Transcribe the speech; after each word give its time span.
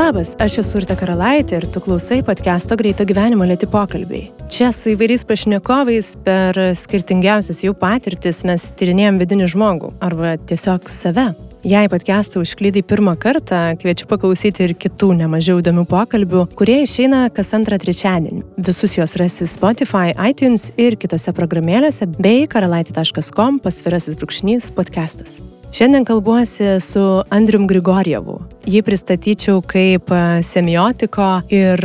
Labas, 0.00 0.30
aš 0.40 0.54
esu 0.62 0.78
Urte 0.78 0.94
Karalaitė 0.96 1.58
ir 1.58 1.64
tu 1.68 1.80
klausai 1.84 2.22
podcast'o 2.24 2.76
Greito 2.80 3.04
gyvenimo 3.04 3.44
lėti 3.44 3.66
pokalbiai. 3.68 4.30
Čia 4.48 4.70
su 4.72 4.94
įvairiais 4.94 5.26
pašnekovais 5.28 6.08
per 6.24 6.56
skirtingiausias 6.78 7.60
jų 7.66 7.74
patirtis 7.76 8.40
mes 8.48 8.64
tyrinėjom 8.80 9.18
vidinį 9.20 9.50
žmogų 9.52 9.92
arba 10.08 10.32
tiesiog 10.40 10.88
save. 10.88 11.26
Jei 11.68 11.92
podcast'ą 11.92 12.40
užklydai 12.40 12.80
pirmą 12.80 13.12
kartą, 13.20 13.60
kviečiu 13.82 14.08
paklausyti 14.08 14.64
ir 14.70 14.76
kitų 14.86 15.12
nemažiau 15.20 15.60
įdomių 15.60 15.84
pokalbių, 15.92 16.48
kurie 16.56 16.80
išeina 16.86 17.26
kas 17.36 17.52
antrą 17.60 17.76
trečiadienį. 17.84 18.46
Visus 18.56 18.96
juos 18.96 19.18
rasi 19.20 19.52
Spotify, 19.52 20.16
iTunes 20.16 20.70
ir 20.80 20.96
kitose 20.96 21.36
programėlėse 21.36 22.08
bei 22.16 22.48
karalaitė.com 22.48 23.60
pasvirasis 23.60 24.16
brūkšnys 24.16 24.72
podcastas. 24.72 25.42
Šiandien 25.72 26.04
kalbuosi 26.04 26.80
su 26.80 27.22
Andrium 27.30 27.68
Grigorievu. 27.70 28.40
Jį 28.66 28.80
pristatyčiau 28.82 29.60
kaip 29.62 30.10
semiotiko 30.42 31.28
ir 31.54 31.80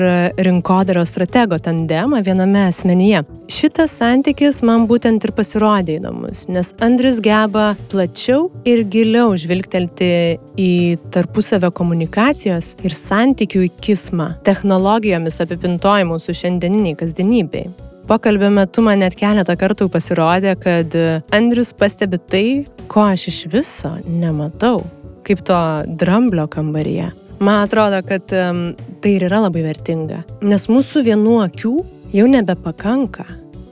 rinkodaros 0.48 1.13
stratego 1.13 1.59
tandemą 1.61 2.23
viename 2.25 2.66
asmenyje. 2.71 3.21
Šitas 3.45 3.94
santykis 4.02 4.63
man 4.66 4.88
būtent 4.89 5.30
ir 5.30 5.35
pasirodė 5.38 5.99
įdomus, 5.99 6.48
nes 6.49 6.73
Andrius 6.81 7.21
geba 7.21 7.75
plačiau 7.94 8.49
ir 8.66 8.84
giliau 8.89 9.38
žvilgtelti 9.38 10.11
į 10.58 10.73
tarpusavio 11.13 11.70
komunikacijos 11.70 12.73
ir 12.81 12.97
santykių 12.97 13.67
įkismą 13.70 14.31
technologijomis 14.49 15.44
apipintojimų 15.45 16.16
mūsų 16.16 16.33
šiandieniniai 16.41 16.97
kasdienybei. 16.97 17.70
Pokalbio 18.05 18.52
metu 18.54 18.84
man 18.86 19.00
net 19.02 19.16
keletą 19.18 19.55
kartų 19.58 19.88
pasirodė, 19.90 20.52
kad 20.62 20.94
Andrius 21.34 21.72
pastebi 21.73 22.20
tai, 22.22 22.48
ko 22.86 23.08
aš 23.09 23.23
iš 23.31 23.39
viso 23.50 23.95
nematau, 24.06 24.84
kaip 25.25 25.42
to 25.48 25.58
dramblio 25.98 26.45
kambaryje. 26.53 27.08
Man 27.42 27.64
atrodo, 27.64 28.03
kad 28.06 28.30
um, 28.38 28.61
tai 29.02 29.16
ir 29.17 29.26
yra 29.26 29.42
labai 29.48 29.66
vertinga, 29.66 30.22
nes 30.45 30.67
mūsų 30.70 31.02
vienų 31.09 31.39
akių 31.48 31.73
jau 32.14 32.28
nebepakanka, 32.30 33.26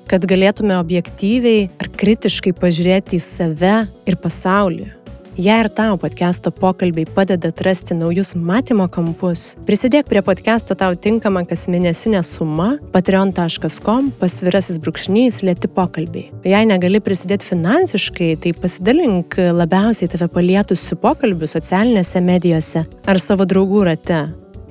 kad 0.10 0.26
galėtume 0.26 0.82
objektyviai 0.82 1.70
ar 1.78 1.94
kritiškai 1.94 2.56
pažiūrėti 2.58 3.22
į 3.22 3.24
save 3.28 3.78
ir 4.10 4.18
pasaulį. 4.26 4.90
Jei 5.34 5.64
ir 5.64 5.68
tau 5.74 5.96
podcast'o 5.98 6.52
pokalbiai 6.54 7.08
padeda 7.10 7.50
atrasti 7.50 7.96
naujus 7.98 8.36
matymo 8.38 8.86
kampus, 8.86 9.56
prisidėk 9.66 10.06
prie 10.06 10.22
podcast'o 10.22 10.76
tau 10.78 10.94
tinkamą 10.94 11.42
kasmėnesinę 11.50 12.22
sumą 12.22 12.68
patreon.com 12.94 14.12
pasvirasis 14.20 14.78
brūkšnys 14.78 15.42
lėti 15.42 15.72
pokalbiai. 15.74 16.30
Jei 16.46 16.70
negali 16.70 17.02
prisidėti 17.02 17.50
finansiškai, 17.50 18.30
tai 18.46 18.54
pasidalink 18.54 19.40
labiausiai 19.58 20.14
tave 20.14 20.30
palietusių 20.38 21.02
pokalbių 21.02 21.50
socialinėse 21.50 22.22
medijose 22.22 22.86
ar 22.86 23.24
savo 23.26 23.50
draugų 23.50 23.88
rate. 23.90 24.22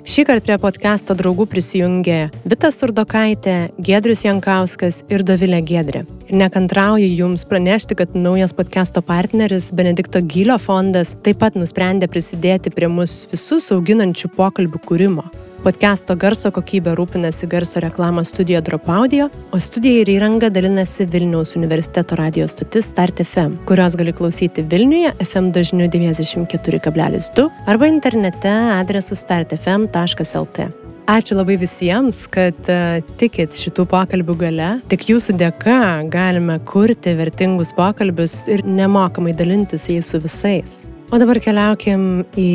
Šį 0.07 0.29
kartą 0.31 0.47
prie 0.47 0.63
podcast'o 0.63 1.19
draugų 1.19 1.45
prisijungė 1.51 2.21
Vita 2.47 2.71
Surdokaitė, 2.75 3.73
Gedrius 3.83 4.23
Jankauskas 4.23 5.03
ir 5.11 5.27
Dovilė 5.27 5.61
Gedrė. 5.67 6.07
Nekantrauju 6.33 7.07
Jums 7.07 7.45
pranešti, 7.45 7.95
kad 7.95 8.17
naujas 8.17 8.53
podcast'o 8.53 9.01
partneris 9.01 9.73
Benedikto 9.73 10.19
Gylio 10.21 10.57
fondas 10.59 11.11
taip 11.21 11.43
pat 11.45 11.59
nusprendė 11.61 12.09
prisidėti 12.09 12.73
prie 12.73 12.89
mus 12.89 13.27
visus 13.29 13.69
auginančių 13.77 14.31
pokalbių 14.39 14.81
kūrimo. 14.89 15.27
Podcast'o 15.61 16.17
garso 16.17 16.49
kokybė 16.57 16.97
rūpinasi 16.97 17.51
garso 17.53 17.85
reklamos 17.85 18.33
studija 18.33 18.65
Drop 18.65 18.89
Audio, 18.89 19.29
o 19.53 19.61
studija 19.61 20.01
ir 20.07 20.15
įranga 20.17 20.49
dalinasi 20.49 21.05
Vilniaus 21.05 21.53
universiteto 21.61 22.17
radio 22.17 22.49
stotis 22.49 22.89
Start 22.89 23.21
FM, 23.21 23.61
kurios 23.69 24.01
gali 24.01 24.17
klausyti 24.17 24.65
Vilniuje 24.65 25.13
FM 25.29 25.53
dažniu 25.53 25.91
94,2 25.93 27.51
arba 27.67 27.93
internete 27.93 28.57
adresu 28.81 29.21
startfm.lt. 29.21 30.73
Ačiū 31.11 31.35
labai 31.35 31.57
visiems, 31.59 32.21
kad 32.31 32.55
uh, 32.71 33.01
tikit 33.19 33.57
šitų 33.59 33.89
pokalbių 33.91 34.37
gale. 34.39 34.69
Tik 34.93 35.09
jūsų 35.11 35.35
dėka 35.41 36.07
galime 36.07 36.61
kurti 36.63 37.17
vertingus 37.19 37.73
pokalbius 37.75 38.39
ir 38.47 38.63
nemokamai 38.63 39.35
dalintis 39.35 39.89
jais 39.91 40.13
su 40.15 40.21
visais. 40.23 40.85
O 41.11 41.19
dabar 41.19 41.43
keliaukim 41.43 42.23
į 42.39 42.53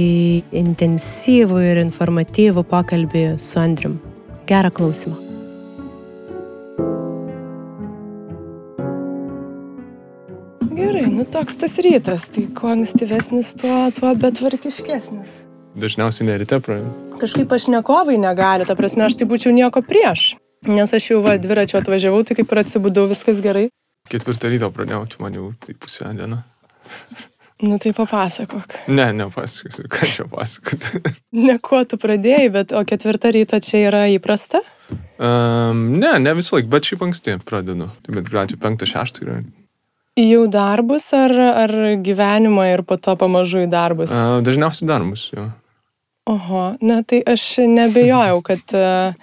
intensyvų 0.55 1.59
ir 1.73 1.81
informatyvų 1.83 2.63
pokalbį 2.71 3.25
su 3.35 3.59
Andrium. 3.59 3.97
Gerą 4.47 4.71
klausimą. 4.71 5.19
Gerai, 10.77 11.03
nu 11.11 11.27
toks 11.27 11.59
tas 11.59 11.75
rytas, 11.83 12.29
tai 12.31 12.47
kuo 12.55 12.71
ankstyvesnis, 12.77 13.51
tuo, 13.59 13.75
tuo 13.99 14.15
betvarkiškesnis. 14.23 15.43
Dažniausiai 15.77 16.25
nerite 16.25 16.57
praeina. 16.63 16.89
Kažkaip 17.21 17.49
pašnekovai 17.51 18.17
negali, 18.17 18.65
ta 18.65 18.73
prasme, 18.77 19.05
aš 19.05 19.19
tai 19.19 19.27
būčiau 19.29 19.53
nieko 19.53 19.83
prieš. 19.85 20.31
Nes 20.65 20.93
aš 20.93 21.11
jau 21.11 21.19
va 21.21 21.35
dviračio 21.37 21.77
atvažiavau, 21.77 22.23
tai 22.25 22.37
kaip 22.39 22.51
ir 22.51 22.61
atsibudau, 22.63 23.05
viskas 23.11 23.43
gerai. 23.45 23.67
Ketvirtą 24.09 24.49
ryto 24.49 24.71
pradėjau, 24.73 25.03
tai 25.11 25.21
man 25.21 25.37
jau 25.37 25.51
tai 25.61 25.75
pusę 25.77 26.09
dieną. 26.17 26.39
Nu 27.61 27.77
tai 27.81 27.91
papasakok. 27.93 28.73
Ne, 28.87 29.09
nepasakosiu, 29.17 29.85
ką 29.89 30.09
čia 30.09 30.25
pasakoti. 30.29 31.01
Ne 31.47 31.57
kuo 31.61 31.83
tu 31.89 31.97
pradėjai, 32.01 32.49
bet 32.53 32.73
o 32.73 32.81
ketvirtą 32.85 33.31
ryto 33.33 33.57
čia 33.61 33.81
yra 33.89 34.03
įprasta? 34.13 34.61
Um, 35.17 35.97
ne, 35.97 36.15
ne 36.21 36.33
visą 36.37 36.57
laiką, 36.57 36.69
bet 36.73 36.89
šiaip 36.89 37.05
anksti 37.05 37.37
pradedu. 37.45 37.89
Tai 38.05 38.17
bet 38.17 38.29
greičiau 38.29 38.61
penktą, 38.61 38.89
šeštą 38.89 39.25
yra. 39.25 39.39
Jau 40.17 40.43
darbus 40.49 41.09
ar, 41.13 41.33
ar 41.65 41.73
gyvenimą 42.01 42.69
ir 42.71 42.85
po 42.85 42.97
to 43.01 43.13
pamažu 43.17 43.65
į 43.65 43.71
darbus? 43.73 44.13
Uh, 44.13 44.39
dažniausiai 44.45 44.89
darbus, 44.89 45.27
jo. 45.33 45.49
Oho, 46.27 46.63
na 46.83 47.01
tai 47.07 47.21
aš 47.23 47.43
nebejojau, 47.71 48.41
kad 48.43 48.73
uh, 48.75 49.13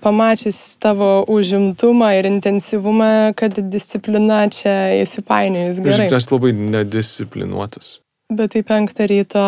pamačius 0.00 0.76
tavo 0.80 1.24
užimtumą 1.28 2.12
ir 2.18 2.28
intensyvumą, 2.30 3.34
kad 3.36 3.58
disciplina 3.70 4.44
čia 4.48 5.02
įsipainiojus 5.02 5.82
gerai. 5.84 6.08
Aš 6.08 6.30
labai 6.32 6.54
nedisciplinuotas. 6.56 7.98
Bet 8.32 8.54
tai 8.54 8.62
penktą 8.64 9.04
ryto. 9.10 9.42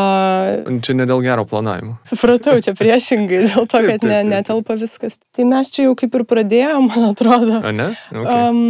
Čia 0.84 0.96
ne 0.98 1.06
dėl 1.08 1.22
gero 1.24 1.46
planavimo. 1.48 1.96
Supratau, 2.06 2.58
čia 2.60 2.74
priešingai, 2.76 3.46
dėl 3.48 3.64
to, 3.70 3.80
kad 3.86 4.04
ne, 4.04 4.20
netelpa 4.28 4.76
viskas. 4.76 5.16
Tai 5.34 5.46
mes 5.48 5.70
čia 5.72 5.86
jau 5.88 5.94
kaip 5.96 6.12
ir 6.18 6.26
pradėjom, 6.28 6.90
man 6.92 7.08
atrodo. 7.08 7.62
A, 7.62 7.72
ne? 7.72 7.88
Okay. 8.12 8.36
Um, 8.36 8.60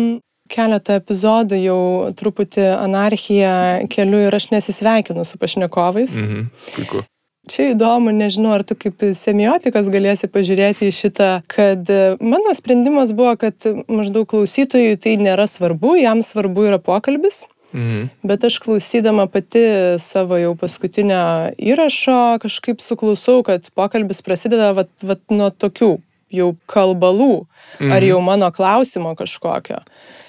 keletą 0.52 1.00
epizodų 1.00 1.58
jau 1.58 1.80
truputį 2.16 2.68
anarchiją 2.76 3.56
keliu 3.90 4.22
ir 4.28 4.38
aš 4.38 4.52
nesisveikinu 4.54 5.26
su 5.26 5.42
pašnekovais. 5.42 6.20
Mhm, 6.22 6.48
puiku. 6.76 7.02
Čia 7.46 7.70
įdomu, 7.72 8.10
nežinau, 8.10 8.56
ar 8.56 8.64
tu 8.66 8.74
kaip 8.74 9.04
semiotikas 9.14 9.86
galėsi 9.92 10.26
pažiūrėti 10.26 10.88
į 10.88 10.94
šitą, 10.94 11.28
kad 11.46 11.86
mano 12.18 12.54
sprendimas 12.58 13.12
buvo, 13.14 13.36
kad 13.38 13.68
maždaug 13.86 14.26
klausytojui 14.32 14.96
tai 14.98 15.14
nėra 15.20 15.46
svarbu, 15.46 15.94
jam 16.00 16.24
svarbu 16.26 16.66
yra 16.72 16.80
pokalbis. 16.82 17.44
Mhm. 17.76 18.08
Bet 18.26 18.44
aš 18.44 18.58
klausydama 18.64 19.26
pati 19.30 19.62
savo 20.02 20.38
jau 20.40 20.54
paskutinio 20.58 21.52
įrašo 21.60 22.38
kažkaip 22.42 22.80
suklusau, 22.80 23.42
kad 23.46 23.68
pokalbis 23.76 24.22
prasideda 24.24 24.72
vat, 24.76 24.90
vat 25.02 25.22
nuo 25.30 25.50
tokių 25.50 25.96
jau 26.34 26.52
kalbalų 26.70 27.44
mhm. 27.44 27.92
ar 27.92 28.06
jau 28.06 28.20
mano 28.24 28.50
klausimo 28.54 29.14
kažkokio. 29.18 29.82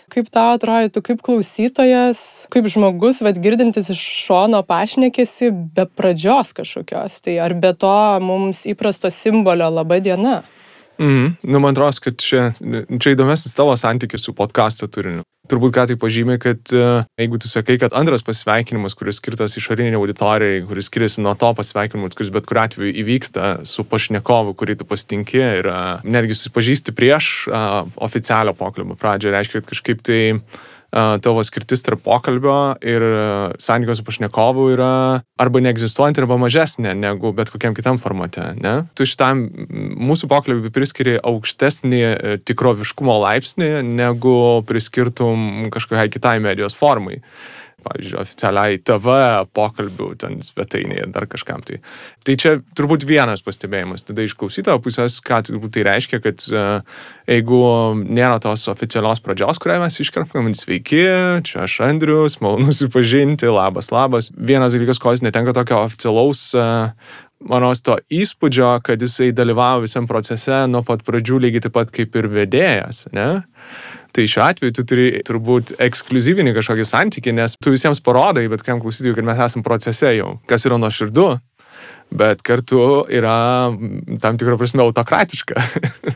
Kaip 0.07 0.29
tau 0.31 0.53
atrodytų, 0.55 1.01
kaip 1.03 1.23
klausytojas, 1.25 2.19
kaip 2.53 2.69
žmogus, 2.71 3.19
vad 3.25 3.39
girdintis 3.43 3.89
iš 3.91 4.03
šono 4.23 4.61
pašnekėsi 4.63 5.49
be 5.75 5.83
pradžios 5.99 6.53
kažkokios, 6.55 7.17
tai 7.25 7.35
ar 7.43 7.51
be 7.59 7.73
to 7.75 7.97
mums 8.23 8.63
įprasto 8.71 9.11
simbolio 9.11 9.67
laba 9.67 9.99
diena? 9.99 10.37
Mhm. 10.99 11.37
Nu, 11.43 11.59
man 11.59 11.75
atrodo, 11.75 11.97
kad 12.01 12.19
čia, 12.21 12.51
čia 12.99 13.15
įdomesnis 13.15 13.55
tavo 13.57 13.75
santykis 13.77 14.23
su 14.25 14.33
podkasto 14.37 14.89
turiniu. 14.89 15.23
Turbūt 15.47 15.71
ką 15.77 15.85
tai 15.87 15.95
pažymė, 15.95 16.35
kad 16.43 16.73
e, 16.75 16.87
jeigu 17.21 17.37
tu 17.39 17.47
sakai, 17.47 17.77
kad 17.79 17.93
antras 17.95 18.25
pasveikinimas, 18.27 18.97
kuris 18.99 19.21
skirtas 19.21 19.55
išoriniai 19.55 19.95
auditorijai, 19.95 20.65
kuris 20.67 20.89
skiriasi 20.89 21.23
nuo 21.23 21.37
to 21.39 21.53
pasveikinimo, 21.55 22.09
kuris 22.11 22.33
bet 22.35 22.49
kuriu 22.49 22.63
atveju 22.65 22.95
įvyksta 23.03 23.53
su 23.67 23.85
pašnekovu, 23.87 24.57
kurį 24.59 24.75
tu 24.81 24.87
pasitinki 24.89 25.39
ir 25.61 25.69
netgi 26.03 26.35
susipažįsti 26.35 26.95
prieš 26.97 27.29
uh, 27.47 27.85
oficialią 28.09 28.57
pokalbio 28.59 28.99
pradžią, 28.99 29.31
reiškia, 29.37 29.61
kad 29.61 29.71
kažkaip 29.71 30.03
tai 30.03 30.19
tavo 30.91 31.43
skirtis 31.43 31.83
tarp 31.83 32.01
pokalbio 32.05 32.77
ir 32.81 33.03
santykio 33.59 33.95
su 33.97 34.05
pašnekovu 34.07 34.69
yra 34.73 34.91
arba 35.39 35.61
neegzistuojanti, 35.65 36.23
arba 36.23 36.37
mažesnė 36.41 36.95
negu 36.97 37.33
bet 37.35 37.51
kokiam 37.53 37.75
kitam 37.77 37.99
formate. 38.01 38.53
Ne? 38.61 38.75
Tu 38.97 39.07
šitam 39.09 39.45
mūsų 39.99 40.29
pokalbį 40.31 40.71
priskiri 40.73 41.17
aukštesnį 41.19 42.01
e, 42.07 42.37
tikroviškumo 42.47 43.19
laipsnį, 43.25 43.69
negu 43.83 44.37
priskirtum 44.67 45.67
kažkokiai 45.73 46.11
kitai 46.13 46.37
medijos 46.43 46.77
formai 46.77 47.21
pavyzdžiui, 47.85 48.17
oficialiai 48.21 48.79
TV 48.81 49.15
pokalbių 49.55 50.09
ten 50.21 50.39
svetainėje 50.45 51.05
ar 51.05 51.11
dar 51.13 51.27
kažkam. 51.29 51.61
Tai, 51.65 51.79
tai 52.25 52.37
čia 52.39 52.55
turbūt 52.77 53.05
vienas 53.07 53.43
pastebėjimas. 53.45 54.05
Tada 54.07 54.25
iš 54.25 54.35
klausytojo 54.39 54.81
pusės, 54.83 55.19
ką 55.21 55.43
tai 55.45 55.85
reiškia, 55.85 56.21
kad 56.23 56.47
uh, 56.51 56.81
jeigu 57.29 57.61
nėra 58.01 58.39
tos 58.43 58.65
oficialios 58.71 59.21
pradžios, 59.23 59.61
kurią 59.61 59.79
mes 59.83 59.99
iškarpam, 60.03 60.49
sveiki, 60.57 61.03
čia 61.47 61.63
aš 61.67 61.79
Andrius, 61.87 62.39
malonu 62.43 62.71
susipažinti, 62.71 63.49
labas, 63.51 63.91
labas. 63.93 64.31
Vienas 64.33 64.75
dalykas, 64.75 65.01
ko 65.01 65.13
jis 65.13 65.23
netenka 65.25 65.53
tokio 65.57 65.83
oficialaus 65.85 66.49
uh, 66.57 66.89
manos 67.45 67.83
to 67.85 67.97
įspūdžio, 68.13 68.71
kad 68.85 69.01
jisai 69.01 69.29
dalyvavo 69.35 69.85
visam 69.85 70.07
procese 70.09 70.63
nuo 70.71 70.83
pat 70.85 71.03
pradžių 71.05 71.41
lygiai 71.45 71.67
taip 71.67 71.75
pat 71.77 71.93
kaip 71.93 72.17
ir 72.17 72.29
vedėjas, 72.33 73.05
ne? 73.15 73.29
Tai 74.15 74.25
šiuo 74.29 74.43
atveju 74.45 74.75
tu 74.77 74.85
turi 74.87 75.07
turbūt 75.25 75.75
ekskluzyvinį 75.83 76.55
kažkokį 76.57 76.87
santykį, 76.87 77.35
nes 77.37 77.57
tu 77.61 77.73
visiems 77.73 78.01
parodai, 78.03 78.47
bet 78.51 78.63
kam 78.65 78.81
klausytojui, 78.81 79.15
kad 79.17 79.27
mes 79.27 79.41
esame 79.45 79.65
procese 79.65 80.13
jau, 80.17 80.37
kas 80.49 80.65
yra 80.69 80.79
nuo 80.81 80.89
širdų, 80.93 81.27
bet 82.17 82.41
kartu 82.45 83.05
yra 83.13 83.37
tam 84.23 84.39
tikrą 84.39 84.57
prasme 84.59 84.85
autokratiška. 84.85 85.61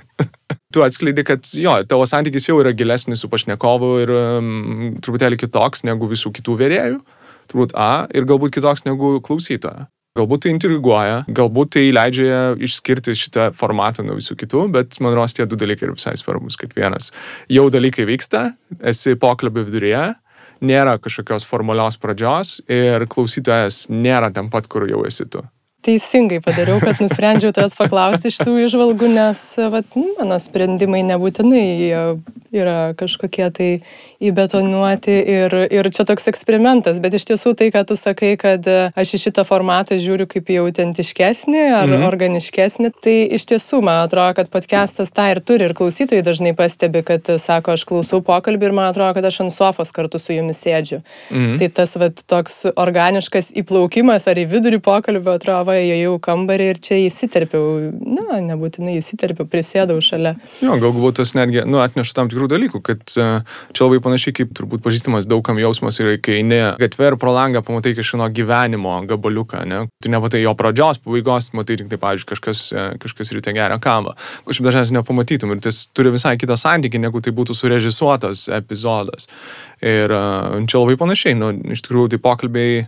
tu 0.74 0.84
atskleidi, 0.86 1.24
kad 1.28 1.48
jo, 1.58 1.76
tavo 1.88 2.06
santykis 2.08 2.48
jau 2.48 2.60
yra 2.64 2.74
gilesnis 2.78 3.22
su 3.22 3.30
pašnekovu 3.32 3.92
ir 4.04 4.14
um, 4.16 4.52
truputėlį 5.04 5.40
kitoks 5.44 5.86
negu 5.88 6.10
visų 6.12 6.32
kitų 6.38 6.58
vėrėjų. 6.64 7.02
Turbūt 7.52 7.76
A 7.76 8.08
ir 8.16 8.28
galbūt 8.30 8.56
kitoks 8.56 8.86
negu 8.88 9.18
klausytojo. 9.26 9.90
Galbūt 10.20 10.42
tai 10.44 10.52
intriguoja, 10.52 11.20
galbūt 11.32 11.70
tai 11.78 11.86
leidžia 11.96 12.40
išskirti 12.60 13.14
šitą 13.16 13.46
formatą 13.56 14.04
nuo 14.04 14.18
visų 14.18 14.36
kitų, 14.42 14.66
bet 14.74 14.98
man 15.00 15.16
rodos 15.16 15.38
tie 15.38 15.46
du 15.48 15.56
dalykai 15.56 15.88
yra 15.88 15.96
visai 15.96 16.18
svarbus. 16.20 16.58
Kaip 16.60 16.76
vienas, 16.76 17.14
jau 17.48 17.70
dalykai 17.72 18.04
vyksta, 18.10 18.50
esi 18.92 19.16
pokalbio 19.16 19.64
viduryje, 19.70 20.04
nėra 20.68 20.98
kažkokios 21.00 21.48
formalios 21.48 21.96
pradžios 22.02 22.58
ir 22.68 23.08
klausytojas 23.08 23.86
nėra 23.88 24.34
ten 24.36 24.52
pat, 24.52 24.68
kur 24.68 24.84
jau 24.92 25.06
esi 25.08 25.30
tu 25.32 25.46
teisingai 25.86 26.42
padariau, 26.44 26.80
kad 26.84 27.02
nusprendžiau 27.02 27.54
tavęs 27.56 27.78
paklausti 27.80 28.32
šitų 28.34 28.58
išvalgų, 28.68 29.10
nes 29.16 29.42
vat, 29.74 29.98
nu, 29.98 30.08
mano 30.20 30.38
sprendimai 30.42 31.02
nebūtinai 31.08 31.66
yra 32.52 32.92
kažkokie 33.00 33.48
tai 33.56 33.70
įbetonuoti 34.22 35.14
ir, 35.34 35.56
ir 35.72 35.90
čia 35.94 36.04
toks 36.08 36.28
eksperimentas, 36.30 37.00
bet 37.04 37.16
iš 37.16 37.26
tiesų 37.32 37.54
tai, 37.58 37.70
ką 37.74 37.84
tu 37.88 37.96
sakai, 38.00 38.34
kad 38.40 38.68
aš 38.68 39.16
į 39.16 39.22
šitą 39.26 39.46
formatą 39.48 39.98
žiūriu 40.02 40.28
kaip 40.30 40.52
į 40.52 40.60
autentiškesnį 40.66 41.64
ar 41.72 41.88
mhm. 41.88 42.06
organiškesnį, 42.10 42.92
tai 43.02 43.16
iš 43.40 43.48
tiesų 43.54 43.82
man 43.88 44.04
atrodo, 44.04 44.36
kad 44.42 44.52
podcastas 44.54 45.14
tą 45.16 45.30
ir 45.32 45.42
turi 45.46 45.70
ir 45.70 45.76
klausytojai 45.78 46.26
dažnai 46.28 46.54
pastebi, 46.58 47.04
kad 47.08 47.32
sako, 47.42 47.78
aš 47.78 47.88
klausau 47.88 48.22
pokalbį 48.26 48.70
ir 48.70 48.78
man 48.78 48.92
atrodo, 48.92 49.16
kad 49.18 49.32
aš 49.32 49.42
ant 49.46 49.56
sofos 49.56 49.96
kartu 49.96 50.20
su 50.22 50.36
jumis 50.36 50.60
sėdžiu. 50.62 51.02
Mhm. 51.32 51.58
Tai 51.62 51.72
tas 51.80 51.96
vat, 52.04 52.24
toks 52.28 52.66
organiškas 52.76 53.54
įplaukimas 53.64 54.28
ar 54.28 54.44
į 54.44 54.48
vidurį 54.52 54.82
pokalbio 54.84 55.38
atrodo, 55.40 55.71
va, 55.72 55.78
įėjau 55.80 56.18
kambarį 56.24 56.68
ir 56.74 56.80
čia 56.84 57.00
įsiterpiau, 57.06 57.92
na, 58.00 58.40
nebūtinai 58.46 58.98
įsiterpiau, 59.00 59.48
prisėdau 59.50 59.98
šalia. 60.04 60.36
Jo, 60.64 60.76
galbūt 60.82 61.22
tas 61.22 61.34
netgi, 61.38 61.64
nu, 61.70 61.80
atneša 61.84 62.16
tam 62.18 62.32
tikrų 62.32 62.50
dalykų, 62.52 62.82
kad 62.86 63.04
e, 63.16 63.28
čia 63.76 63.88
labai 63.88 64.02
panašiai 64.04 64.36
kaip 64.42 64.54
turbūt 64.58 64.84
pažįstamas 64.86 65.28
daugam 65.30 65.60
jausmas 65.62 66.00
yra, 66.04 66.18
kai 66.22 66.40
eini 66.42 66.62
gatvė 66.82 67.12
ir 67.12 67.18
pro 67.22 67.34
langą 67.36 67.64
pamatai 67.66 67.96
kažkino 67.98 68.28
gyvenimo 68.36 68.98
gabaliuką, 69.10 69.64
ne? 69.70 69.84
Tu 70.04 70.12
nematai 70.14 70.44
jo 70.44 70.54
pradžios, 70.60 71.02
pabaigos, 71.04 71.52
matai 71.58 71.80
tik 71.82 71.92
tai, 71.92 72.00
pavyzdžiui, 72.02 72.30
kažkas, 72.34 72.64
e, 72.72 72.88
kažkas 73.02 73.34
ryte 73.38 73.56
geria 73.58 73.80
kavą. 73.82 74.16
Kažkaip 74.48 74.70
dažniausiai 74.70 75.00
nepamatytum 75.00 75.56
ir 75.56 75.64
tas 75.64 75.86
turi 75.96 76.14
visai 76.14 76.38
kitą 76.42 76.60
santykį, 76.60 77.04
negu 77.08 77.24
tai 77.24 77.34
būtų 77.36 77.56
surežisuotas 77.58 78.48
epizodas. 78.62 79.30
Ir 79.82 80.12
e, 80.12 80.24
čia 80.68 80.82
labai 80.82 80.98
panašiai, 81.00 81.38
nu, 81.38 81.54
iš 81.76 81.86
tikrųjų, 81.88 82.16
tai 82.16 82.22
pokalbiai 82.22 82.84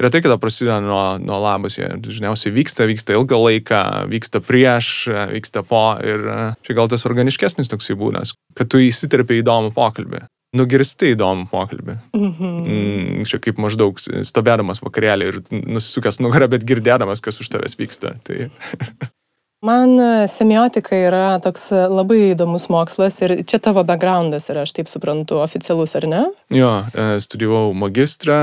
retai 0.00 0.22
kada 0.24 0.38
prasideda 0.40 0.78
nuo, 0.84 1.02
nuo 1.22 1.40
labas, 1.42 1.78
jie 1.78 1.88
dažniausiai 2.02 2.54
vyksta, 2.54 2.86
vyksta 2.88 3.16
ilgą 3.16 3.40
laiką, 3.42 3.82
vyksta 4.12 4.42
prieš, 4.44 5.08
vyksta 5.32 5.64
po 5.66 5.84
ir 6.04 6.24
e, 6.30 6.38
čia 6.66 6.78
gal 6.78 6.90
tas 6.92 7.06
organiškesnis 7.08 7.72
toksai 7.72 7.98
būdas, 7.98 8.36
kad 8.56 8.70
tu 8.72 8.80
įsiterpi 8.82 9.42
įdomų 9.42 9.74
pokalbį. 9.76 10.26
Nugirsti 10.56 11.10
įdomų 11.12 11.48
pokalbį. 11.52 11.98
Mhm. 12.16 12.52
Mm, 12.64 13.26
čia 13.28 13.40
kaip 13.42 13.58
maždaug 13.60 13.98
stovėdamas 14.00 14.80
vakarėlį 14.84 15.28
ir 15.28 15.40
nusisukęs 15.50 16.22
nugarą, 16.24 16.48
bet 16.54 16.64
girdėdamas, 16.64 17.20
kas 17.24 17.42
už 17.42 17.52
tavęs 17.52 17.76
vyksta. 17.80 18.16
Tai... 18.24 18.48
Man 19.66 20.00
e, 20.00 20.28
semiotika 20.28 20.96
yra 21.08 21.24
toks 21.42 21.70
e, 21.74 21.80
labai 21.90 22.20
įdomus 22.30 22.68
mokslas 22.70 23.18
ir 23.24 23.34
čia 23.48 23.58
tavo 23.62 23.82
backgroundas 23.86 24.46
yra, 24.52 24.62
aš 24.66 24.74
taip 24.76 24.90
suprantu, 24.90 25.40
oficialus, 25.42 25.96
ar 25.98 26.06
ne? 26.10 26.22
Jo, 26.54 26.70
e, 26.92 27.06
studijavau 27.24 27.72
magistrą, 27.74 28.38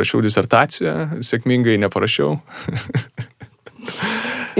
rašiau 0.00 0.22
disertaciją, 0.24 0.94
sėkmingai 1.26 1.76
neparašiau. 1.82 2.38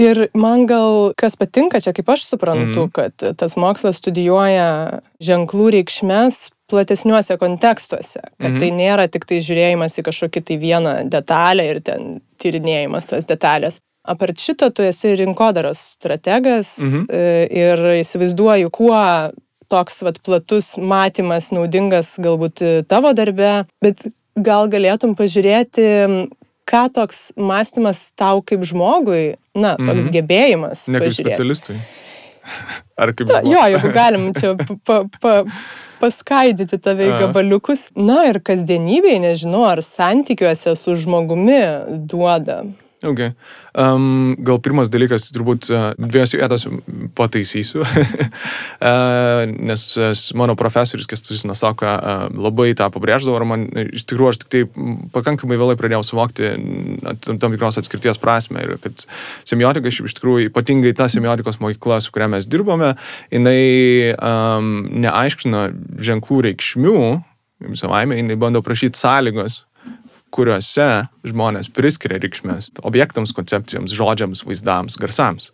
Ir 0.03 0.27
man 0.33 0.65
gal 0.67 1.13
kas 1.17 1.37
patinka 1.37 1.79
čia, 1.81 1.93
kaip 1.95 2.09
aš 2.09 2.25
suprantu, 2.25 2.87
mm. 2.87 2.91
kad 2.93 3.25
tas 3.37 3.53
mokslas 3.61 4.01
studijuoja 4.01 4.99
ženklų 5.23 5.69
reikšmės 5.77 6.47
platesniuose 6.73 7.37
kontekstuose, 7.37 8.19
kad 8.23 8.49
mm 8.49 8.55
-hmm. 8.55 8.59
tai 8.59 8.69
nėra 8.73 9.07
tik 9.07 9.25
tai 9.29 9.37
žiūrėjimas 9.45 9.99
į 9.99 10.05
kažkokį 10.09 10.43
tai 10.47 10.57
vieną 10.57 10.93
detalę 11.09 11.65
ir 11.69 11.81
ten 11.81 12.21
tyrinėjimas 12.41 13.09
tos 13.11 13.29
detalės. 13.29 13.79
Apart 14.03 14.41
šito, 14.43 14.67
tu 14.75 14.83
esi 14.83 15.13
rinkodaros 15.15 15.79
strategas 15.95 16.75
mhm. 16.83 17.05
E, 17.07 17.47
ir 17.63 17.83
įsivaizduoju, 18.01 18.71
kuo 18.73 18.99
toks 19.71 20.03
vat, 20.05 20.19
platus 20.25 20.73
matymas 20.77 21.49
naudingas 21.55 22.13
galbūt 22.21 22.61
tavo 22.91 23.13
darbe, 23.17 23.63
bet 23.81 24.03
gal 24.35 24.67
galėtum 24.69 25.15
pažiūrėti, 25.17 25.87
ką 26.69 26.83
toks 26.93 27.31
mąstymas 27.39 28.11
tau 28.19 28.43
kaip 28.45 28.65
žmogui, 28.67 29.37
na, 29.55 29.75
toks 29.79 30.07
mhm. 30.07 30.13
gebėjimas. 30.17 30.85
Ne 30.91 31.03
kaip 31.03 31.15
specialistui. 31.15 31.79
Ar 32.99 33.13
kaip 33.15 33.29
na. 33.31 33.39
Jo, 33.47 33.63
jeigu 33.71 33.91
galim 33.95 34.29
čia 34.35 34.53
pa, 34.87 35.03
pa, 35.23 35.33
paskaidyti 36.03 36.79
tave 36.83 37.07
į 37.07 37.19
gabaliukus. 37.25 37.87
Na 37.95 38.25
ir 38.29 38.41
kasdienybėje, 38.43 39.21
nežinau, 39.23 39.63
ar 39.69 39.83
santykiuose 39.85 40.75
su 40.79 40.97
žmogumi 40.99 41.61
duoda. 42.11 42.63
Okay. 43.03 43.33
Um, 43.75 44.31
gal 44.39 44.61
pirmas 44.63 44.87
dalykas, 44.87 45.25
turbūt 45.35 45.67
uh, 45.73 45.89
dviejose 45.99 46.37
vietose 46.39 46.69
pataisysiu, 47.17 47.81
uh, 47.87 49.43
nes 49.51 49.83
uh, 49.99 50.13
mano 50.39 50.55
profesorius, 50.55 51.09
kas 51.11 51.25
tu 51.25 51.35
žinai, 51.35 51.57
sako, 51.59 51.89
uh, 51.89 52.29
labai 52.31 52.69
tą 52.79 52.87
pabrėždavo, 52.93 53.35
ir 53.35 53.45
man 53.49 53.65
iš 53.89 54.05
tikrųjų 54.07 54.31
aš 54.31 54.39
tik 54.43 54.53
tai 54.53 54.61
pakankamai 55.17 55.59
vėlai 55.59 55.75
pradėjau 55.79 55.99
suvokti 56.13 56.53
tam, 57.25 57.41
tam 57.43 57.57
tikros 57.57 57.81
atskirties 57.81 58.21
prasme 58.23 58.63
ir 58.63 58.77
kad 58.85 59.03
semiotika, 59.43 59.91
iš 59.91 60.15
tikrųjų, 60.21 60.47
ypatingai 60.53 60.95
ta 60.95 61.09
semiotikos 61.11 61.59
mokykla, 61.59 61.99
su 61.99 62.15
kuria 62.15 62.31
mes 62.31 62.47
dirbame, 62.47 62.93
jinai 63.35 63.59
um, 64.15 64.71
neaiškina 65.03 65.67
ženklų 65.99 66.39
reikšmių, 66.47 66.97
savaime, 67.83 68.15
jinai 68.21 68.39
bando 68.39 68.63
prašyti 68.63 69.01
sąlygos 69.01 69.65
kuriuose 70.33 71.07
žmonės 71.27 71.69
priskiria 71.73 72.19
reikšmės 72.21 72.71
objektams, 72.83 73.35
koncepcijoms, 73.37 73.93
žodžiams, 73.93 74.45
vaizdams, 74.47 74.97
garsams. 75.01 75.51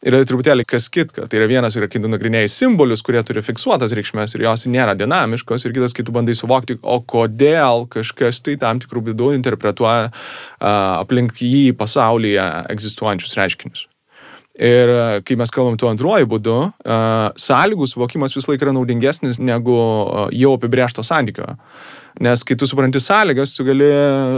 Yra 0.00 0.22
truputėlį 0.24 0.64
kas 0.64 0.86
kitka. 0.88 1.26
Tai 1.28 1.36
yra 1.36 1.46
vienas 1.50 1.74
yra, 1.76 1.84
kai 1.90 2.00
tu 2.00 2.08
nagrinėjai 2.08 2.48
simbolius, 2.48 3.02
kurie 3.04 3.20
turi 3.26 3.42
fiksuotas 3.44 3.92
reikšmės 3.92 4.32
ir 4.32 4.46
jos 4.46 4.64
nėra 4.72 4.94
dinamiškos, 4.96 5.66
ir 5.66 5.74
kitas, 5.76 5.92
kai 5.92 6.06
tu 6.08 6.14
bandai 6.16 6.32
suvokti, 6.38 6.78
o 6.80 7.02
kodėl 7.04 7.84
kažkas 7.92 8.40
tai 8.46 8.56
tam 8.62 8.80
tikrų 8.80 9.10
būdų 9.10 9.34
interpretuoja 9.36 10.08
uh, 10.08 10.16
aplink 11.02 11.36
jį 11.44 11.76
pasaulyje 11.76 12.48
egzistuojančius 12.72 13.36
reiškinius. 13.36 13.86
Ir 14.60 14.90
kai 15.24 15.36
mes 15.40 15.52
kalbam 15.52 15.78
tuo 15.80 15.88
antruoju 15.88 16.26
būdu, 16.28 16.54
sąlygų 17.40 17.86
suvokimas 17.88 18.34
vis 18.36 18.48
laik 18.50 18.64
yra 18.64 18.74
naudingesnis 18.76 19.38
negu 19.40 19.76
jau 20.36 20.56
apibriešto 20.58 21.04
santykio. 21.06 21.54
Nes 22.18 22.42
kai 22.42 22.56
tu 22.58 22.66
supranti 22.66 23.00
sąlygas, 23.02 23.54
tu 23.54 23.64
gali 23.66 23.86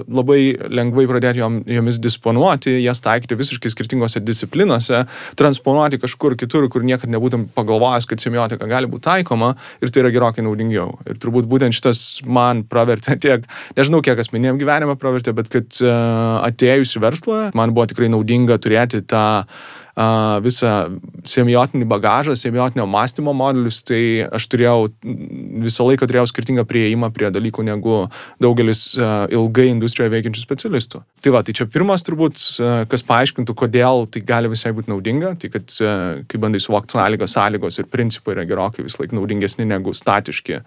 labai 0.05 0.41
lengvai 0.69 1.07
pradėti 1.09 1.41
jom, 1.41 1.61
jomis 1.64 1.99
disponuoti, 2.02 2.75
jas 2.85 3.00
taikyti 3.05 3.38
visiškai 3.38 3.73
skirtingose 3.73 4.21
disciplinose, 4.21 5.05
transponuoti 5.41 6.00
kažkur 6.02 6.37
kitur, 6.41 6.69
kur 6.73 6.85
niekada 6.85 7.14
nebūtum 7.14 7.49
pagalvojęs, 7.57 8.07
kad 8.11 8.23
semiotika 8.23 8.69
gali 8.71 8.91
būti 8.93 9.07
taikoma 9.09 9.55
ir 9.81 9.93
tai 9.93 10.05
yra 10.05 10.12
gerokai 10.14 10.45
naudingiau. 10.45 10.99
Ir 11.09 11.21
turbūt 11.23 11.49
būtent 11.50 11.76
šitas 11.76 12.23
man 12.29 12.64
pravertė 12.69 13.17
tiek, 13.25 13.49
nežinau, 13.79 14.02
kiek 14.05 14.21
asmeniniam 14.21 14.61
gyvenime 14.61 14.99
pravertė, 15.00 15.35
bet 15.37 15.49
kad 15.52 15.81
uh, 15.81 16.43
atėjus 16.45 16.99
į 16.99 17.07
verslą, 17.07 17.45
man 17.59 17.73
buvo 17.73 17.88
tikrai 17.91 18.12
naudinga 18.12 18.61
turėti 18.62 19.00
tą 19.09 19.25
visą 20.45 20.73
semiotinį 21.29 21.87
bagažą, 21.89 22.37
semiotinio 22.39 22.87
mąstymo 22.89 23.35
modelius, 23.37 23.83
tai 23.85 24.25
aš 24.33 24.47
turėjau, 24.49 24.89
visą 25.67 25.85
laiką 25.85 26.09
turėjau 26.09 26.29
skirtingą 26.31 26.65
prieimą 26.69 27.11
prie 27.13 27.29
dalykų 27.35 27.65
negu 27.67 27.99
daugelis 28.41 28.95
ilgai 28.97 29.69
industrijoje 29.73 30.15
veikiančių 30.15 30.45
specialistų. 30.45 31.03
Tai 31.23 31.35
va, 31.35 31.43
tai 31.45 31.55
čia 31.59 31.67
pirmas 31.69 32.05
turbūt, 32.07 32.41
kas 32.89 33.05
paaiškintų, 33.09 33.57
kodėl 33.59 34.07
tai 34.13 34.25
gali 34.27 34.51
visai 34.53 34.73
būti 34.77 34.91
naudinga, 34.93 35.35
tai 35.43 35.53
kad 35.53 35.77
kai 36.29 36.41
bandai 36.41 36.63
suvokti 36.63 36.97
sąlygas, 36.97 37.37
sąlygos 37.37 37.79
ir 37.83 37.91
principai 37.93 38.37
yra 38.39 38.47
gerokai 38.49 38.87
vis 38.87 38.97
laik 39.01 39.13
naudingesni 39.13 39.69
negu 39.69 39.93
statiški 39.97 40.63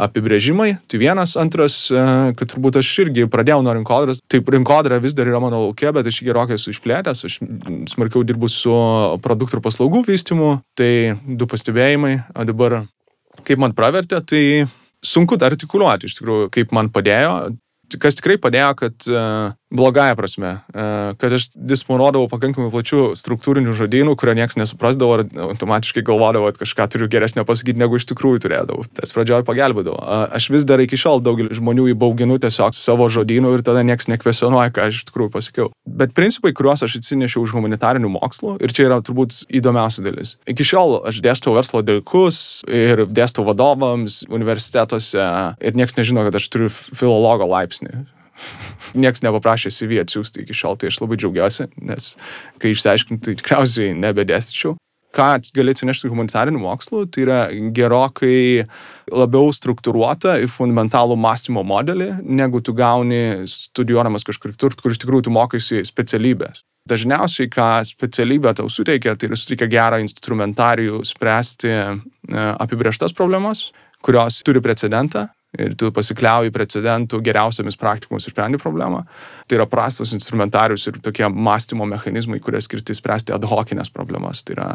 apibrėžimai. 0.00 0.70
Tai 0.88 1.02
vienas, 1.02 1.36
antras, 1.40 1.76
kad 1.92 2.48
turbūt 2.48 2.80
aš 2.80 2.94
irgi 3.04 3.28
pradėjau 3.30 3.60
nuo 3.66 3.76
rinkodaros, 3.76 4.24
taip 4.32 4.48
rinkodara 4.52 5.00
vis 5.02 5.12
dar 5.18 5.28
yra 5.28 5.40
mano 5.42 5.60
laukia, 5.66 5.92
bet 5.92 6.08
aš 6.08 6.22
gerokai 6.24 6.56
esu 6.56 6.72
išplėtęs, 6.72 7.24
aš 7.28 7.38
smarkiau 7.92 8.24
dirbu 8.26 8.48
su 8.48 8.61
su 8.62 8.74
produktų 9.24 9.58
ir 9.58 9.64
paslaugų 9.64 10.04
vystimu. 10.06 10.52
Tai 10.78 10.92
du 11.26 11.48
pastebėjimai. 11.50 12.14
O 12.36 12.46
dabar, 12.48 12.82
kaip 13.46 13.62
man 13.62 13.74
pravertė, 13.76 14.22
tai 14.22 14.44
sunku 15.02 15.38
artikuliuoti 15.42 16.08
iš 16.08 16.18
tikrųjų, 16.20 16.52
kaip 16.54 16.74
man 16.76 16.92
padėjo. 16.94 17.34
Kas 18.00 18.16
tikrai 18.16 18.38
padėjo, 18.40 18.70
kad 18.78 19.08
blogąją 19.72 20.16
prasme, 20.16 20.50
e, 20.74 21.14
kad 21.18 21.32
aš 21.32 21.48
disponuodavau 21.56 22.28
pakankamai 22.28 22.70
plačių 22.72 23.12
struktūrinių 23.18 23.74
žodynų, 23.76 24.14
kurio 24.20 24.34
niekas 24.36 24.58
nesuprasdavo 24.60 25.18
ir 25.18 25.24
automatiškai 25.48 26.04
galvodavo, 26.06 26.50
kad 26.52 26.60
kažką 26.62 26.88
turiu 26.92 27.08
geresnio 27.12 27.46
pasakyti, 27.48 27.80
negu 27.80 27.96
iš 27.96 28.06
tikrųjų 28.12 28.44
turėdavau. 28.44 28.84
Tas 28.92 29.14
pradžioje 29.16 29.46
pagelbėdavo. 29.48 29.96
Aš 30.32 30.50
vis 30.52 30.66
dar 30.68 30.82
iki 30.84 30.98
šiol 31.00 31.24
daugelį 31.24 31.56
žmonių 31.58 31.88
įbauginu 31.94 32.38
tiesiog 32.42 32.76
savo 32.76 33.08
žodynų 33.12 33.56
ir 33.56 33.64
tada 33.66 33.84
niekas 33.86 34.10
nekvesionuoja, 34.12 34.72
ką 34.74 34.88
aš 34.90 35.00
iš 35.00 35.08
tikrųjų 35.10 35.32
pasakiau. 35.32 35.68
Bet 35.88 36.14
principai, 36.16 36.52
kuriuos 36.56 36.84
aš 36.84 36.98
atsinešiau 37.00 37.46
iš 37.46 37.56
humanitarinių 37.56 38.12
mokslų, 38.12 38.58
ir 38.62 38.76
čia 38.76 38.88
yra 38.90 39.00
turbūt 39.04 39.44
įdomiausia 39.48 40.04
dalis. 40.04 40.36
Iki 40.48 40.68
šiol 40.68 40.98
aš 41.08 41.22
dėstau 41.24 41.56
verslo 41.56 41.82
dalykus 41.86 42.62
ir 42.68 43.06
dėstau 43.08 43.46
vadovams 43.48 44.22
universitetuose 44.28 45.28
ir 45.60 45.78
niekas 45.78 45.96
nežino, 45.96 46.26
kad 46.28 46.36
aš 46.36 46.50
turiu 46.52 46.72
filologo 46.72 47.48
laipsnį. 47.48 48.04
Niekas 48.98 49.24
nepaprašė 49.24 49.72
CV 49.72 50.02
atsiųsti 50.02 50.44
iki 50.44 50.56
šiol, 50.56 50.76
tai 50.78 50.90
aš 50.92 51.00
labai 51.00 51.18
džiaugiuosi, 51.20 51.68
nes 51.88 52.14
kai 52.60 52.74
išsiaiškinti, 52.74 53.24
tai 53.24 53.36
tikriausiai 53.40 53.94
nebedėstyčiau. 53.98 54.76
Ką 55.12 55.26
gali 55.52 55.74
atsinešti 55.74 56.08
humanitarinių 56.08 56.60
mokslų, 56.62 57.02
tai 57.12 57.24
yra 57.26 57.40
gerokai 57.76 58.64
labiau 59.12 59.50
struktūruota 59.52 60.38
ir 60.40 60.48
fundamentalų 60.48 61.18
mąstymo 61.20 61.60
modelį, 61.68 62.08
negu 62.24 62.62
tu 62.64 62.72
gauni 62.76 63.44
studijuodamas 63.44 64.24
kažkur 64.24 64.54
kitur, 64.54 64.76
kur 64.80 64.94
iš 64.94 65.02
tikrųjų 65.02 65.26
tu 65.28 65.34
mokaisi 65.34 65.82
specialybės. 65.84 66.64
Dažniausiai, 66.88 67.50
ką 67.52 67.68
specialybė 67.86 68.56
tau 68.58 68.72
suteikia, 68.72 69.12
tai 69.14 69.28
yra 69.28 69.36
suteikia 69.38 69.68
gerą 69.70 70.00
instrumentarijų 70.02 71.04
spręsti 71.06 71.70
e, 71.70 71.84
apibrieštas 72.56 73.14
problemas, 73.14 73.68
kurios 74.02 74.40
turi 74.42 74.64
precedentą 74.64 75.28
ir 75.60 75.74
tu 75.76 75.90
pasikliauji 75.92 76.52
precedentų 76.54 77.20
geriausiamis 77.24 77.76
praktikomis 77.80 78.28
išsprendi 78.28 78.60
problemą. 78.60 79.02
Tai 79.52 79.58
yra 79.58 79.66
prastas 79.68 80.14
instrumentarius 80.16 80.86
ir 80.88 80.96
tokie 81.04 81.28
mąstymo 81.28 81.84
mechanizmai, 81.84 82.38
kurie 82.40 82.60
skirti 82.64 82.94
spręsti 82.96 83.34
ad 83.36 83.44
hocinės 83.44 83.90
problemas. 83.92 84.38
Tai 84.48 84.54
yra 84.54 84.68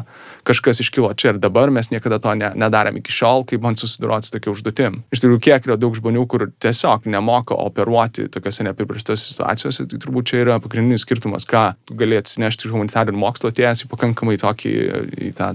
kažkas 0.46 0.84
iškilo 0.84 1.10
čia 1.18 1.32
ir 1.32 1.40
dabar, 1.42 1.72
mes 1.74 1.90
niekada 1.90 2.20
to 2.22 2.36
ne, 2.38 2.52
nedarėm 2.54 3.00
iki 3.00 3.10
šiol, 3.10 3.42
kaip 3.50 3.64
man 3.66 3.74
susiduroti 3.74 4.30
su 4.30 4.36
tokia 4.36 4.52
užduotim. 4.54 5.00
Iš 5.10 5.24
tikrųjų, 5.24 5.40
kiek 5.48 5.66
yra 5.66 5.80
daug 5.82 5.98
žmonių, 5.98 6.28
kur 6.30 6.46
tiesiog 6.62 7.08
nemoka 7.10 7.58
operuoti 7.58 8.28
tokiose 8.30 8.68
neapibristose 8.68 9.24
situacijose, 9.32 9.88
tai 9.90 10.02
turbūt 10.04 10.30
čia 10.30 10.44
yra 10.44 10.60
pagrindinis 10.62 11.08
skirtumas, 11.08 11.48
ką 11.50 11.64
gali 11.98 12.22
atsinešti 12.22 12.70
iš 12.70 12.76
humanitarinio 12.76 13.18
mokslo 13.18 13.50
atėjęs 13.50 13.82
į 13.88 13.90
pakankamai 13.96 14.38
tokį 14.46 14.76
į 15.32 15.32
tą 15.42 15.50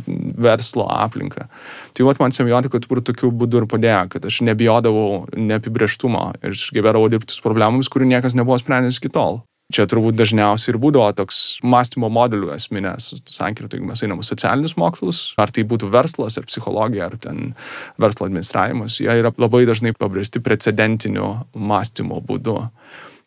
verslo 0.48 0.88
aplinką. 0.90 1.46
Tai 1.94 2.08
vat 2.10 2.18
man 2.18 2.34
semiotika 2.34 2.82
turbūt 2.82 3.12
tokiu 3.12 3.30
būdu 3.30 3.62
ir 3.62 3.70
padėjo, 3.70 4.02
kad 4.16 4.26
aš 4.26 4.42
nebijodavau 4.50 5.28
neapibrieštumo 5.30 6.26
ir 6.42 6.58
sugebėdavau 6.58 7.06
dirbti 7.12 7.38
su 7.38 7.46
problemomis, 7.46 7.92
kurių 7.92 8.10
niekas 8.16 8.34
nebuvo 8.34 8.58
sprendęs 8.58 8.98
iki 8.98 9.11
tol. 9.14 9.42
Čia 9.72 9.86
turbūt 9.88 10.18
dažniausiai 10.18 10.74
ir 10.74 10.78
būdavo 10.82 11.14
toks 11.16 11.36
mąstymo 11.64 12.10
modelių 12.12 12.50
esminės 12.52 13.14
sankirta, 13.30 13.78
jeigu 13.78 13.88
mes 13.88 14.02
einame 14.04 14.24
socialinius 14.26 14.74
mokslus, 14.76 15.20
ar 15.40 15.52
tai 15.54 15.64
būtų 15.68 15.88
verslas, 15.92 16.36
ar 16.36 16.44
psichologija, 16.48 17.06
ar 17.08 17.16
ten 17.22 17.54
verslo 18.02 18.28
administravimas, 18.28 18.98
jie 19.00 19.14
yra 19.22 19.32
labai 19.40 19.62
dažnai 19.68 19.94
pabrėžti 19.96 20.42
precedentiniu 20.44 21.30
mąstymo 21.56 22.20
būdu. 22.26 22.58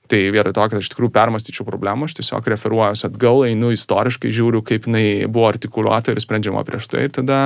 Tai 0.05 0.19
vietoj 0.29 0.53
to, 0.53 0.65
kad 0.69 0.83
aš 0.83 0.89
tikrųjų 0.93 1.09
permastyčiau 1.15 1.65
problemą, 1.65 2.05
aš 2.05 2.19
tiesiog 2.19 2.45
referuojuosi 2.53 3.07
atgal, 3.07 3.41
einu 3.47 3.71
istoriškai, 3.73 4.29
žiūriu, 4.37 4.61
kaip 4.65 4.85
jinai 4.85 5.25
buvo 5.25 5.47
artikuliuota 5.49 6.13
ir 6.13 6.21
sprendžiama 6.21 6.61
prieš 6.67 6.91
tai, 6.91 7.07
ir 7.07 7.15
tada 7.15 7.39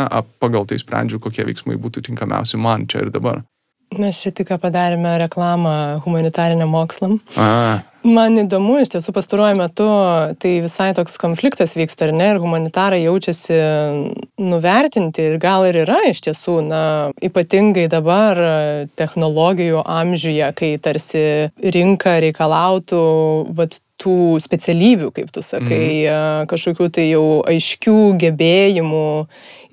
pagal 0.43 0.67
tai 0.67 0.79
sprendžiu, 0.81 1.22
kokie 1.24 1.48
veiksmai 1.48 1.79
būtų 1.79 2.03
tinkamiausi 2.10 2.60
man 2.60 2.84
čia 2.91 3.05
ir 3.05 3.13
dabar. 3.15 3.46
Mes 3.96 4.19
čia 4.22 4.34
tik 4.36 4.51
padarėme 4.62 5.15
reklamą 5.24 6.01
humanitariniam 6.03 6.69
mokslam. 6.69 7.17
A. 7.39 7.79
Man 8.00 8.38
įdomu, 8.39 8.77
iš 8.79 8.94
tiesų 8.94 9.12
pastaruoju 9.12 9.58
metu 9.60 9.88
tai 10.39 10.53
visai 10.63 10.94
toks 10.96 11.18
konfliktas 11.20 11.75
vyksta, 11.75 12.08
ar 12.08 12.13
ne, 12.15 12.29
ir 12.32 12.39
humanitarai 12.39 13.01
jaučiasi 13.03 13.58
nuvertinti 14.39 15.25
ir 15.34 15.36
gal 15.41 15.68
ir 15.68 15.82
yra 15.82 16.00
iš 16.08 16.24
tiesų, 16.29 16.56
na, 16.70 16.84
ypatingai 17.20 17.89
dabar 17.91 18.39
technologijų 19.00 19.84
amžiuje, 19.84 20.48
kai 20.56 20.72
tarsi 20.79 21.25
rinka 21.60 22.15
reikalautų, 22.24 23.03
vat, 23.60 23.82
tų 24.00 24.39
specialybių, 24.39 25.12
kaip 25.15 25.32
tu 25.36 25.44
sakai, 25.44 26.08
mm. 26.08 26.48
kažkokių 26.50 26.88
tai 26.96 27.10
jau 27.10 27.25
aiškių 27.50 27.98
gebėjimų 28.22 29.10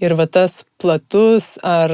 ir 0.02 0.14
va 0.18 0.26
tas 0.28 0.60
platus 0.82 1.54
ar 1.64 1.92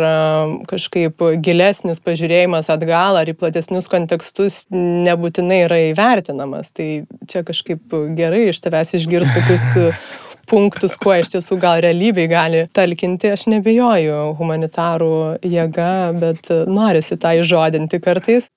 kažkaip 0.70 1.22
gilesnis 1.44 2.02
pažiūrėjimas 2.04 2.70
atgal 2.72 3.20
ar 3.20 3.30
į 3.30 3.36
platesnius 3.38 3.88
kontekstus 3.90 4.64
nebūtinai 4.72 5.62
yra 5.66 5.78
įvertinamas. 5.90 6.72
Tai 6.74 6.88
čia 7.30 7.44
kažkaip 7.46 7.94
gerai 8.18 8.48
iš 8.50 8.62
tavęs 8.64 8.96
išgirsti 8.98 9.42
tokius 9.42 9.68
punktus, 10.50 10.96
kuo 11.00 11.14
iš 11.16 11.30
tiesų 11.36 11.60
gal 11.62 11.82
realybėj 11.84 12.28
gali 12.32 12.64
talkinti, 12.74 13.30
aš 13.36 13.46
nebejoju 13.52 14.32
humanitarų 14.40 15.14
jėga, 15.46 15.92
bet 16.18 16.50
norisi 16.66 17.16
tą 17.20 17.36
įžodinti 17.40 18.02
kartais 18.02 18.50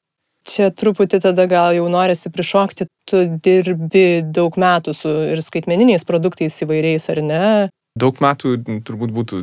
čia 0.45 0.69
truputį 0.69 1.19
tada 1.23 1.47
gal 1.49 1.73
jau 1.75 1.87
norisi 1.91 2.29
prišokti, 2.33 2.87
tu 3.09 3.23
dirbi 3.43 4.21
daug 4.23 4.57
metų 4.61 4.93
su 4.93 5.11
ir 5.33 5.41
skaitmeniniais 5.41 6.05
produktais 6.07 6.57
įvairiais, 6.65 7.09
ar 7.13 7.21
ne? 7.25 7.41
Daug 7.95 8.17
metų 8.19 8.57
turbūt 8.83 9.11
būtų 9.15 9.37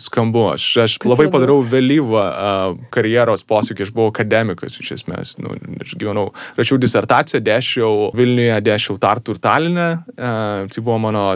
skambu. 0.00 0.46
Aš, 0.54 0.66
aš 0.86 0.94
Kas 1.02 1.12
labai 1.12 1.26
padariau 1.32 1.60
vėlyvą 1.60 2.22
uh, 2.22 2.78
karjeros 2.94 3.44
posūkį, 3.44 3.84
aš 3.84 3.92
buvau 3.92 4.08
akademikas 4.08 4.78
iš 4.80 4.94
esmės. 4.96 5.34
Nu, 5.42 5.52
aš 5.84 5.92
gyvenau, 6.00 6.30
rašiau 6.56 6.78
disertaciją, 6.80 7.42
dėšiau 7.44 8.08
Vilniuje, 8.16 8.56
dėšiau 8.64 8.96
Tartu 9.02 9.36
ir 9.36 9.42
Talinę. 9.44 9.90
Uh, 10.14 10.64
tai 10.72 10.80
buvo 10.80 10.96
mano, 11.04 11.26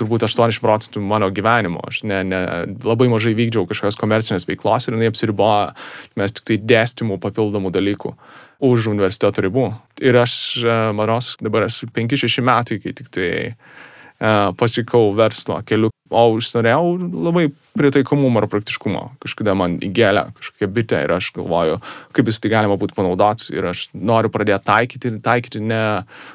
turbūt 0.00 0.26
80 0.26 0.64
procentų 0.64 1.04
mano 1.06 1.30
gyvenimo. 1.30 1.84
Aš 1.86 2.02
ne, 2.10 2.24
ne, 2.26 2.42
labai 2.82 3.06
mažai 3.14 3.36
vykdžiau 3.38 3.68
kažkokios 3.70 4.00
komercinės 4.02 4.48
veiklos 4.50 4.90
ir 4.90 4.98
jinai 4.98 5.12
apsiribojo, 5.12 5.70
mes 6.18 6.34
tik 6.34 6.50
tai 6.50 6.58
dėstymų 6.74 7.22
papildomų 7.22 7.70
dalykų. 7.78 8.14
Uh, 8.18 8.44
už 8.58 8.90
universiteto 8.90 9.42
ribų. 9.44 9.68
Ir 10.02 10.18
aš, 10.18 10.32
e, 10.62 10.78
manos, 10.94 11.36
dabar 11.42 11.68
esu 11.68 11.86
5-6 11.94 12.42
metai, 12.42 12.78
kai 12.82 12.92
tik 12.96 13.10
tai 13.14 13.28
uh, 13.52 13.84
pasikau 14.18 15.12
verslo 15.14 15.60
keliu, 15.66 15.92
o 16.10 16.22
užsinorėjau 16.34 16.94
labai 17.28 17.44
pritaikomumo 17.78 18.42
ir 18.42 18.48
praktiškumo. 18.50 19.02
Kažkada 19.22 19.54
man 19.58 19.76
įgėlė 19.84 20.24
kažkokia 20.38 20.70
bitė 20.74 21.02
ir 21.04 21.14
aš 21.18 21.30
galvoju, 21.36 21.78
kaip 22.16 22.30
vis 22.30 22.42
tai 22.42 22.50
galima 22.52 22.78
būtų 22.80 22.96
panaudoti 22.96 23.52
ir 23.54 23.70
aš 23.70 23.86
noriu 23.94 24.32
pradėti 24.34 24.66
taikyti 24.66 25.14
taikyti 25.22 25.62
ne, 25.62 25.82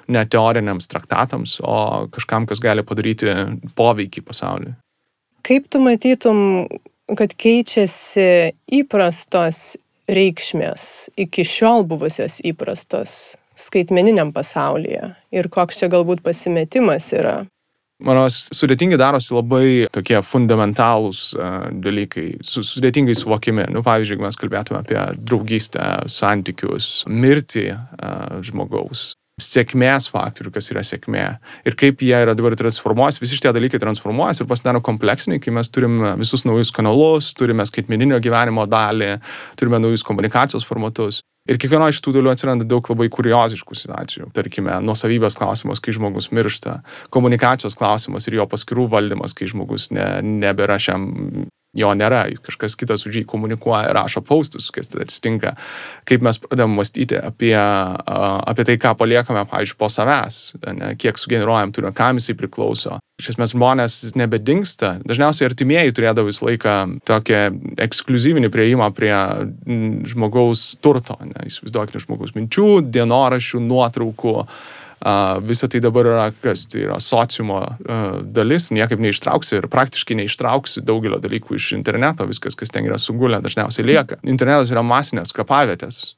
ne 0.08 0.24
teoriniams 0.24 0.88
traktatams, 0.92 1.60
o 1.60 2.08
kažkam, 2.14 2.48
kas 2.48 2.64
gali 2.64 2.86
padaryti 2.88 3.36
poveikį 3.76 4.26
pasauliui. 4.30 4.76
Kaip 5.44 5.68
tu 5.68 5.84
matytum, 5.84 6.38
kad 7.20 7.34
keičiasi 7.36 8.54
įprastos 8.80 9.74
reikšmės 10.08 11.10
iki 11.20 11.44
šiol 11.48 11.84
buvusios 11.88 12.40
įprastos 12.48 13.36
skaitmeniniam 13.60 14.32
pasaulyje 14.34 15.14
ir 15.36 15.50
koks 15.52 15.82
čia 15.82 15.90
galbūt 15.92 16.24
pasimetimas 16.26 17.12
yra. 17.16 17.44
Manau, 18.04 18.26
sudėtingi 18.28 18.98
darosi 19.00 19.32
labai 19.32 19.66
tokie 19.96 20.20
fundamentalūs 20.28 21.22
dalykai, 21.84 22.26
su, 22.44 22.60
sudėtingai 22.68 23.16
suvokimi. 23.16 23.70
Nu, 23.72 23.80
pavyzdžiui, 23.86 24.18
jeigu 24.18 24.26
mes 24.26 24.40
kalbėtume 24.40 24.82
apie 24.82 25.00
draugystę, 25.24 25.86
santykius, 26.12 27.06
mirtį 27.08 27.70
žmogaus, 28.44 29.14
sėkmės 29.42 30.10
faktorių, 30.14 30.52
kas 30.54 30.70
yra 30.70 30.84
sėkmė 30.86 31.24
ir 31.66 31.78
kaip 31.80 32.04
jie 32.06 32.14
yra 32.14 32.36
dabar 32.38 32.54
transformuojasi, 32.60 33.24
visi 33.24 33.40
šitie 33.40 33.54
dalykai 33.56 33.80
transformuojasi 33.82 34.44
ir 34.44 34.50
pasidaro 34.52 34.84
kompleksiniai, 34.86 35.42
kai 35.42 35.56
mes 35.56 35.72
turime 35.74 36.14
visus 36.20 36.46
naujus 36.46 36.74
kanalus, 36.76 37.32
turime 37.38 37.66
skaitmeninio 37.66 38.20
gyvenimo 38.24 38.68
dalį, 38.70 39.16
turime 39.60 39.82
naujus 39.82 40.06
komunikacijos 40.06 40.68
formatus. 40.68 41.24
Ir 41.44 41.58
kiekvieno 41.60 41.90
iš 41.92 42.00
tų 42.00 42.14
dalių 42.16 42.32
atsiranda 42.32 42.64
daug 42.68 42.88
labai 42.88 43.10
kurioziškų 43.12 43.76
situacijų. 43.76 44.30
Tarkime, 44.36 44.78
nuosavybės 44.86 45.36
klausimas, 45.36 45.82
kai 45.84 45.92
žmogus 45.96 46.30
miršta, 46.32 46.78
komunikacijos 47.12 47.76
klausimas 47.76 48.30
ir 48.30 48.38
jo 48.40 48.48
paskirų 48.48 48.88
valdymas, 48.94 49.36
kai 49.36 49.50
žmogus 49.52 49.90
ne, 49.92 50.08
nebėra 50.24 50.80
šiam 50.80 51.10
jo 51.74 51.92
nėra, 51.98 52.24
kažkas 52.46 52.78
kitas 52.80 53.04
už 53.10 53.20
jį 53.20 53.26
komunikuoja, 53.28 53.92
rašo 53.98 54.24
paustus, 54.24 54.70
kas 54.72 54.92
tada 54.92 55.08
atsitinka, 55.08 55.56
kaip 56.08 56.24
mes 56.24 56.40
pradedam 56.40 56.78
mąstyti 56.78 57.18
apie, 57.20 57.56
apie 57.58 58.68
tai, 58.70 58.78
ką 58.80 58.94
paliekame, 59.00 59.44
pavyzdžiui, 59.50 59.80
po 59.82 59.90
savęs, 59.92 60.44
ne, 60.70 60.94
kiek 61.02 61.20
sugeneruojam 61.20 61.74
turime, 61.76 61.96
kam 61.98 62.22
jisai 62.22 62.38
priklauso. 62.40 63.03
Iš 63.22 63.34
esmės 63.36 63.54
žmonės 63.54 63.96
nebedingsta. 64.18 64.96
Dažniausiai 65.06 65.46
artimieji 65.46 65.94
turėdavo 65.94 66.32
visą 66.32 66.48
laiką 66.48 66.78
tokią 67.06 67.44
ekskluzyvinį 67.86 68.50
prieimą 68.54 68.90
prie 68.98 69.14
žmogaus 70.10 70.72
turto. 70.82 71.20
Įsivaizduokite 71.46 72.02
žmogaus 72.04 72.34
minčių, 72.38 72.82
dienoraščių, 72.90 73.62
nuotraukų 73.68 74.38
Visa 75.44 75.68
tai 75.68 75.82
dabar 75.84 76.08
yra, 76.08 76.26
kas 76.44 76.64
tai 76.72 76.86
yra 76.86 76.96
sociumo 77.04 77.60
dalis, 78.24 78.70
niekaip 78.72 79.02
neištrauksi 79.04 79.58
ir 79.58 79.68
praktiškai 79.72 80.16
neištrauksi 80.22 80.84
daugelio 80.88 81.20
dalykų 81.20 81.58
iš 81.58 81.74
interneto, 81.76 82.24
viskas, 82.30 82.56
kas 82.56 82.72
ten 82.72 82.88
yra 82.88 82.96
sugulę, 83.02 83.42
dažniausiai 83.44 83.84
lieka. 83.90 84.22
Internetas 84.24 84.72
yra 84.72 84.86
masinės 84.88 85.36
kapavietės, 85.36 86.16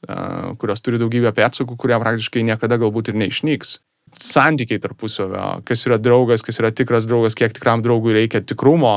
kurios 0.62 0.86
turi 0.86 1.02
daugybę 1.02 1.34
pėdsakų, 1.34 1.74
kurie 1.74 1.98
praktiškai 1.98 2.46
niekada 2.46 2.78
galbūt 2.78 3.10
ir 3.10 3.18
neišnyks. 3.24 3.80
Santykiai 4.22 4.80
tarpusavio, 4.82 5.46
kas 5.66 5.86
yra 5.88 5.98
draugas, 6.02 6.44
kas 6.44 6.60
yra 6.62 6.72
tikras 6.74 7.08
draugas, 7.08 7.36
kiek 7.38 7.54
tikram 7.56 7.84
draugui 7.84 8.16
reikia 8.16 8.42
tikrumo. 8.44 8.96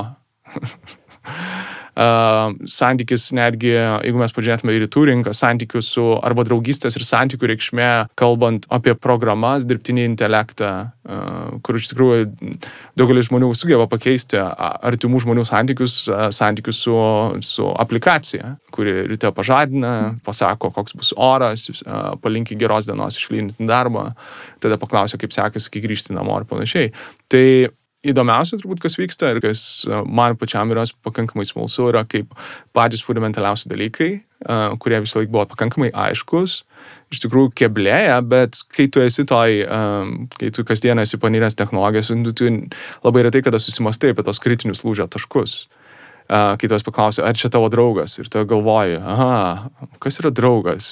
Santykis 2.00 3.30
netgi, 3.36 3.74
jeigu 3.76 4.20
mes 4.22 4.34
pažiūrėtume 4.36 4.76
į 4.76 4.84
rytų 4.86 5.02
rinką, 5.10 5.34
santykių 5.36 5.82
su 5.84 6.06
arba 6.24 6.46
draugystės 6.48 6.96
ir 6.96 7.04
santykių 7.04 7.50
reikšmė, 7.52 7.90
kalbant 8.20 8.68
apie 8.72 8.94
programas, 8.96 9.66
dirbtinį 9.68 10.06
intelektą, 10.14 10.72
kur 11.66 11.80
iš 11.80 11.90
tikrųjų 11.92 12.30
daugelis 13.00 13.28
žmonių 13.28 13.52
sugeba 13.58 13.90
pakeisti 13.92 14.40
artimų 14.40 15.24
žmonių 15.26 15.44
santykius, 15.50 15.98
santykius 16.36 16.80
su, 16.86 16.96
su 17.44 17.68
aplikacija, 17.84 18.56
kuri 18.76 19.08
ryte 19.10 19.34
pažadina, 19.36 19.94
pasako, 20.24 20.72
koks 20.76 20.96
bus 21.00 21.12
oras, 21.18 21.68
palinki 22.24 22.58
geros 22.60 22.88
dienos 22.88 23.20
išlyninti 23.20 23.68
darbą, 23.68 24.14
tada 24.64 24.80
paklausia, 24.80 25.20
kaip 25.20 25.36
sekasi, 25.36 25.74
kai 25.74 25.84
grįžti 25.84 26.16
namo 26.16 26.40
ir 26.40 26.48
panašiai. 26.48 26.94
Tai 27.30 27.46
įdomiausia 28.06 28.58
turbūt, 28.60 28.80
kas 28.84 28.96
vyksta 29.00 29.34
ir 29.34 29.42
kas 29.44 29.62
e, 29.88 30.02
man 30.08 30.38
pačiam 30.40 30.72
yra 30.72 30.86
pakankamai 31.06 31.46
smalsu, 31.48 31.90
yra 31.92 32.06
kaip 32.08 32.32
patys 32.76 33.04
fundamentaliausi 33.04 33.70
dalykai, 33.72 34.12
e, 34.20 34.60
kurie 34.80 35.02
visą 35.04 35.20
laiką 35.20 35.34
buvo 35.34 35.46
pakankamai 35.52 35.92
aiškus, 36.08 36.62
iš 37.12 37.24
tikrųjų 37.26 37.52
keblėja, 37.60 38.22
bet 38.24 38.62
kai 38.76 38.88
tu 38.92 39.04
esi 39.04 39.26
toj, 39.28 39.60
e, 39.66 39.82
kai 40.38 40.52
tu 40.56 40.64
kasdieną 40.68 41.04
esi 41.08 41.20
paniręs 41.20 41.60
technologijas, 41.60 42.14
tu, 42.14 42.36
tu 42.36 42.54
labai 43.04 43.28
retai 43.28 43.44
kada 43.46 43.60
susimastai 43.60 44.14
apie 44.14 44.26
tos 44.28 44.40
kritinius 44.44 44.86
lūžio 44.88 45.10
taškus. 45.12 45.66
Kai 46.30 46.68
tu 46.70 46.78
paklausi, 46.86 47.24
ar 47.26 47.34
čia 47.34 47.50
tavo 47.50 47.72
draugas 47.74 48.20
ir 48.22 48.28
tu 48.30 48.44
galvoji, 48.46 49.00
aha, 49.02 49.72
kas 49.98 50.20
yra 50.22 50.30
draugas, 50.30 50.92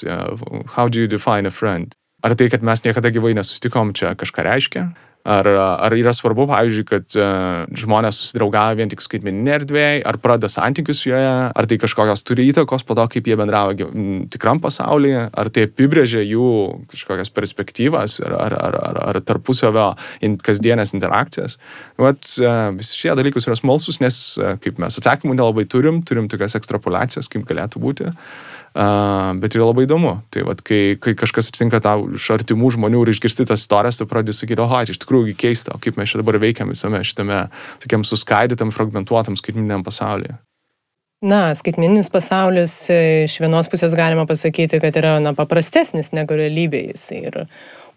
how 0.74 0.88
do 0.90 0.98
you 0.98 1.06
define 1.06 1.46
a 1.46 1.52
friend? 1.54 1.94
Ar 2.26 2.34
tai, 2.34 2.48
kad 2.50 2.64
mes 2.66 2.82
niekada 2.82 3.12
gyvai 3.14 3.36
nesustikom, 3.38 3.92
čia 3.94 4.16
kažką 4.18 4.42
reiškia? 4.42 4.82
Ar, 5.28 5.44
ar 5.50 5.92
yra 5.92 6.12
svarbu, 6.16 6.46
pavyzdžiui, 6.48 6.84
kad 6.88 7.16
uh, 7.18 7.66
žmonės 7.76 8.16
susidraugavo 8.16 8.78
vien 8.78 8.88
tik 8.88 9.02
skaitmeninė 9.04 9.52
erdvėje, 9.58 9.98
ar 10.08 10.16
pradeda 10.22 10.48
santykius 10.48 11.02
joje, 11.04 11.32
ar 11.50 11.68
tai 11.68 11.76
kažkokios 11.82 12.22
turi 12.24 12.46
įtakos 12.48 12.86
po 12.86 12.96
to, 12.96 13.04
kaip 13.12 13.28
jie 13.28 13.36
bendravo 13.36 13.74
tikram 14.32 14.62
pasaulyje, 14.64 15.26
ar 15.28 15.50
tai 15.52 15.66
apibrėžia 15.68 16.22
jų 16.22 16.48
kažkokias 16.94 17.32
perspektyvas, 17.34 18.18
ar, 18.24 18.38
ar, 18.46 18.56
ar, 18.70 18.78
ar, 18.88 19.00
ar 19.10 19.20
tarpusavio 19.28 19.90
in, 20.24 20.38
kasdienės 20.40 20.94
interakcijas. 20.96 21.58
Vat, 22.00 22.22
uh, 22.40 22.70
visi 22.78 23.02
šie 23.02 23.12
dalykus 23.18 23.50
yra 23.50 23.58
smalsus, 23.58 24.00
nes, 24.04 24.22
uh, 24.40 24.54
kaip 24.62 24.80
mes 24.80 25.02
atsakymų 25.02 25.36
nelabai 25.36 25.66
turim, 25.68 26.00
turim 26.08 26.30
tokias 26.32 26.56
ekstrapolacijas, 26.56 27.28
kaip 27.28 27.44
galėtų 27.50 27.84
būti. 27.84 28.08
Uh, 28.14 28.56
Uh, 28.78 29.32
bet 29.42 29.56
yra 29.56 29.64
labai 29.66 29.88
įdomu. 29.88 30.12
Tai 30.30 30.44
vad, 30.46 30.60
kai, 30.62 30.94
kai 31.02 31.16
kažkas 31.18 31.48
atsitinka 31.50 31.80
tau 31.82 32.04
iš 32.14 32.28
artimų 32.36 32.68
žmonių 32.76 33.00
ir 33.02 33.10
išgirsti 33.10 33.48
tas 33.50 33.64
istorijas, 33.64 33.98
tu 33.98 34.06
pradedi 34.06 34.36
sakyti, 34.36 34.62
oho, 34.62 34.82
iš 34.86 35.00
tikrųjų 35.02 35.34
keista, 35.40 35.74
o 35.74 35.82
kaip 35.82 35.98
mes 35.98 36.12
čia 36.12 36.20
dabar 36.20 36.38
veikiam 36.38 36.70
visame 36.70 37.00
šitame 37.02 37.40
tokiam 37.82 38.06
suskaidytam, 38.06 38.70
fragmentuotam 38.70 39.34
skaitmininiam 39.40 39.82
pasaulyje. 39.82 40.36
Na, 41.26 41.48
skaitmininis 41.58 42.12
pasaulis 42.14 42.76
iš 42.94 43.40
vienos 43.42 43.66
pusės 43.66 43.98
galima 43.98 44.22
pasakyti, 44.30 44.78
kad 44.78 44.94
yra 45.00 45.16
na, 45.18 45.34
paprastesnis 45.34 46.12
negu 46.14 46.38
realybė. 46.38 46.84
Jis 46.92 47.08
ir 47.16 47.40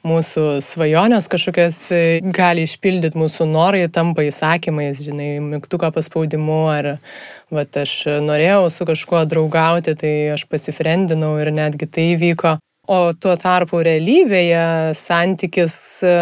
mūsų 0.07 0.45
svajonės 0.65 1.27
kažkokias 1.31 1.77
e, 1.93 2.01
gali 2.33 2.65
išpildyti, 2.65 3.19
mūsų 3.19 3.47
norai 3.49 3.83
tampa 3.93 4.25
įsakymais, 4.25 5.03
žinai, 5.05 5.35
mygtuko 5.43 5.91
paspaudimu, 5.93 6.61
ar 6.71 6.89
vat, 7.53 7.77
aš 7.83 7.93
norėjau 8.25 8.65
su 8.73 8.87
kažkuo 8.89 9.23
draugauti, 9.29 9.95
tai 9.99 10.13
aš 10.35 10.47
pasifrendinau 10.49 11.35
ir 11.41 11.53
netgi 11.55 11.89
tai 11.89 12.11
įvyko. 12.15 12.57
O 12.91 13.13
tuo 13.13 13.35
tarpu 13.39 13.83
realybėje 13.85 14.95
santykis 14.97 15.75
e, 16.03 16.15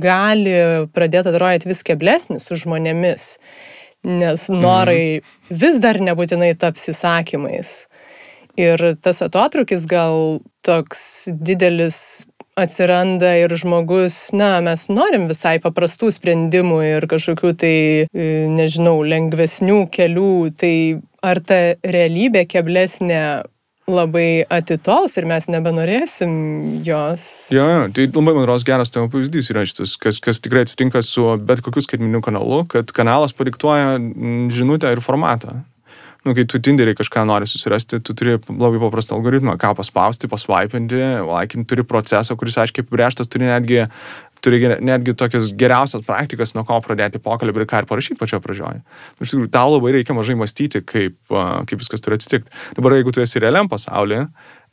gali 0.00 0.56
pradėti 0.96 1.30
atrodyti 1.30 1.68
vis 1.70 1.84
keblesnis 1.86 2.48
su 2.48 2.56
žmonėmis, 2.58 3.34
nes 4.06 4.48
norai 4.50 5.20
mhm. 5.20 5.60
vis 5.60 5.82
dar 5.84 6.00
nebūtinai 6.00 6.54
taps 6.58 6.88
įsakymais. 6.94 7.76
Ir 8.56 8.80
tas 9.04 9.20
atotrukis 9.20 9.84
gal 9.84 10.40
toks 10.64 11.28
didelis 11.28 12.24
atsiranda 12.56 13.34
ir 13.36 13.52
žmogus, 13.60 14.30
na, 14.36 14.56
mes 14.64 14.86
norim 14.88 15.26
visai 15.28 15.58
paprastų 15.62 16.08
sprendimų 16.14 16.80
ir 16.86 17.06
kažkokių 17.10 17.52
tai, 17.60 17.76
e, 18.08 18.30
nežinau, 18.48 18.96
lengvesnių 19.04 19.82
kelių, 19.92 20.32
tai 20.56 20.76
ar 21.20 21.42
ta 21.44 21.60
realybė 21.84 22.46
keblesnė 22.48 23.20
labai 23.86 24.42
atitols 24.50 25.14
ir 25.20 25.28
mes 25.30 25.46
nebenorėsim 25.52 26.32
jos. 26.86 27.26
Ja, 27.54 27.66
ja, 27.70 27.84
tai 27.92 28.08
labai 28.08 28.34
man 28.34 28.48
rodos 28.48 28.66
geras 28.66 28.90
tavo 28.90 29.10
pavyzdys 29.12 29.52
yra 29.52 29.62
šitas, 29.68 29.94
kas, 30.00 30.18
kas 30.22 30.42
tikrai 30.42 30.64
atsitinka 30.66 31.04
su 31.06 31.28
bet 31.38 31.62
kokiu 31.62 31.84
skaitminiu 31.84 32.24
kanalu, 32.24 32.64
kad 32.72 32.90
kanalas 32.96 33.36
padiktuoja 33.36 33.98
žinutę 34.50 34.90
ir 34.96 35.04
formatą 35.04 35.60
nu, 36.26 36.34
kai 36.36 36.44
tu 36.50 36.60
Tinderį 36.62 36.96
kažką 36.98 37.24
nori 37.28 37.48
susirasti, 37.48 38.00
tu 38.04 38.14
turi 38.16 38.36
labai 38.50 38.80
paprastą 38.82 39.16
algoritmą, 39.16 39.56
ką 39.60 39.72
paspausti, 39.78 40.30
pasvaipinti, 40.30 41.02
laikinti, 41.26 41.68
turi 41.70 41.86
procesą, 41.86 42.36
kuris 42.38 42.58
aiškiai 42.62 42.84
apibrieštas, 42.84 43.30
turi 43.30 43.46
netgi, 43.46 43.84
turi 44.44 44.60
netgi 44.84 45.14
tokias 45.18 45.52
geriausias 45.58 46.04
praktikas, 46.06 46.56
nuo 46.58 46.66
ko 46.66 46.80
pradėti 46.84 47.22
pokalbį 47.22 47.62
ir 47.62 47.70
ką 47.70 47.82
ir 47.82 47.88
parašyti 47.90 48.18
pačioje 48.20 48.42
pradžioje. 48.44 48.82
Nu, 48.82 49.26
iš 49.26 49.34
tikrųjų, 49.34 49.52
tau 49.54 49.72
labai 49.76 49.94
reikia 49.98 50.18
mažai 50.18 50.38
mąstyti, 50.40 50.82
kaip, 50.86 51.18
kaip 51.30 51.80
viskas 51.80 52.04
turi 52.04 52.18
atsitikti. 52.18 52.52
Dabar, 52.78 52.98
jeigu 52.98 53.14
tu 53.14 53.24
esi 53.24 53.42
realiam 53.42 53.70
pasaulyje, 53.70 54.26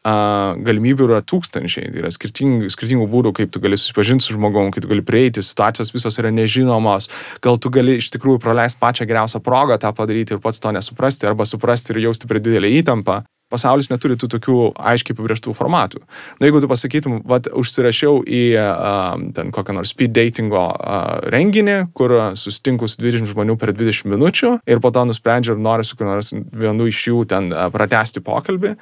galimybių 0.03 1.07
yra 1.07 1.21
tūkstančiai, 1.23 1.87
tai 1.93 2.01
yra 2.01 2.11
skirtingų, 2.11 2.67
skirtingų 2.73 3.07
būdų, 3.11 3.31
kaip 3.37 3.53
tu 3.53 3.61
gali 3.63 3.79
susipažinti 3.79 4.25
su 4.25 4.35
žmogum, 4.35 4.71
kaip 4.73 4.83
tu 4.83 4.91
gali 4.91 5.03
prieiti, 5.05 5.43
situacijos 5.43 5.93
visos 5.95 6.19
yra 6.19 6.31
nežinomos, 6.33 7.07
gal 7.43 7.59
tu 7.61 7.71
gali 7.71 7.97
iš 8.01 8.11
tikrųjų 8.15 8.41
praleisti 8.43 8.81
pačią 8.83 9.07
geriausią 9.07 9.39
progą 9.43 9.79
tą 9.79 9.93
padaryti 9.95 10.35
ir 10.35 10.43
pats 10.43 10.59
to 10.59 10.73
nesuprasti, 10.75 11.29
arba 11.29 11.47
suprasti 11.47 11.95
ir 11.95 12.03
jausti 12.09 12.27
per 12.27 12.43
didelį 12.43 12.73
įtampą 12.81 13.21
pasaulis 13.53 13.89
neturi 13.91 14.17
tų 14.19 14.29
tokių 14.35 14.57
aiškiai 14.91 15.15
apibrieštų 15.15 15.53
formatų. 15.57 16.01
Na, 16.39 16.47
jeigu 16.47 16.61
tu 16.63 16.69
pasakytum, 16.71 17.19
vad, 17.29 17.49
užsirašiau 17.53 18.23
į 18.25 18.41
uh, 18.57 19.21
ten 19.37 19.53
kokią 19.55 19.77
nors 19.77 19.93
speed 19.93 20.15
datingo 20.15 20.65
uh, 20.73 21.21
renginį, 21.33 21.77
kur 21.97 22.15
susitinku 22.39 22.89
su 22.89 23.01
20 23.03 23.29
žmonių 23.31 23.57
per 23.61 23.73
20 23.75 24.09
minučių 24.13 24.55
ir 24.69 24.83
po 24.83 24.93
to 24.93 25.05
nusprendžiu, 25.09 25.55
ar 25.55 25.63
noriu 25.69 25.87
su 25.87 25.99
nors 26.03 26.33
vienu 26.33 26.89
iš 26.89 27.05
jų 27.11 27.23
ten 27.29 27.51
uh, 27.53 27.69
pratesti 27.73 28.23
pokalbį, 28.25 28.75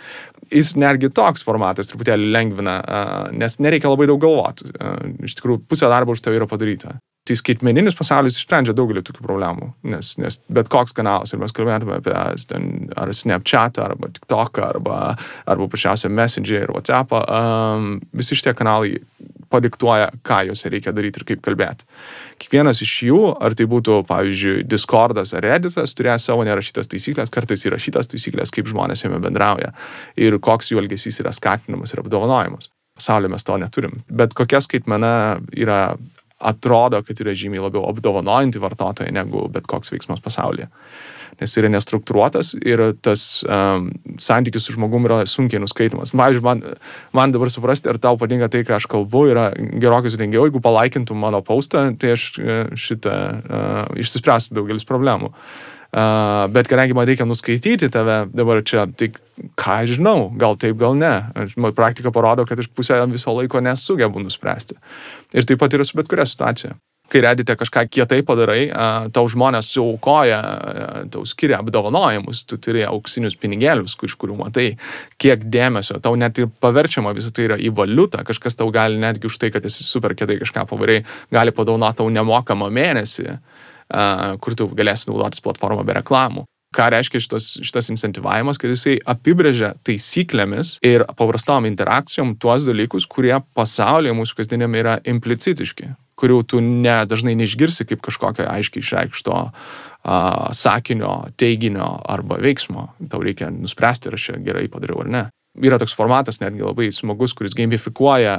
jis 0.52 0.74
netgi 0.80 1.12
toks 1.14 1.46
formatas 1.48 1.92
truputėlį 1.92 2.32
lengvina, 2.34 2.80
uh, 2.82 3.30
nes 3.36 3.60
nereikia 3.62 3.92
labai 3.92 4.10
daug 4.10 4.22
galvoti. 4.24 4.72
Uh, 4.74 4.98
iš 5.28 5.38
tikrųjų, 5.40 5.66
pusė 5.70 5.92
darbo 5.92 6.16
už 6.16 6.24
tai 6.24 6.38
yra 6.40 6.50
padaryta 6.50 6.98
tai 7.28 7.38
skaitmeninis 7.38 7.96
pasaulis 7.98 8.40
išsprendžia 8.40 8.74
daugelį 8.74 9.04
tokių 9.06 9.24
problemų, 9.24 9.68
nes, 9.94 10.16
nes 10.22 10.40
bet 10.50 10.72
koks 10.74 10.96
kanalas, 10.98 11.34
ir 11.34 11.42
mes 11.42 11.54
kalbėtume 11.54 12.00
apie 12.00 12.16
ten, 12.50 12.70
ar 12.98 13.12
Snapchat, 13.14 13.78
arba 13.84 14.10
TikTok, 14.16 14.62
arba, 14.66 14.98
arba 15.46 15.68
paprasčiausiai 15.68 16.14
Messenger 16.18 16.66
ir 16.66 16.74
WhatsApp, 16.74 17.14
um, 17.22 18.00
visi 18.18 18.38
šitie 18.40 18.56
kanalai 18.58 18.96
padiktuoja, 19.52 20.10
ką 20.26 20.40
juose 20.48 20.72
reikia 20.72 20.94
daryti 20.96 21.22
ir 21.22 21.28
kaip 21.28 21.42
kalbėti. 21.46 21.86
Kiekvienas 22.42 22.82
iš 22.82 22.94
jų, 23.10 23.22
ar 23.44 23.54
tai 23.58 23.68
būtų, 23.70 24.00
pavyzdžiui, 24.10 24.62
Discordas 24.72 25.36
ar 25.38 25.46
Redditas, 25.46 25.94
turės 25.98 26.26
savo 26.26 26.46
nerašytas 26.48 26.90
taisyklės, 26.92 27.34
kartais 27.34 27.68
įrašytas 27.68 28.10
taisyklės, 28.14 28.54
kaip 28.56 28.72
žmonės 28.72 29.06
jame 29.06 29.20
bendrauja 29.22 29.74
ir 30.18 30.40
koks 30.42 30.72
jų 30.72 30.82
elgesys 30.82 31.20
yra 31.22 31.36
skatinamas 31.36 31.94
ir 31.94 32.02
apdovanojimas. 32.02 32.72
Pasaulyje 32.98 33.32
mes 33.34 33.46
to 33.48 33.60
neturim. 33.60 34.00
Bet 34.12 34.34
kokia 34.38 34.60
skaitmena 34.64 35.14
yra 35.56 35.82
atrodo, 36.42 37.02
kad 37.06 37.24
yra 37.24 37.36
žymiai 37.38 37.64
labiau 37.68 37.88
apdovanojanti 37.92 38.62
vartotojai 38.62 39.14
negu 39.16 39.48
bet 39.52 39.70
koks 39.70 39.94
veiksmas 39.94 40.24
pasaulyje. 40.24 40.70
Nes 41.42 41.54
yra 41.58 41.72
nestruktūruotas 41.72 42.52
ir 42.68 42.82
tas 43.02 43.22
um, 43.48 43.88
santykis 44.22 44.68
su 44.68 44.76
žmogumi 44.76 45.08
yra 45.10 45.22
sunkiai 45.30 45.62
nuskaitomas. 45.64 46.12
Pavyzdžiui, 46.14 46.44
man, 46.46 46.62
man 47.18 47.34
dabar 47.34 47.50
suprasti, 47.50 47.90
ar 47.90 47.98
tau 48.04 48.20
patinka 48.20 48.52
tai, 48.52 48.62
ką 48.68 48.76
aš 48.78 48.86
kalbu, 48.92 49.24
yra 49.32 49.48
gerokai 49.56 50.12
sudėtingiau. 50.12 50.46
Jeigu 50.50 50.62
palaikintum 50.62 51.18
mano 51.24 51.40
postą, 51.46 51.88
tai 51.98 52.14
aš 52.18 52.28
e, 52.36 52.60
šitą 52.78 53.16
uh, 53.16 54.02
išsispręstų 54.04 54.60
daugelis 54.60 54.86
problemų. 54.86 55.32
Uh, 55.32 55.71
Uh, 55.92 56.46
bet 56.48 56.70
kadangi 56.72 56.96
man 56.96 57.04
reikia 57.04 57.26
nuskaityti 57.28 57.90
tave 57.92 58.22
dabar 58.32 58.62
čia, 58.64 58.86
tai 58.96 59.10
ką 59.60 59.74
aš 59.82 59.98
žinau, 59.98 60.30
gal 60.40 60.56
taip, 60.56 60.78
gal 60.80 60.96
ne. 60.96 61.12
Praktika 61.76 62.14
parodo, 62.16 62.46
kad 62.48 62.62
aš 62.64 62.70
pusę 62.72 62.96
viso 63.12 63.34
laiko 63.36 63.60
nesugebu 63.60 64.24
nuspręsti. 64.24 64.80
Ir 65.36 65.44
taip 65.50 65.60
pat 65.60 65.76
yra 65.76 65.84
su 65.84 66.00
bet 66.00 66.08
kuria 66.08 66.24
situacija. 66.24 66.78
Kai 67.12 67.26
redite 67.26 67.58
kažką 67.60 67.84
kietai 67.92 68.22
padarai, 68.24 68.70
uh, 68.72 69.10
tau 69.12 69.28
žmonės 69.28 69.68
suaukoja, 69.74 70.40
uh, 70.40 71.04
tau 71.12 71.28
skiria 71.28 71.60
apdovanojimus, 71.60 72.46
tu 72.48 72.56
turi 72.56 72.86
auksinius 72.88 73.36
pinigėlius, 73.36 73.98
iš 74.00 74.16
kurių 74.16 74.40
matai, 74.46 74.70
kiek 75.20 75.44
dėmesio, 75.44 76.00
tau 76.00 76.16
net 76.16 76.40
ir 76.40 76.48
paverčiama 76.64 77.12
visą 77.18 77.36
tai 77.36 77.50
yra 77.50 77.60
į 77.60 77.76
valiutą, 77.76 78.24
kažkas 78.32 78.56
tau 78.56 78.72
gali 78.72 78.96
netgi 78.96 79.28
už 79.28 79.42
tai, 79.44 79.52
kad 79.52 79.68
esi 79.68 79.84
super 79.84 80.16
kietai 80.16 80.40
kažką 80.40 80.64
pavarai, 80.72 81.02
gali 81.36 81.52
padovanoti 81.52 82.00
tau 82.00 82.08
nemokamą 82.16 82.72
mėnesį 82.72 83.42
kur 84.42 84.56
tu 84.58 84.70
galėsi 84.76 85.10
naudotis 85.10 85.44
platformą 85.44 85.86
be 85.88 86.00
reklamų. 86.00 86.46
Ką 86.72 86.86
reiškia 86.94 87.20
šitas, 87.20 87.46
šitas 87.68 87.90
incentivavimas, 87.92 88.56
kad 88.56 88.72
jisai 88.72 88.94
apibrėžia 89.04 89.74
taisyklėmis 89.84 90.78
ir 90.88 91.04
paprastom 91.20 91.68
interakcijom 91.68 92.38
tuos 92.40 92.64
dalykus, 92.64 93.04
kurie 93.12 93.34
pasaulyje 93.58 94.16
mūsų 94.16 94.38
kasdienėme 94.38 94.80
yra 94.80 94.94
implicitiški, 95.04 95.90
kurių 96.16 96.38
tu 96.48 96.62
ne, 96.64 97.02
dažnai 97.12 97.36
neišgirsi 97.42 97.90
kaip 97.90 98.00
kažkokio 98.08 98.48
aiškiai 98.48 98.86
išreikšto 98.86 99.36
a, 99.42 99.52
sakinio, 100.56 101.12
teiginio 101.36 101.90
arba 102.08 102.40
veiksmo. 102.40 102.88
Tau 103.12 103.20
reikia 103.20 103.52
nuspręsti, 103.52 104.08
ar 104.08 104.16
aš 104.16 104.30
čia 104.30 104.40
gerai 104.40 104.70
padariau 104.72 105.04
ar 105.04 105.12
ne. 105.12 105.26
Yra 105.60 105.76
toks 105.82 105.92
formatas 105.98 106.40
netgi 106.40 106.64
labai 106.64 106.88
smagus, 106.96 107.36
kuris 107.36 107.52
gamifikuoja 107.60 108.38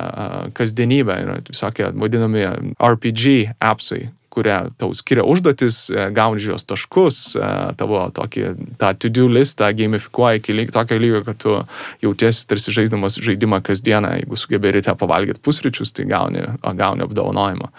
kasdienybę, 0.57 1.21
yra 1.27 1.37
visokie 1.45 1.91
vadinami 1.93 2.49
RPG 2.81 3.59
appsai, 3.61 4.07
kurie 4.33 4.55
tau 4.81 4.93
skiria 4.97 5.25
užduotis, 5.29 5.85
e, 5.93 6.07
gauni 6.15 6.43
jos 6.45 6.65
taškus, 6.69 7.21
e, 7.37 7.51
tavo 7.79 8.05
tokį, 8.17 8.47
tą 8.81 8.93
to-do 8.97 9.29
listą 9.33 9.69
gamifikuoja 9.77 10.41
iki 10.41 10.57
lyg 10.57 10.73
tokio 10.75 10.99
lygio, 11.01 11.23
kad 11.27 11.41
tu 11.43 11.59
jautiesi 12.05 12.47
tarsi 12.49 12.75
žaisdamas 12.75 13.21
žaidimą 13.23 13.63
kasdieną, 13.67 14.17
jeigu 14.23 14.41
sugebėjai 14.41 14.79
ryte 14.79 14.97
pavalgyti 14.99 15.45
pusryčius, 15.45 15.93
tai 15.93 16.09
gauni, 16.11 16.47
gauni 16.79 17.07
apdovanojimą. 17.07 17.71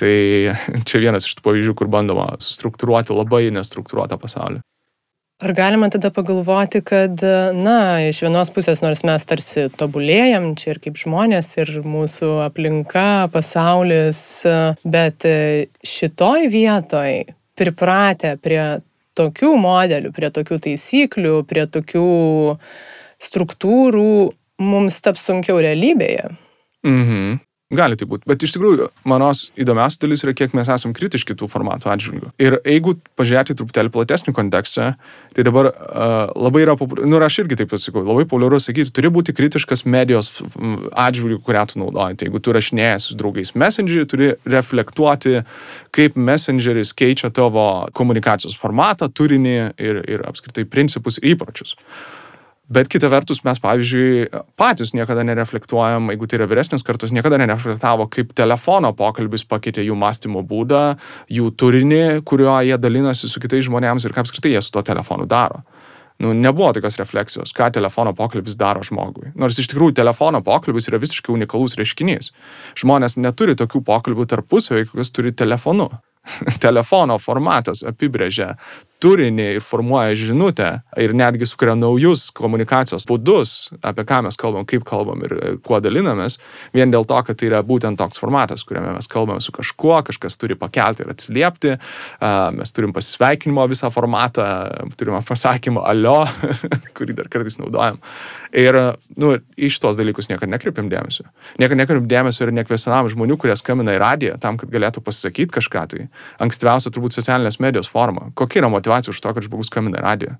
Tai 0.00 0.16
čia 0.88 1.02
vienas 1.02 1.28
iš 1.28 1.36
tų 1.38 1.46
pavyzdžių, 1.48 1.76
kur 1.76 1.90
bandoma 1.92 2.32
sustruktūruoti 2.40 3.16
labai 3.16 3.48
nestruktūruotą 3.58 4.20
pasaulį. 4.20 4.62
Ar 5.40 5.54
galima 5.56 5.88
tada 5.88 6.10
pagalvoti, 6.12 6.82
kad, 6.84 7.22
na, 7.56 7.78
iš 8.04 8.18
vienos 8.26 8.50
pusės, 8.52 8.82
nors 8.84 9.00
mes 9.08 9.24
tarsi 9.24 9.70
tobulėjam 9.72 10.50
čia 10.60 10.74
ir 10.74 10.80
kaip 10.84 11.00
žmonės, 11.00 11.54
ir 11.62 11.70
mūsų 11.80 12.28
aplinka, 12.44 13.30
pasaulis, 13.32 14.20
bet 14.84 15.24
šitoj 15.80 16.44
vietoj 16.52 17.22
pripratę 17.56 18.34
prie 18.36 18.60
tokių 19.16 19.54
modelių, 19.64 20.12
prie 20.12 20.28
tokių 20.28 20.60
taisyklių, 20.68 21.34
prie 21.48 21.64
tokių 21.72 22.06
struktūrų, 23.30 24.12
mums 24.60 25.00
taps 25.00 25.24
sunkiau 25.30 25.56
realybėje. 25.64 26.34
Mhm. 26.84 27.40
Gali 27.70 27.94
tai 27.94 28.08
būti, 28.10 28.26
bet 28.26 28.42
iš 28.42 28.56
tikrųjų, 28.56 28.88
manos 29.06 29.44
įdomiausia 29.54 30.00
dalis 30.02 30.24
yra, 30.24 30.32
kiek 30.34 30.56
mes 30.58 30.66
esame 30.74 30.96
kritiški 30.96 31.36
tų 31.38 31.46
formatų 31.52 31.92
atžvilgių. 31.92 32.32
Ir 32.42 32.56
jeigu 32.66 32.96
pažiūrėti 33.14 33.54
truputėlį 33.60 33.92
platesnį 33.94 34.34
kontekstą, 34.34 34.88
tai 35.36 35.44
dabar 35.46 35.70
uh, 35.70 36.32
labai 36.34 36.64
yra, 36.64 36.74
nu 36.74 37.20
ir 37.20 37.26
aš 37.28 37.38
irgi 37.44 37.60
taip 37.60 37.70
pasakau, 37.70 38.02
labai 38.02 38.26
populiaru 38.26 38.58
sakyti, 38.58 38.90
turi 38.90 39.14
būti 39.14 39.36
kritiškas 39.38 39.86
medijos 39.86 40.32
atžvilgių, 40.98 41.38
kurią 41.46 41.66
tu 41.70 41.78
naudoji. 41.84 42.18
Tai 42.18 42.26
jeigu 42.26 42.42
tu 42.42 42.58
rašinėjai 42.58 43.00
su 43.06 43.18
draugais 43.22 43.54
Messengerį, 43.54 44.06
turi 44.10 44.34
reflektuoti, 44.50 45.44
kaip 45.94 46.18
Messengeris 46.18 46.90
keičia 46.90 47.30
tavo 47.30 47.68
komunikacijos 47.94 48.58
formatą, 48.58 49.06
turinį 49.14 49.58
ir, 49.78 50.02
ir 50.10 50.26
apskritai 50.26 50.66
principus 50.66 51.22
ir 51.22 51.36
įpročius. 51.36 51.78
Uh, 51.78 52.19
Bet 52.70 52.86
kita 52.86 53.08
vertus, 53.10 53.40
mes, 53.42 53.58
pavyzdžiui, 53.58 54.28
patys 54.58 54.92
niekada 54.94 55.24
nereflektuojam, 55.26 56.12
jeigu 56.12 56.28
tai 56.30 56.38
yra 56.38 56.46
vyresnės 56.52 56.84
kartos, 56.86 57.10
niekada 57.10 57.40
nereflektavo, 57.42 58.06
kaip 58.14 58.30
telefono 58.38 58.92
pokalbis 58.94 59.42
pakeitė 59.50 59.82
jų 59.82 59.96
mąstymo 59.98 60.44
būdą, 60.46 60.84
jų 61.34 61.50
turinį, 61.58 62.04
kuriuo 62.22 62.60
jie 62.68 62.78
dalinasi 62.78 63.30
su 63.30 63.42
kitais 63.42 63.66
žmonėms 63.66 64.06
ir 64.06 64.14
ką 64.14 64.22
apskritai 64.22 64.54
jie 64.54 64.62
su 64.62 64.70
to 64.76 64.84
telefonu 64.86 65.26
daro. 65.26 65.64
Nu, 66.20 66.30
nebuvo 66.36 66.68
tokios 66.76 66.98
refleksijos, 67.00 67.50
ką 67.56 67.72
telefono 67.74 68.12
pokalbis 68.14 68.54
daro 68.60 68.84
žmogui. 68.86 69.32
Nors 69.40 69.58
iš 69.58 69.70
tikrųjų 69.72 69.96
telefono 69.98 70.42
pokalbis 70.44 70.86
yra 70.92 71.00
visiškai 71.00 71.32
unikalus 71.34 71.74
reiškinys. 71.80 72.30
Žmonės 72.78 73.16
neturi 73.18 73.56
tokių 73.58 73.82
pokalbių 73.88 74.28
tarpusavį, 74.30 74.84
kokius 74.92 75.10
turi 75.16 75.32
telefonu. 75.32 75.88
telefono 76.64 77.16
formatas 77.18 77.82
apibrėžia 77.86 78.54
turinį 79.00 79.46
ir 79.56 79.64
formuoja 79.64 80.16
žinutę 80.18 80.68
ir 81.00 81.14
netgi 81.16 81.48
sukuria 81.48 81.74
naujus 81.78 82.28
komunikacijos 82.36 83.06
būdus, 83.08 83.70
apie 83.86 84.04
ką 84.08 84.20
mes 84.26 84.36
kalbam, 84.40 84.66
kaip 84.68 84.84
kalbam 84.88 85.24
ir 85.26 85.34
e, 85.36 85.52
kuo 85.64 85.80
dalinamės, 85.82 86.36
vien 86.76 86.92
dėl 86.92 87.06
to, 87.08 87.18
kad 87.26 87.38
tai 87.40 87.48
yra 87.48 87.62
būtent 87.66 87.98
toks 88.00 88.20
formatas, 88.20 88.64
kuriame 88.68 88.92
mes 88.96 89.08
kalbame 89.10 89.40
su 89.44 89.54
kažkuo, 89.56 89.96
kažkas 90.06 90.36
turi 90.40 90.58
pakelti 90.58 91.04
ir 91.04 91.12
atsiliepti, 91.14 91.76
mes 92.56 92.74
turim 92.76 92.92
pasisveikinimo 92.96 93.64
visą 93.70 93.90
formatą, 93.92 94.46
turim 95.00 95.18
pasakymą 95.26 95.84
alio, 95.88 96.18
kurį 96.96 97.16
dar 97.22 97.32
kartais 97.32 97.58
naudojam. 97.60 98.00
Ir, 98.56 98.76
nu, 99.20 99.32
iš 99.56 99.78
tos 99.82 99.98
dalykus 99.98 100.28
niekada 100.30 100.50
nekreipiam 100.50 100.88
dėmesio. 100.90 101.24
Niekada 101.60 101.84
nekreipiam 101.84 102.08
dėmesio 102.10 102.46
ir 102.46 102.54
nekvesinam 102.56 103.08
žmonių, 103.12 103.38
kurie 103.40 103.54
skambina 103.58 103.94
į 103.94 104.00
radiją 104.02 104.38
tam, 104.42 104.58
kad 104.60 104.72
galėtų 104.72 105.04
pasisakyti 105.06 105.54
kažką. 105.54 105.84
Tai 105.92 106.06
ankstyviausia 106.42 106.90
turbūt 106.92 107.14
socialinės 107.14 107.60
medijos 107.62 107.90
forma. 107.90 108.28
Kokia 108.38 108.64
yra 108.64 108.72
motivacija 108.72 108.89
už 109.12 109.20
to, 109.22 109.34
kad 109.36 109.46
žmogus 109.46 109.70
skambina 109.70 110.02
radiją? 110.04 110.36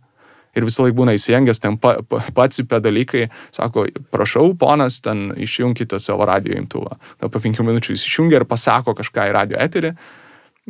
Ir 0.59 0.67
visą 0.67 0.83
laiką 0.83 0.97
būna 0.99 1.15
įsijungęs, 1.15 1.61
ten 1.63 1.77
pa, 1.79 2.01
pa, 2.03 2.25
pats 2.35 2.63
įpė 2.63 2.81
dalykai, 2.83 3.29
sako, 3.55 3.87
prašau, 4.11 4.49
ponas, 4.59 4.99
ten 5.05 5.29
išjungkite 5.39 6.01
savo 6.03 6.27
radio 6.27 6.57
imtuvą. 6.59 6.97
Tada 7.21 7.31
po 7.31 7.43
penkių 7.43 7.67
minučių 7.69 7.95
jis 7.95 8.09
išjungia 8.09 8.41
ir 8.41 8.49
pasako 8.51 8.97
kažką 8.99 9.29
į 9.31 9.37
radio 9.37 9.61
eterį. 9.63 9.95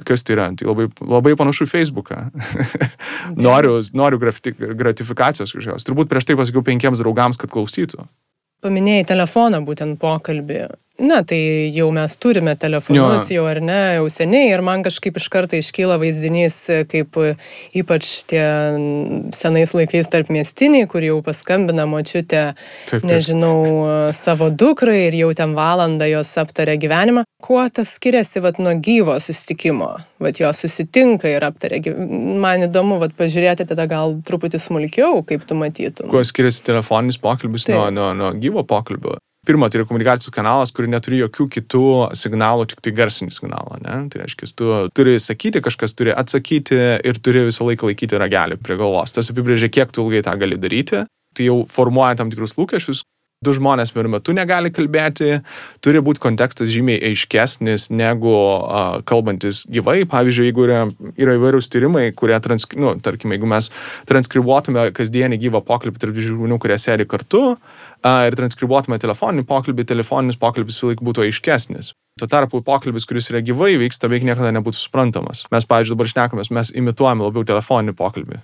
Kas 0.06 0.22
tai 0.24 0.36
yra? 0.36 0.50
Tai 0.56 0.68
labai, 0.68 0.86
labai 1.00 1.32
panašu 1.36 1.64
į 1.66 1.70
Facebooką. 1.72 2.26
noriu 3.46 3.78
noriu 3.96 4.20
gratifikacijos 4.20 5.56
kažkokios. 5.56 5.88
Turbūt 5.88 6.12
prieš 6.12 6.28
tai 6.28 6.36
pasakiau 6.40 6.64
penkiems 6.64 7.00
draugams, 7.00 7.40
kad 7.40 7.52
klausytų. 7.52 8.04
Paminėjai 8.60 9.08
telefoną 9.08 9.62
būtent 9.64 9.96
pokalbį. 10.00 10.66
Na, 11.00 11.22
tai 11.24 11.70
jau 11.72 11.88
mes 11.94 12.16
turime 12.20 12.52
telefonus, 12.60 13.30
jo. 13.30 13.40
jau 13.40 13.46
ar 13.48 13.60
ne, 13.64 13.78
jau 13.96 14.08
seniai 14.12 14.50
ir 14.52 14.60
man 14.64 14.84
kažkaip 14.84 15.16
iš 15.16 15.28
karto 15.32 15.56
iškyla 15.56 15.96
vaizdinys, 16.00 16.56
kaip 16.90 17.16
ypač 17.76 18.10
tie 18.28 18.42
senais 19.36 19.72
laikais 19.76 20.12
tarp 20.12 20.28
miestiniai, 20.34 20.88
kur 20.90 21.04
jau 21.04 21.20
paskambina 21.24 21.86
močiutė, 21.88 22.42
taip, 22.52 22.90
taip. 22.92 23.06
nežinau, 23.08 23.56
savo 24.16 24.50
dukrai 24.52 25.06
ir 25.06 25.16
jau 25.22 25.30
ten 25.38 25.56
valandą 25.56 26.10
jos 26.10 26.34
aptarė 26.42 26.76
gyvenimą. 26.82 27.24
Kuo 27.40 27.62
tas 27.72 27.94
skiriasi 27.96 28.42
vat, 28.44 28.60
nuo 28.60 28.74
gyvo 28.76 29.16
susitikimo? 29.22 29.94
Vat 30.20 30.42
jo 30.42 30.52
susitinka 30.52 31.30
ir 31.32 31.46
aptarė. 31.48 31.80
Man 32.44 32.68
įdomu, 32.68 33.00
vat, 33.00 33.16
pažiūrėti 33.16 33.64
tada 33.70 33.88
gal 33.88 34.18
truputį 34.28 34.60
smulkiau, 34.60 35.24
kaip 35.24 35.48
tu 35.48 35.56
matytum. 35.56 36.12
Kuo 36.12 36.20
skiriasi 36.26 36.60
telefoninis 36.68 37.16
pokalbis 37.22 37.64
nuo, 37.72 37.88
nuo, 37.94 38.12
nuo 38.16 38.34
gyvo 38.36 38.66
pokalbio? 38.68 39.16
Pirma, 39.46 39.70
tai 39.72 39.80
yra 39.80 39.86
komunikacijos 39.88 40.34
kanalas, 40.34 40.72
kuri 40.76 40.90
neturi 40.92 41.22
jokių 41.22 41.46
kitų 41.54 41.84
signalų, 42.18 42.66
tik 42.68 42.82
tai 42.84 42.92
garsinį 42.92 43.32
signalą. 43.32 43.78
Ne? 43.80 43.94
Tai 44.12 44.20
reiškia, 44.20 44.48
tu 44.52 44.68
turi 44.92 45.14
sakyti, 45.16 45.62
kažkas 45.64 45.96
turi 45.96 46.12
atsakyti 46.12 46.80
ir 47.08 47.20
turi 47.24 47.46
visą 47.48 47.64
laiką 47.64 47.88
laikyti 47.88 48.20
ragelį 48.20 48.60
prie 48.60 48.76
galvos. 48.80 49.16
Tas 49.16 49.32
apibrėžia, 49.32 49.72
kiek 49.72 49.94
tu 49.96 50.04
ilgai 50.04 50.20
tą 50.26 50.36
gali 50.40 50.60
daryti. 50.60 51.06
Tai 51.36 51.46
jau 51.46 51.56
formuoja 51.70 52.18
tam 52.20 52.28
tikrus 52.28 52.52
lūkesčius, 52.58 53.04
du 53.40 53.54
žmonės 53.56 53.94
vienu 53.96 54.10
metu 54.12 54.34
negali 54.36 54.68
kalbėti, 54.68 55.38
turi 55.80 56.02
būti 56.04 56.20
kontekstas 56.20 56.68
žymiai 56.68 56.98
aiškesnis 57.08 57.86
negu 57.88 58.28
uh, 58.28 58.98
kalbantis 59.08 59.62
gyvai. 59.72 60.02
Pavyzdžiui, 60.12 60.50
jeigu 60.50 60.66
yra, 60.66 60.80
yra 61.16 61.36
įvairūs 61.38 61.70
tyrimai, 61.72 62.02
kurie, 62.12 62.34
transk... 62.44 62.74
nu, 62.76 62.90
tarkim, 63.00 63.32
jeigu 63.32 63.48
mes 63.48 63.70
transkribuotume 64.10 64.90
kasdienį 64.92 65.38
gyvą 65.40 65.62
pokalbį 65.64 66.02
tarp 66.02 66.20
žmonių, 66.20 66.58
kurie 66.60 66.76
sėdi 66.82 67.06
kartu 67.08 67.40
uh, 67.54 68.18
ir 68.28 68.36
transkribuotume 68.36 68.98
telefoninį 69.00 69.46
pokalbį, 69.48 69.86
telefoninis 69.88 70.36
pokalbis 70.36 70.76
visą 70.76 70.90
laiką 70.90 71.08
būtų 71.08 71.24
aiškesnis. 71.30 71.94
Tuo 72.20 72.28
tarpu 72.28 72.60
pokalbis, 72.66 73.08
kuris 73.08 73.30
yra 73.32 73.40
gyvai, 73.40 73.70
vyksta 73.80 74.10
beveik 74.10 74.26
niekada 74.28 74.52
nebūtų 74.58 74.82
suprantamas. 74.82 75.46
Mes, 75.48 75.64
pavyzdžiui, 75.64 75.96
dabar 75.96 76.12
šnekamės, 76.12 76.52
mes 76.52 76.74
imituojame 76.76 77.24
labiau 77.24 77.48
telefoninį 77.54 77.96
pokalbį, 77.96 78.42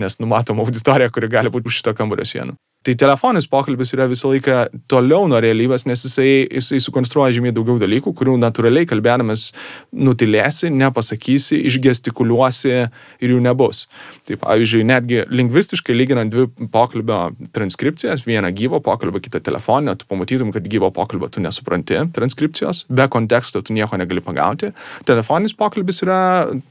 nes 0.00 0.18
numatom 0.24 0.64
auditoriją, 0.64 1.12
kuri 1.12 1.32
gali 1.36 1.52
būti 1.52 1.68
už 1.68 1.82
šito 1.82 1.92
kambario 2.00 2.24
sienų. 2.32 2.56
Tai 2.88 2.94
telefoninis 2.96 3.44
pokalbis 3.52 3.90
yra 3.92 4.06
visą 4.08 4.30
laiką 4.32 4.54
toliau 4.88 5.26
nuo 5.28 5.36
realybės, 5.44 5.82
nes 5.84 6.06
jisai, 6.06 6.46
jisai 6.48 6.78
sukonstruoja 6.80 7.34
žymiai 7.36 7.52
daugiau 7.52 7.76
dalykų, 7.82 8.14
kurių 8.16 8.38
natūraliai 8.40 8.88
kalbėdamas 8.88 9.50
nutilėsi, 9.92 10.70
nepasakysi, 10.72 11.58
išgestikuliuosi 11.68 12.72
ir 12.72 13.34
jų 13.34 13.42
nebus. 13.44 13.82
Tai 14.24 14.38
pavyzdžiui, 14.40 14.86
netgi 14.88 15.20
lingvistiškai 15.28 15.98
lyginant 15.98 16.32
dvi 16.32 16.46
pokalbio 16.72 17.20
transkripcijas, 17.52 18.24
vieną 18.24 18.54
gyvo 18.56 18.80
pokalbio, 18.80 19.20
kitą 19.20 19.44
telefoninę, 19.50 19.98
tu 20.00 20.08
pamatytum, 20.08 20.56
kad 20.56 20.72
gyvo 20.72 20.88
pokalbio 20.88 21.28
tu 21.28 21.44
nesupranti 21.44 22.00
transkripcijos, 22.16 22.86
be 22.88 23.04
konteksto 23.12 23.60
tu 23.60 23.76
nieko 23.76 24.00
negali 24.00 24.24
pagauti. 24.24 24.72
Telefoninis 25.04 25.58
pokalbis 25.60 26.00
yra, 26.08 26.20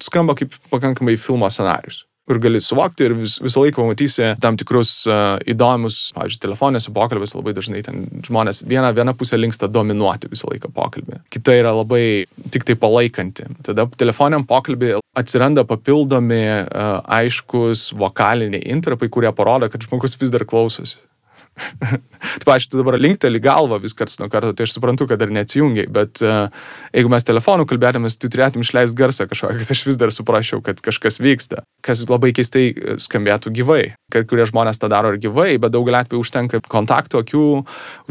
skamba 0.02 0.34
kaip 0.42 0.58
pakankamai 0.74 1.20
filmo 1.22 1.54
scenarius 1.54 2.08
kur 2.28 2.40
gali 2.44 2.60
suvokti 2.64 3.08
ir 3.08 3.16
vis, 3.18 3.38
visą 3.44 3.64
laiką 3.64 3.82
pamatysi 3.82 4.34
tam 4.44 4.58
tikrus 4.60 4.92
uh, 5.08 5.38
įdomius, 5.48 6.12
pavyzdžiui, 6.18 6.42
telefonėse 6.44 6.94
pokalbis 6.96 7.36
labai 7.38 7.56
dažnai 7.56 7.84
ten 7.86 8.06
žmonės 8.28 8.66
viena, 8.68 8.92
viena 8.96 9.16
pusė 9.18 9.40
linksta 9.40 9.70
dominuoti 9.72 10.32
visą 10.32 10.52
laiką 10.52 10.72
pokalbį, 10.76 11.22
kita 11.34 11.56
yra 11.62 11.74
labai 11.78 12.04
tik 12.54 12.68
tai 12.68 12.76
palaikanti. 12.80 13.48
Tada 13.68 13.88
telefoniam 14.00 14.44
pokalbį 14.48 14.98
atsiranda 15.18 15.64
papildomi 15.68 16.44
uh, 16.62 17.00
aiškus 17.20 17.92
vokaliniai 17.98 18.66
intrapai, 18.76 19.10
kurie 19.14 19.32
parodo, 19.36 19.72
kad 19.72 19.88
žmogus 19.88 20.20
vis 20.20 20.34
dar 20.34 20.46
klausosi. 20.48 21.00
tu, 22.40 22.46
pažiūrėjau, 22.48 22.72
tu 22.72 22.80
dabar 22.80 22.98
linkteli 23.02 23.42
galvą 23.44 23.80
vis 23.84 23.96
karts 23.98 24.20
nuo 24.22 24.30
karto, 24.32 24.54
tai 24.58 24.68
aš 24.68 24.76
suprantu, 24.78 25.08
kad 25.10 25.22
dar 25.22 25.32
neatsijungiai, 25.34 25.90
bet 25.94 26.22
uh, 26.26 26.54
jeigu 26.96 27.12
mes 27.12 27.28
telefonu 27.28 27.68
kalbėtumės, 27.70 28.20
tu 28.22 28.30
turėtum 28.34 28.66
išleisti 28.66 28.98
garsą 29.00 29.28
kažkokį, 29.30 29.60
kad 29.64 29.74
aš 29.76 29.84
vis 29.88 30.00
dar 30.00 30.14
suprasčiau, 30.14 30.62
kad 30.66 30.82
kažkas 30.84 31.20
vyksta, 31.24 31.64
kas 31.86 32.06
labai 32.10 32.34
keistai 32.36 32.68
e, 32.72 32.96
skambėtų 33.02 33.54
gyvai. 33.58 33.82
Kad 34.14 34.30
kurie 34.30 34.46
žmonės 34.48 34.80
tą 34.82 34.90
daro 34.92 35.12
ir 35.14 35.20
gyvai, 35.24 35.58
bet 35.62 35.74
daugelį 35.74 36.02
atvejų 36.04 36.24
užtenka 36.24 36.62
kontaktų 36.72 37.22
akių, 37.24 37.48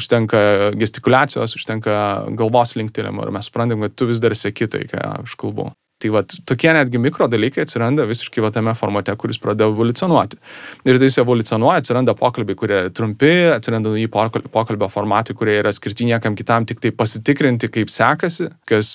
užtenka 0.01 0.43
gestikulacijos, 0.77 1.57
užtenka 1.57 1.97
galvos 2.37 2.77
linktelimo 2.77 3.25
ir 3.25 3.35
mes 3.35 3.49
suprantam, 3.49 3.87
kad 3.87 3.97
tu 3.97 4.11
vis 4.11 4.23
dar 4.23 4.37
sėki 4.37 4.69
tai, 4.73 4.85
ką 4.91 5.03
aš 5.23 5.39
kalbu. 5.41 5.71
Tai 6.07 6.13
va, 6.15 6.23
tokie 6.47 6.71
netgi 6.71 7.01
mikro 7.03 7.27
dalykai 7.31 7.65
atsiranda 7.65 8.05
visiškai 8.07 8.43
va 8.45 8.53
tame 8.55 8.75
formate, 8.79 9.15
kuris 9.19 9.41
pradeda 9.43 9.67
evoliucionuoti. 9.73 10.39
Ir 10.87 11.01
tai 11.01 11.09
jis 11.09 11.19
evoliucionuoja, 11.23 11.81
atsiranda 11.83 12.15
pokalbiai, 12.19 12.59
kurie 12.59 12.83
trumpi, 12.95 13.33
atsiranda 13.51 13.95
į 13.99 14.07
pokalbio 14.13 14.91
formatai, 14.93 15.35
kurie 15.39 15.59
yra 15.63 15.73
skirti 15.75 16.07
niekam 16.07 16.39
kitam, 16.39 16.69
tik 16.69 16.83
tai 16.85 16.93
pasitikrinti, 16.95 17.73
kaip 17.75 17.91
sekasi, 17.91 18.53
kas, 18.71 18.93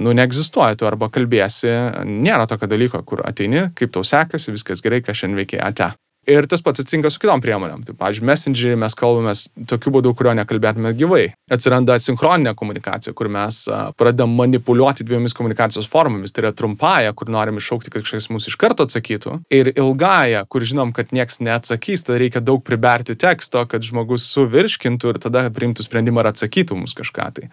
nu, 0.00 0.16
neegzistuoja, 0.16 0.78
tu 0.80 0.88
arba 0.88 1.10
kalbėsi, 1.12 1.74
nėra 2.08 2.48
tokio 2.48 2.70
dalyko, 2.70 3.02
kur 3.04 3.24
ateini, 3.28 3.68
kaip 3.76 3.92
tau 3.92 4.06
sekasi, 4.06 4.54
viskas 4.56 4.80
gerai, 4.84 5.04
ką 5.04 5.12
šiandien 5.12 5.44
veikia, 5.44 5.60
ate. 5.68 5.92
Ir 6.30 6.46
tas 6.48 6.62
pats 6.64 6.80
atsitinka 6.80 7.10
su 7.12 7.20
kitom 7.20 7.42
priemonėm. 7.44 7.82
Tai, 7.84 7.94
pavyzdžiui, 8.00 8.24
Messengerį 8.28 8.78
mes 8.80 8.96
kalbame 8.96 9.34
tokiu 9.68 9.92
būdu, 9.94 10.14
kurio 10.16 10.32
nekalbėtume 10.38 10.94
gyvai. 10.96 11.24
Atsiranda 11.52 11.98
sinchroninė 12.00 12.54
komunikacija, 12.56 13.12
kur 13.16 13.28
mes 13.32 13.64
pradedam 14.00 14.32
manipuliuoti 14.38 15.04
dviejomis 15.04 15.36
komunikacijos 15.36 15.88
formomis. 15.90 16.32
Tai 16.32 16.46
yra 16.46 16.52
trumpąją, 16.56 17.12
kur 17.18 17.32
norim 17.32 17.60
iššaukti, 17.60 17.92
kad 17.92 18.06
kažkas 18.06 18.30
mūsų 18.32 18.52
iš 18.54 18.58
karto 18.60 18.86
atsakytų. 18.88 19.36
Ir 19.52 19.72
ilgąją, 19.74 20.44
kur 20.48 20.64
žinom, 20.64 20.94
kad 20.96 21.12
niekas 21.14 21.42
neatsakys, 21.44 22.06
tada 22.08 22.20
reikia 22.22 22.40
daug 22.44 22.64
priberti 22.64 23.18
teksto, 23.20 23.66
kad 23.68 23.84
žmogus 23.84 24.24
suvirškintų 24.32 25.12
ir 25.12 25.20
tada 25.26 25.44
priimtų 25.54 25.84
sprendimą 25.84 26.24
ir 26.24 26.30
atsakytų 26.32 26.80
mums 26.80 26.96
kažką. 26.96 27.28
Tai, 27.36 27.50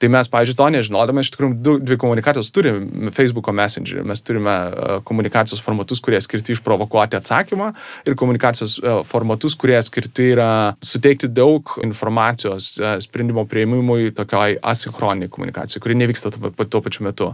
tai 0.00 0.12
mes, 0.12 0.32
pavyzdžiui, 0.32 0.58
to 0.62 0.70
nežinodami, 0.78 1.24
iš 1.24 1.32
tikrųjų, 1.34 1.58
du, 1.60 1.76
dvi 1.82 2.00
komunikacijos 2.00 2.50
turime 2.54 3.12
Facebook'o 3.14 3.52
Messengerį. 3.54 4.06
Mes 4.08 4.24
turime 4.24 4.56
komunikacijos 5.04 5.62
formatus, 5.64 6.00
kurie 6.04 6.20
skirti 6.24 6.56
išprovokuoti 6.56 7.18
atsakymą. 7.20 7.72
Ir 8.08 8.13
ir 8.14 8.18
komunikacijos 8.18 8.78
e, 8.78 8.94
formatus, 9.06 9.56
kurie 9.58 9.76
skirti 9.82 10.30
yra 10.34 10.48
suteikti 10.84 11.28
daug 11.34 11.74
informacijos 11.84 12.74
e, 12.78 12.94
sprendimo 13.04 13.44
prieimimui 13.50 14.12
tokiai 14.16 14.56
asinchroniniai 14.62 15.32
komunikacijai, 15.32 15.82
kuri 15.82 15.98
nevyksta 15.98 16.32
tuo, 16.34 16.82
pačiu 16.84 17.06
metu, 17.08 17.30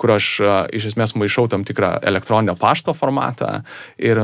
kur 0.00 0.14
aš 0.16 0.30
e, 0.42 0.54
iš 0.80 0.90
esmės 0.92 1.14
maišau 1.18 1.46
tam 1.52 1.64
tikrą 1.66 1.94
elektroninio 2.10 2.56
pašto 2.60 2.94
formatą 2.96 3.60
ir 3.98 4.20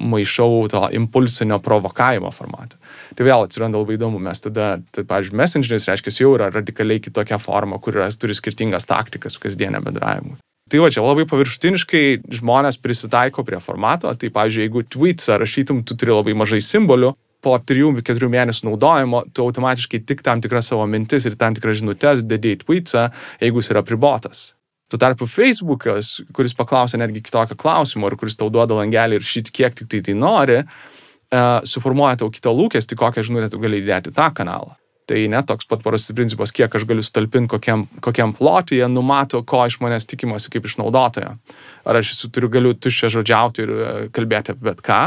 maišau 0.00 0.66
to 0.72 0.84
impulsinio 0.96 1.60
provokavimo 1.62 2.32
formatą. 2.34 2.80
Tai 3.16 3.26
vėl 3.28 3.46
atsiranda 3.46 3.80
labai 3.80 3.98
įdomu, 3.98 4.20
mes 4.22 4.40
tada, 4.44 4.76
tai, 4.94 5.04
pavyzdžiui, 5.08 5.36
messengeris 5.42 5.88
reiškia 5.90 6.16
jau 6.22 6.32
yra 6.38 6.48
radikaliai 6.52 7.02
kitokia 7.02 7.40
forma, 7.42 7.80
kur 7.82 8.00
yra, 8.00 8.08
turi 8.16 8.36
skirtingas 8.36 8.88
taktikas 8.88 9.38
kasdienė 9.42 9.82
bendravimu. 9.84 10.38
Tai 10.72 10.80
va 10.80 10.88
čia 10.88 11.02
labai 11.04 11.26
paviršutiniškai 11.28 12.32
žmonės 12.32 12.78
prisitaiko 12.80 13.42
prie 13.44 13.58
formato. 13.60 14.08
Tai 14.16 14.30
pavyzdžiui, 14.32 14.62
jeigu 14.64 14.82
tweetsą 14.88 15.36
rašytum, 15.42 15.82
tu 15.84 15.98
turi 16.00 16.14
labai 16.14 16.32
mažai 16.32 16.62
simbolių, 16.64 17.10
po 17.42 17.58
3-4 17.58 18.30
mėnesių 18.32 18.70
naudojimo, 18.70 19.24
tu 19.34 19.44
automatiškai 19.44 20.00
tik 20.08 20.22
tam 20.24 20.40
tikras 20.40 20.70
savo 20.70 20.86
mintis 20.88 21.26
ir 21.28 21.36
tam 21.36 21.56
tikras 21.58 21.80
žinutės 21.82 22.22
dedi 22.24 22.54
į 22.54 22.62
tweetsą, 22.62 23.08
jeigu 23.42 23.60
jis 23.60 23.72
yra 23.74 23.82
pribotas. 23.84 24.42
Tuo 24.88 25.00
tarpu 25.00 25.26
Facebookas, 25.28 26.14
kuris 26.36 26.54
paklausia 26.56 27.00
netgi 27.02 27.24
kitokio 27.24 27.56
klausimo 27.58 28.08
ir 28.08 28.16
kuris 28.20 28.38
tau 28.38 28.48
duoda 28.52 28.76
langelį 28.78 29.18
ir 29.18 29.26
šit 29.26 29.50
kiek 29.52 29.76
tik 29.76 29.90
tai 29.92 30.02
tai 30.06 30.14
nori, 30.16 30.60
uh, 30.62 31.58
suformuoja 31.68 32.22
tau 32.22 32.30
kitą 32.32 32.52
lūkestį, 32.56 33.00
kokią 33.00 33.26
žinutę 33.28 33.50
tu 33.52 33.60
gali 33.60 33.82
įdėti 33.82 34.14
tą 34.14 34.30
kanalą. 34.36 34.76
Tai 35.12 35.20
net 35.28 35.44
toks 35.44 35.66
pat 35.68 35.82
parastas 35.84 36.16
principas, 36.16 36.48
kiek 36.56 36.72
aš 36.72 36.86
galiu 36.88 37.02
sutalpinti 37.04 37.50
kokiam, 37.52 37.82
kokiam 38.00 38.30
plotui, 38.32 38.78
jie 38.78 38.86
numato, 38.88 39.42
ko 39.44 39.66
iš 39.68 39.76
manęs 39.84 40.08
tikimasi 40.08 40.48
kaip 40.54 40.64
iš 40.64 40.78
naudotojo. 40.80 41.34
Ar 41.84 41.98
aš 42.00 42.14
turiu, 42.32 42.48
galiu 42.54 42.72
tuščia 42.72 43.10
žodžiauti 43.18 43.66
ir 43.66 43.72
e, 43.74 43.90
kalbėti 44.16 44.54
apie 44.54 44.70
bet 44.70 44.80
ką, 44.86 45.02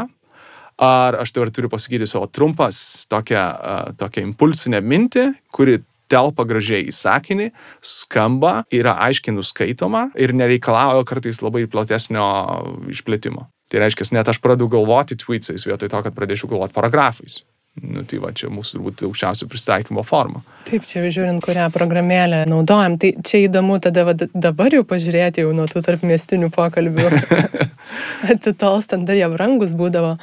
ar 0.85 1.17
aš 1.23 1.33
dabar 1.33 1.49
turiu 1.55 1.71
pasakyti 1.73 2.05
savo 2.11 2.29
trumpas 2.29 2.77
tokią, 3.09 3.47
uh, 3.55 3.89
tokią 3.97 4.27
impulsinę 4.27 4.83
mintį, 4.85 5.25
kuri 5.55 5.79
telpa 6.11 6.45
gražiai 6.45 6.85
į 6.85 6.93
sakinį, 6.93 7.49
skamba, 7.81 8.59
yra 8.69 8.93
aiškiai 9.07 9.33
nuskaitoma 9.33 10.11
ir 10.21 10.35
nereikalauja 10.37 11.01
kartais 11.09 11.41
labai 11.41 11.65
platesnio 11.65 12.27
išplėtimo. 12.93 13.47
Tai 13.73 13.81
reiškia, 13.81 14.11
net 14.13 14.29
aš 14.29 14.37
pradedu 14.43 14.69
galvoti 14.69 15.17
tweetsais 15.17 15.65
vietoj 15.65 15.89
to, 15.89 16.05
kad 16.05 16.13
pradėčiau 16.13 16.51
galvoti 16.51 16.77
paragrafais. 16.77 17.41
Nu, 17.83 18.05
tai 18.07 18.21
va, 18.23 18.29
čia 18.31 18.47
mūsų 18.47 18.77
turbūt 18.77 19.01
aukščiausio 19.03 19.49
pristaikymo 19.51 20.03
forma. 20.07 20.39
Taip, 20.69 20.85
čia 20.88 21.03
žiūrint, 21.11 21.41
kurią 21.43 21.67
programėlę 21.75 22.45
naudojam. 22.47 22.95
Tai 23.01 23.09
čia 23.27 23.41
įdomu 23.49 23.81
tada 23.83 24.05
va, 24.07 24.15
dabar 24.15 24.77
jau 24.77 24.85
pažiūrėti 24.88 25.43
jau 25.43 25.51
nuo 25.57 25.67
tų 25.67 25.83
tarp 25.83 26.05
miestinių 26.07 26.49
pokalbių. 26.55 27.09
Atitolstant 28.33 29.03
dar 29.09 29.19
jie 29.19 29.27
brangus 29.33 29.75
būdavo. 29.75 30.15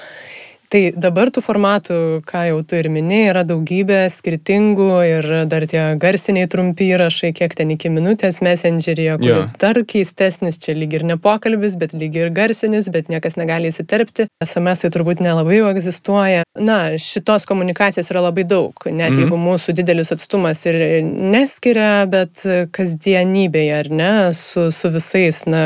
Tai 0.72 0.80
dabar 0.96 1.28
tų 1.28 1.42
formatų, 1.44 1.96
ką 2.24 2.46
jau 2.48 2.60
tu 2.64 2.78
ir 2.78 2.86
minėjai, 2.88 3.28
yra 3.28 3.42
daugybė 3.44 3.98
skirtingų 4.08 4.88
ir 5.04 5.26
dar 5.50 5.66
tie 5.68 5.82
garsiniai 6.00 6.48
trumpi 6.48 6.86
įrašai, 6.94 7.34
kiek 7.36 7.52
ten 7.58 7.74
iki 7.74 7.90
minutės 7.92 8.38
messengeryje, 8.40 9.18
kuris 9.20 9.50
yeah. 9.50 9.58
dar 9.60 9.80
keistesnis, 9.84 10.56
čia 10.62 10.72
lyg 10.78 10.94
ir 10.96 11.04
ne 11.04 11.18
pokalbis, 11.20 11.76
bet 11.76 11.92
lyg 11.92 12.16
ir 12.16 12.32
garsinis, 12.32 12.88
bet 12.94 13.12
niekas 13.12 13.36
negali 13.36 13.68
įsiterpti. 13.68 14.30
SMS 14.40 14.86
tai 14.86 14.92
turbūt 14.94 15.20
nelabai 15.20 15.58
jau 15.58 15.68
egzistuoja. 15.74 16.46
Na, 16.56 16.78
šitos 16.96 17.44
komunikacijos 17.48 18.08
yra 18.14 18.24
labai 18.30 18.46
daug, 18.48 18.72
net 18.88 18.94
mm 18.94 19.18
-hmm. 19.18 19.20
jeigu 19.26 19.42
mūsų 19.42 19.74
didelis 19.76 20.12
atstumas 20.16 20.64
ir 20.64 21.02
neskiria, 21.04 22.06
bet 22.08 22.46
kasdienybėje, 22.72 23.76
ar 23.76 23.92
ne, 23.92 24.14
su, 24.32 24.70
su 24.72 24.88
visais, 24.88 25.44
na, 25.44 25.62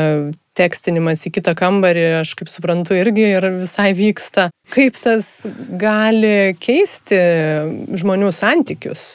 tekstinimas 0.57 1.25
į 1.29 1.33
kitą 1.37 1.53
kambarį, 1.57 2.05
aš 2.23 2.33
kaip 2.39 2.51
suprantu, 2.51 2.97
irgi 2.97 3.29
ir 3.37 3.49
visai 3.59 3.91
vyksta. 3.97 4.49
Kaip 4.73 4.99
tas 5.03 5.45
gali 5.79 6.53
keisti 6.59 7.21
žmonių 7.97 8.33
santykius? 8.35 9.07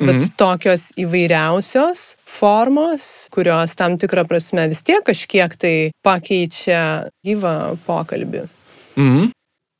Bet 0.00 0.16
mhm. 0.16 0.30
tokios 0.40 0.86
įvairiausios 0.96 2.14
formos, 2.24 3.28
kurios 3.34 3.76
tam 3.76 3.98
tikrą 4.00 4.24
prasme 4.28 4.64
vis 4.70 4.80
tiek 4.86 5.04
kažkiek 5.04 5.56
tai 5.60 5.74
pakeičia 6.06 7.10
gyvą 7.26 7.76
pokalbį. 7.84 8.46
Mhm. 8.96 9.28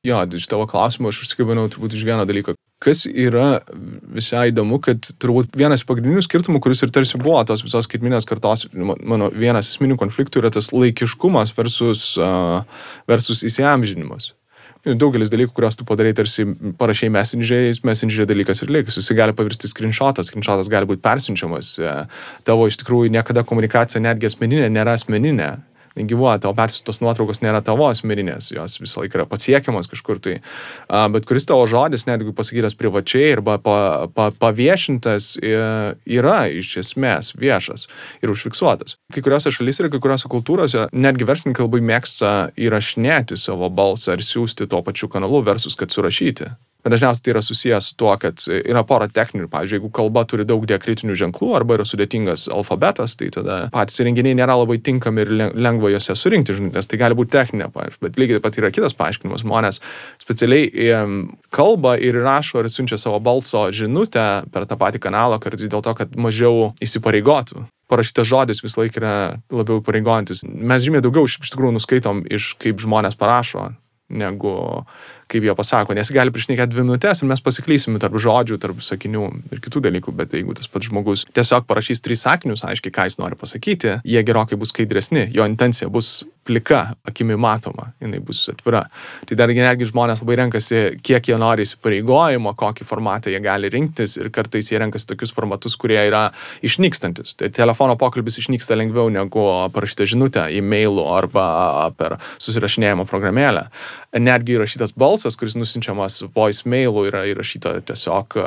Jo, 0.05 0.21
iš 0.37 0.47
tavo 0.49 0.65
klausimo 0.69 1.09
aš 1.13 1.25
užsikabinau 1.25 1.67
turbūt 1.73 1.97
iš 1.97 2.05
vieno 2.09 2.25
dalyko, 2.29 2.55
kas 2.81 3.05
yra 3.07 3.61
visai 4.17 4.49
įdomu, 4.51 4.81
kad 4.83 5.13
turbūt 5.21 5.55
vienas 5.59 5.85
pagrindinių 5.87 6.25
skirtumų, 6.25 6.63
kuris 6.65 6.81
ir 6.85 6.93
tarsi 6.95 7.21
buvo 7.21 7.43
tos 7.49 7.65
visos 7.67 7.87
skaitminės 7.87 8.29
kartos, 8.29 8.67
mano 8.73 9.29
vienas 9.35 9.69
esminių 9.75 9.99
konfliktų 10.01 10.41
yra 10.43 10.53
tas 10.55 10.73
laikiškumas 10.73 11.53
versus, 11.57 12.15
uh, 12.21 12.63
versus 13.11 13.45
įsiamžinimas. 13.47 14.33
Daugelis 14.81 15.29
dalykų, 15.29 15.53
kuriuos 15.53 15.77
tu 15.77 15.85
padarai, 15.85 16.15
tarsi 16.17 16.47
parašiai 16.81 17.13
messengerį, 17.13 17.75
messengerį 17.85 18.25
dalykas 18.31 18.63
ir 18.65 18.71
likus. 18.73 18.97
Jis 18.97 19.13
gali 19.13 19.35
pavirsti 19.37 19.69
screenshotas, 19.69 20.31
screenshotas 20.31 20.71
gali 20.73 20.89
būti 20.89 21.05
persiunčiamas. 21.05 21.75
Tavo 22.49 22.65
iš 22.65 22.81
tikrųjų 22.81 23.13
niekada 23.13 23.45
komunikacija 23.45 24.01
netgi 24.01 24.31
asmeninė 24.31 24.71
nėra 24.73 24.97
asmeninė 24.97 25.51
negyvuoja, 25.99 26.39
tavo 26.45 26.55
persiūtos 26.59 27.01
nuotraukos 27.03 27.43
nėra 27.45 27.63
tavo 27.65 27.89
asmeninės, 27.91 28.51
jos 28.55 28.79
visą 28.83 29.03
laiką 29.03 29.21
yra 29.21 29.27
pasiekiamas 29.31 29.91
kažkur 29.91 30.21
tai, 30.23 30.37
bet 31.15 31.27
kuris 31.29 31.49
tavo 31.49 31.67
žodis, 31.71 32.07
netgi 32.09 32.35
pasakytas 32.37 32.77
privačiai 32.79 33.35
arba 33.37 33.59
pa, 33.63 33.77
pa, 34.15 34.31
paviešintas, 34.43 35.33
yra 35.41 36.41
iš 36.53 36.77
esmės 36.85 37.35
viešas 37.41 37.89
ir 38.23 38.33
užfiksuotas. 38.35 38.97
Kai 39.15 39.25
kuriuose 39.27 39.53
šalyse 39.55 39.85
ir 39.85 39.93
kai 39.93 40.03
kuriuose 40.03 40.31
kultūrose 40.31 40.89
netgi 40.95 41.29
verslininkai 41.29 41.67
labai 41.67 41.83
mėgsta 41.93 42.35
įrašinėti 42.61 43.39
savo 43.41 43.71
balsą 43.73 44.17
ir 44.17 44.27
siūsti 44.27 44.71
tuo 44.71 44.85
pačiu 44.87 45.11
kanalu 45.13 45.43
versus 45.47 45.79
kad 45.79 45.93
surašyti. 45.93 46.53
Dažniausiai 46.85 47.25
tai 47.25 47.33
yra 47.35 47.43
susijęs 47.45 47.91
su 47.91 47.97
tuo, 48.01 48.13
kad 48.21 48.43
yra 48.49 48.83
pora 48.89 49.09
techninių. 49.11 49.49
Pavyzdžiui, 49.53 49.79
jeigu 49.79 49.91
kalba 49.95 50.25
turi 50.29 50.47
daug 50.49 50.65
diakritinių 50.69 51.17
ženklų 51.19 51.51
arba 51.59 51.77
yra 51.79 51.87
sudėtingas 51.89 52.47
alfabetas, 52.53 53.17
tai 53.21 53.29
tada 53.35 53.59
patys 53.75 54.01
įrenginiai 54.01 54.39
nėra 54.39 54.57
labai 54.63 54.79
tinkami 54.85 55.25
ir 55.27 55.33
lengva 55.55 55.93
juose 55.93 56.17
surinkti 56.17 56.57
žinutės. 56.57 56.89
Tai 56.91 57.01
gali 57.03 57.19
būti 57.19 57.35
techninė, 57.37 57.69
pavyzdžiui. 57.75 58.05
Bet 58.07 58.21
lygiai 58.21 58.39
taip 58.39 58.47
pat 58.49 58.61
yra 58.63 58.73
kitas 58.75 58.97
paaiškinimas. 58.97 59.45
Žmonės 59.45 59.83
specialiai 60.23 60.95
kalba 61.53 61.97
ir 62.01 62.21
rašo 62.25 62.65
ir 62.65 62.71
siunčia 62.73 63.01
savo 63.01 63.21
balso 63.21 63.67
žinutę 63.75 64.29
per 64.53 64.69
tą 64.71 64.81
patį 64.81 65.03
kanalą, 65.05 65.41
kartais 65.43 65.69
dėl 65.69 65.85
to, 65.85 65.95
kad 65.99 66.17
mažiau 66.17 66.73
įsipareigotų 66.81 67.67
parašytas 67.91 68.29
žodis 68.31 68.63
visą 68.63 68.85
laiką 68.85 69.01
yra 69.01 69.15
labiau 69.51 69.83
pareigojantis. 69.85 70.45
Mes 70.47 70.85
žymiai 70.85 71.03
daugiau 71.05 71.27
iš 71.27 71.41
tikrųjų 71.43 71.75
nuskaitom 71.77 72.23
iš 72.31 72.53
kaip 72.63 72.79
žmonės 72.83 73.19
parašo, 73.19 73.73
negu 74.11 74.55
kaip 75.31 75.47
jie 75.47 75.55
pasako, 75.57 75.95
nes 75.97 76.11
gali 76.15 76.33
priešnekėti 76.35 76.75
dvi 76.75 76.85
minutės 76.87 77.23
ir 77.23 77.31
mes 77.31 77.43
pasiklysim 77.45 77.99
tarp 78.03 78.19
žodžių, 78.21 78.59
tarp 78.63 78.83
sakinių 78.85 79.27
ir 79.55 79.63
kitų 79.63 79.85
dalykų, 79.87 80.15
bet 80.19 80.35
jeigu 80.37 80.57
tas 80.59 80.71
pats 80.71 80.91
žmogus 80.91 81.27
tiesiog 81.37 81.69
parašys 81.71 82.03
tris 82.05 82.27
sakinius, 82.27 82.65
aiškiai, 82.67 82.95
ką 82.95 83.07
jis 83.09 83.21
nori 83.23 83.39
pasakyti, 83.39 84.01
jie 84.05 84.25
gerokai 84.27 84.59
bus 84.61 84.75
skaidresni, 84.75 85.29
jo 85.35 85.47
intencija 85.49 85.91
bus 85.93 86.21
plika, 86.51 86.81
akimi 87.07 87.37
matoma, 87.39 87.93
jinai 88.03 88.19
bus 88.27 88.43
atvira. 88.51 88.83
Tai 89.29 89.37
dar 89.39 89.53
netgi 89.55 89.87
žmonės 89.91 90.25
labai 90.25 90.39
renkasi, 90.41 90.81
kiek 91.07 91.31
jie 91.31 91.37
nori 91.39 91.63
įsipareigojimo, 91.67 92.57
kokį 92.59 92.87
formatą 92.89 93.31
jie 93.31 93.39
gali 93.45 93.71
rinktis 93.71 94.17
ir 94.19 94.33
kartais 94.35 94.71
jie 94.73 94.81
renkasi 94.83 95.07
tokius 95.13 95.31
formatus, 95.37 95.77
kurie 95.79 96.01
yra 96.09 96.25
išnykstantis. 96.67 97.37
Tai 97.39 97.53
telefono 97.55 97.95
pokalbis 98.01 98.41
išnyksta 98.43 98.79
lengviau 98.79 99.13
negu 99.15 99.47
parašyta 99.75 100.09
žinutė 100.11 100.49
e-mailu 100.59 101.07
arba 101.15 101.47
per 101.99 102.19
susirašinėjimo 102.43 103.07
programėlę. 103.11 103.69
Netgi 104.19 104.57
įrašytas 104.57 104.97
balsas, 104.99 105.37
kuris 105.39 105.55
nusinčiamas 105.55 106.25
voicemailu, 106.35 107.07
yra 107.13 107.23
įrašyta 107.31 107.77
tiesiog 107.87 108.41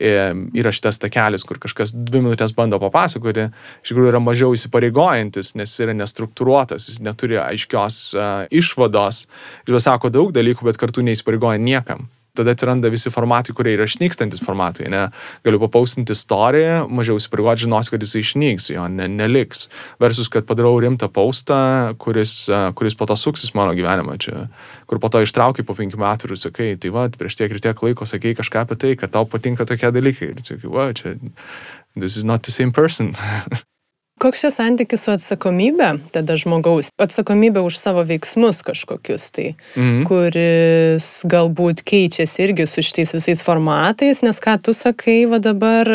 įrašytas 0.00 0.98
takelis, 1.04 1.46
kur 1.46 1.60
kažkas 1.62 1.94
dvi 1.94 2.24
minutės 2.24 2.56
bando 2.56 2.80
papasakoti, 2.82 3.46
iš 3.84 3.92
tikrųjų 3.92 4.10
yra 4.10 4.22
mažiau 4.24 4.56
įsipareigojantis, 4.56 5.54
nes 5.60 5.76
yra 5.84 5.94
nestruktūruotas, 5.94 6.88
jis 6.90 6.98
neturi 7.20 7.36
aiškios 7.38 8.14
uh, 8.14 8.46
išvados 8.50 9.26
ir 9.66 9.76
pasako 9.76 10.10
daug 10.10 10.32
dalykų, 10.32 10.64
bet 10.64 10.80
kartu 10.80 11.04
neįsipareigoja 11.04 11.60
niekam 11.60 12.08
tada 12.30 12.54
atsiranda 12.54 12.88
visi 12.88 13.10
formatai, 13.10 13.52
kurie 13.52 13.72
yra 13.74 13.84
išnykstantis 13.88 14.40
formatai. 14.46 14.86
Ne? 14.88 15.00
Galiu 15.44 15.58
papaustinti 15.60 16.14
istoriją, 16.14 16.84
mažiau 16.88 17.18
įsipareigoti, 17.18 17.64
žinos, 17.64 17.90
kad 17.90 18.04
jis 18.06 18.14
išnyks, 18.20 18.68
jo 18.70 18.86
ne, 18.88 19.08
neliks. 19.10 19.66
Versus, 20.00 20.30
kad 20.32 20.46
padarau 20.48 20.76
rimtą 20.80 21.10
paustą, 21.12 21.58
kuris, 22.00 22.46
kuris 22.78 22.96
po 22.96 23.10
to 23.10 23.18
suksis 23.18 23.50
mano 23.58 23.74
gyvenimą 23.76 24.14
čia. 24.22 24.46
Kur 24.88 25.02
po 25.02 25.10
to 25.12 25.24
ištraukai 25.26 25.66
po 25.66 25.74
penkių 25.76 26.00
metų 26.00 26.30
ir 26.30 26.40
sakai, 26.40 26.70
tai 26.80 26.94
va, 26.94 27.08
prieš 27.10 27.40
tiek 27.42 27.50
ir 27.50 27.60
tiek 27.66 27.82
laiko 27.84 28.08
sakai 28.08 28.36
kažką 28.38 28.62
apie 28.62 28.78
tai, 28.78 28.94
kad 29.02 29.12
tau 29.18 29.26
patinka 29.26 29.66
tokie 29.66 29.90
dalykai. 29.90 30.30
Ir 30.30 30.46
sakai, 30.46 30.70
va, 30.70 30.92
čia, 30.94 31.18
this 31.98 32.14
is 32.16 32.24
not 32.24 32.46
the 32.46 32.54
same 32.54 32.70
person. 32.70 33.12
Koks 34.20 34.42
čia 34.42 34.50
santykis 34.52 35.06
su 35.06 35.12
atsakomybė 35.14 35.94
tada 36.12 36.34
žmogaus? 36.36 36.90
Atsakomybė 37.00 37.62
už 37.64 37.78
savo 37.80 38.02
veiksmus 38.04 38.60
kažkokius 38.66 39.30
tai, 39.32 39.46
mhm. 39.78 40.02
kuris 40.10 41.06
galbūt 41.30 41.80
keičiasi 41.88 42.44
irgi 42.44 42.66
su 42.68 42.84
šitais 42.84 43.14
visais 43.16 43.40
formatais, 43.44 44.20
nes 44.26 44.40
ką 44.44 44.58
tu 44.60 44.74
sakai, 44.76 45.22
va 45.30 45.40
dabar 45.40 45.88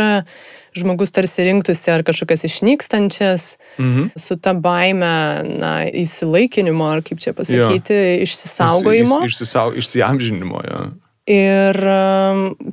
žmogus 0.75 1.13
tarsi 1.13 1.45
rinktųsi 1.45 1.91
ar 1.93 2.01
kažkokias 2.07 2.47
išnykstančias, 2.49 3.45
mhm. 3.77 4.09
su 4.17 4.39
ta 4.41 4.55
baime, 4.57 5.13
na, 5.45 5.75
įsilaikinimo, 5.85 6.89
ar 6.95 7.05
kaip 7.05 7.21
čia 7.21 7.35
pasakyti, 7.37 7.93
jo. 7.93 8.25
išsisaugojimo. 8.25 9.21
Iš, 9.21 9.29
iš, 9.29 9.37
išsisau, 9.37 9.67
išsiamžinimo, 9.83 10.63
jo. 10.65 10.81
Ir 11.29 11.77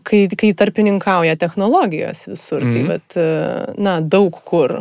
kai, 0.08 0.24
kai 0.32 0.50
tarpininkauja 0.56 1.36
technologijos 1.40 2.26
visur, 2.32 2.64
tai 2.64 2.72
mhm. 2.72 2.88
tai 2.88 2.96
bet, 2.96 3.76
na, 3.76 4.00
daug 4.00 4.40
kur 4.48 4.80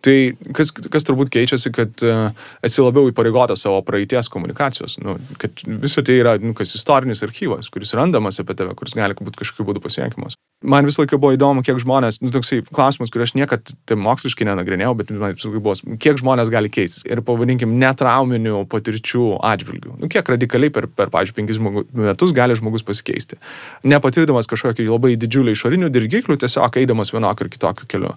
Tai 0.00 0.14
kas, 0.56 0.70
kas 0.72 1.04
turbūt 1.04 1.28
keičiasi, 1.34 1.72
kad 1.76 2.04
uh, 2.08 2.30
esi 2.64 2.80
labiau 2.80 3.10
įpareigotas 3.10 3.66
savo 3.66 3.82
praeities 3.84 4.30
komunikacijos, 4.32 4.96
nu, 5.04 5.18
kad 5.40 5.60
visą 5.66 6.04
tai 6.06 6.16
yra 6.22 6.36
nu, 6.40 6.54
kas 6.56 6.72
istorinis 6.78 7.20
archyvas, 7.26 7.68
kuris 7.72 7.92
randamas 7.98 8.40
apie 8.40 8.56
tave, 8.56 8.72
kuris 8.78 8.96
gali 8.96 9.16
būti 9.18 9.42
kažkokiu 9.42 9.66
būdu 9.68 9.82
pasiekiamas. 9.84 10.38
Man 10.64 10.84
visą 10.84 11.02
laiką 11.02 11.16
buvo 11.20 11.32
įdomu, 11.36 11.64
kiek 11.64 11.78
žmonės, 11.80 12.18
nu, 12.20 12.28
toksai 12.32 12.62
klausimas, 12.64 13.12
kurį 13.12 13.26
aš 13.26 13.34
niekad 13.36 13.72
tai 13.88 13.96
moksliškai 14.00 14.44
nenagrinėjau, 14.48 14.94
bet 14.98 15.12
man 15.12 15.36
visą 15.36 15.48
laiką 15.48 15.62
buvo, 15.64 15.96
kiek 16.00 16.20
žmonės 16.20 16.52
gali 16.52 16.72
keistis 16.72 17.04
ir 17.08 17.20
pavadinkim 17.24 17.76
netrauminių 17.80 18.66
patirčių 18.72 19.26
atžvilgių. 19.52 19.96
Nu, 20.00 20.08
kiek 20.12 20.32
radikaliai 20.32 20.72
per, 20.72 20.88
per 20.88 21.12
pavyzdžiui, 21.12 21.36
penkis 21.36 21.60
metus 21.60 22.32
gali 22.36 22.56
žmogus 22.60 22.84
pasikeisti. 22.84 23.40
Nepatirdamas 23.88 24.48
kažkokį 24.52 24.88
labai 24.88 25.14
didžiulį 25.20 25.56
išorinių 25.56 25.92
dirgiklių, 25.96 26.36
tiesiog 26.44 26.76
eidamas 26.80 27.12
vienokiu 27.16 27.48
ar 27.48 27.52
kitokiu 27.56 27.88
keliu. 27.96 28.12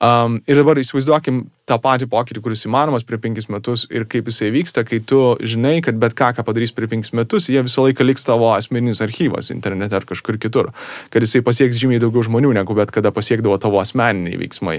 Um, 0.00 0.38
ir 0.48 0.56
dabar 0.56 0.78
įsivaizduokim 0.80 1.42
tą 1.68 1.76
patį 1.76 2.06
pokytį, 2.08 2.40
kuris 2.40 2.64
įmanomas 2.64 3.04
prie 3.04 3.18
penkis 3.20 3.50
metus 3.52 3.82
ir 3.92 4.06
kaip 4.08 4.30
jisai 4.30 4.48
vyksta, 4.54 4.80
kai 4.88 5.02
tu 5.04 5.18
žinai, 5.44 5.82
kad 5.84 5.98
bet 6.00 6.14
ką, 6.16 6.30
ką 6.38 6.44
padarys 6.46 6.72
prie 6.72 6.88
penkis 6.88 7.12
metus, 7.12 7.50
jie 7.52 7.60
visą 7.60 7.84
laiką 7.84 8.06
liks 8.08 8.24
tavo 8.24 8.48
asmeninis 8.54 9.02
archyvas 9.04 9.52
internete 9.52 9.98
ar 9.98 10.06
kažkur 10.08 10.38
kitur. 10.40 10.70
Kad 11.12 11.26
jisai 11.26 11.44
pasieks 11.44 11.76
žymiai 11.82 12.00
daugiau 12.00 12.24
žmonių, 12.30 12.54
negu 12.56 12.78
bet 12.78 12.94
kada 12.96 13.12
pasiekdavo 13.12 13.60
tavo 13.60 13.82
asmeniniai 13.82 14.40
veiksmai. 14.40 14.78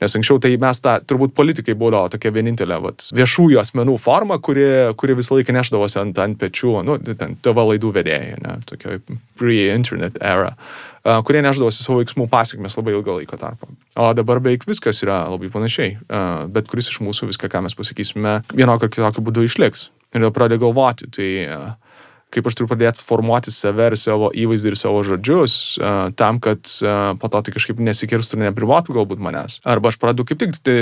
Nes 0.00 0.16
anksčiau 0.16 0.36
tai 0.40 0.52
mes 0.60 0.78
tą, 0.84 0.98
turbūt 1.08 1.32
politikai 1.36 1.72
būdavo 1.80 2.12
tokia 2.12 2.32
vienintelė 2.36 2.78
vat, 2.84 3.08
viešųjų 3.16 3.62
asmenų 3.64 3.96
forma, 4.00 4.36
kuri, 4.44 4.68
kuri 5.00 5.16
visą 5.16 5.38
laiką 5.38 5.56
neždavosi 5.56 6.00
ant, 6.04 6.20
ant 6.20 6.36
pečių, 6.40 6.76
nu, 6.84 7.00
ten 7.08 7.36
TV 7.40 7.66
laidų 7.72 7.96
vedėjai, 7.96 8.38
ne, 8.44 8.54
tokio 8.68 8.96
pre-internet 9.40 10.20
era, 10.20 10.54
uh, 10.56 10.89
kurie 11.02 11.42
neždavosi 11.44 11.84
savo 11.84 12.00
veiksmų 12.00 12.26
pasiekmes 12.30 12.76
labai 12.78 12.94
ilgą 12.96 13.18
laiko 13.20 13.38
tarpą. 13.40 13.70
O 14.00 14.10
dabar 14.16 14.40
beveik 14.42 14.66
viskas 14.68 15.00
yra 15.04 15.22
labai 15.30 15.50
panašiai. 15.52 15.96
Bet 16.52 16.68
kuris 16.70 16.90
iš 16.92 17.00
mūsų 17.04 17.30
viską, 17.32 17.50
ką 17.52 17.64
mes 17.66 17.76
pasakysime, 17.78 18.40
vienokio 18.52 18.88
ar 18.88 18.92
kitokio 18.92 19.24
būdu 19.24 19.46
išliks. 19.48 19.88
Ir 20.10 20.24
tada 20.24 20.32
pradeda 20.34 20.60
galvoti, 20.64 21.06
tai 21.14 21.30
uh, 21.46 21.89
kaip 22.34 22.46
aš 22.46 22.58
turiu 22.58 22.70
pradėti 22.70 23.02
formuoti 23.04 23.52
save 23.54 23.90
ir 23.90 23.96
savo 23.98 24.30
įvaizdį 24.36 24.72
ir 24.72 24.76
savo 24.78 25.02
žodžius, 25.06 25.54
uh, 25.80 25.98
tam, 26.18 26.38
kad 26.42 26.62
uh, 26.84 27.12
po 27.20 27.30
to 27.32 27.42
tai 27.46 27.54
kažkaip 27.56 27.82
nesikirstų 27.82 28.38
ir 28.38 28.44
neprivatų 28.48 28.94
galbūt 29.00 29.22
manęs. 29.22 29.58
Arba 29.66 29.90
aš 29.90 29.98
pradedu 30.00 30.26
kaip 30.28 30.40
tik 30.42 30.54
tai 30.62 30.76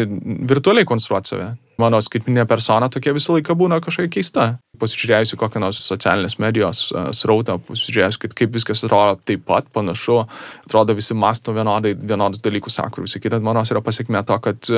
virtualiai 0.51 0.89
konstruoti 0.89 1.33
save. 1.33 1.49
Mano 1.79 2.01
skaitminė 2.03 2.43
persona 2.51 2.89
tokia 2.91 3.15
visą 3.15 3.37
laiką 3.37 3.55
būna 3.59 3.79
kažkokia 3.85 4.13
keista. 4.19 4.47
Pasižiūrėjusi 4.83 5.39
kokią 5.39 5.63
nors 5.63 5.81
socialinės 5.89 6.37
medijos 6.43 6.85
uh, 6.93 7.09
srautą, 7.17 7.57
pasižiūrėjus, 7.71 8.21
kad 8.25 8.37
kaip 8.39 8.53
viskas 8.55 8.85
atrodo 8.85 9.17
taip 9.29 9.47
pat, 9.49 9.71
panašu, 9.75 10.21
atrodo 10.67 10.97
visi 10.99 11.17
masto 11.17 11.55
vienodai, 11.57 11.95
vienodus 11.97 12.45
dalykus 12.45 12.79
sako, 12.79 13.07
visi 13.09 13.23
kitas 13.23 13.43
manos 13.45 13.73
yra 13.75 13.85
pasiekme 13.85 14.25
to, 14.29 14.39
kad 14.45 14.73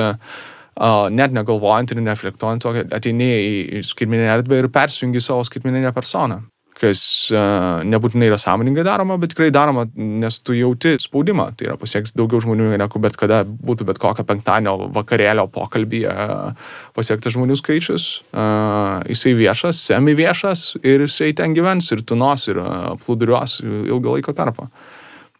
Uh, 0.71 1.09
net 1.11 1.33
negalvojant 1.35 1.91
ir 1.91 1.99
neflektuojant, 1.99 2.63
ateini 2.95 3.25
į 3.27 3.81
skaitmeninę 3.83 4.29
erdvę 4.37 4.61
ir 4.61 4.69
persijungi 4.71 5.19
savo 5.19 5.43
skaitmeninę 5.43 5.91
personą 5.91 6.37
kas 6.81 7.01
uh, 7.33 7.81
nebūtinai 7.85 8.29
yra 8.31 8.37
sąmoningai 8.41 8.83
daroma, 8.85 9.17
bet 9.21 9.33
tikrai 9.35 9.51
daroma, 9.53 9.85
nes 9.95 10.39
tu 10.41 10.55
jauti 10.57 10.95
spaudimą. 11.01 11.51
Tai 11.57 11.67
yra 11.69 11.75
pasieks 11.81 12.15
daugiau 12.17 12.41
žmonių, 12.43 12.71
negu 12.81 13.01
bet 13.03 13.17
kada 13.19 13.43
būtų 13.45 13.87
bet 13.91 14.01
kokio 14.01 14.25
penktadienio 14.27 14.89
vakarėlio 14.95 15.45
pokalbėje 15.53 16.13
uh, 16.13 16.71
pasiektas 16.97 17.35
žmonių 17.37 17.59
skaičius. 17.59 18.07
Uh, 18.33 19.01
jisai 19.11 19.35
viešas, 19.37 19.83
semi 19.91 20.15
viešas 20.17 20.65
ir 20.81 21.05
jisai 21.05 21.31
ten 21.37 21.53
gyvens 21.57 21.91
ir 21.93 22.01
tunos 22.07 22.47
ir 22.49 22.61
plūduriuos 23.03 23.59
ilgą 23.65 24.17
laiko 24.17 24.33
tarpą. 24.37 24.71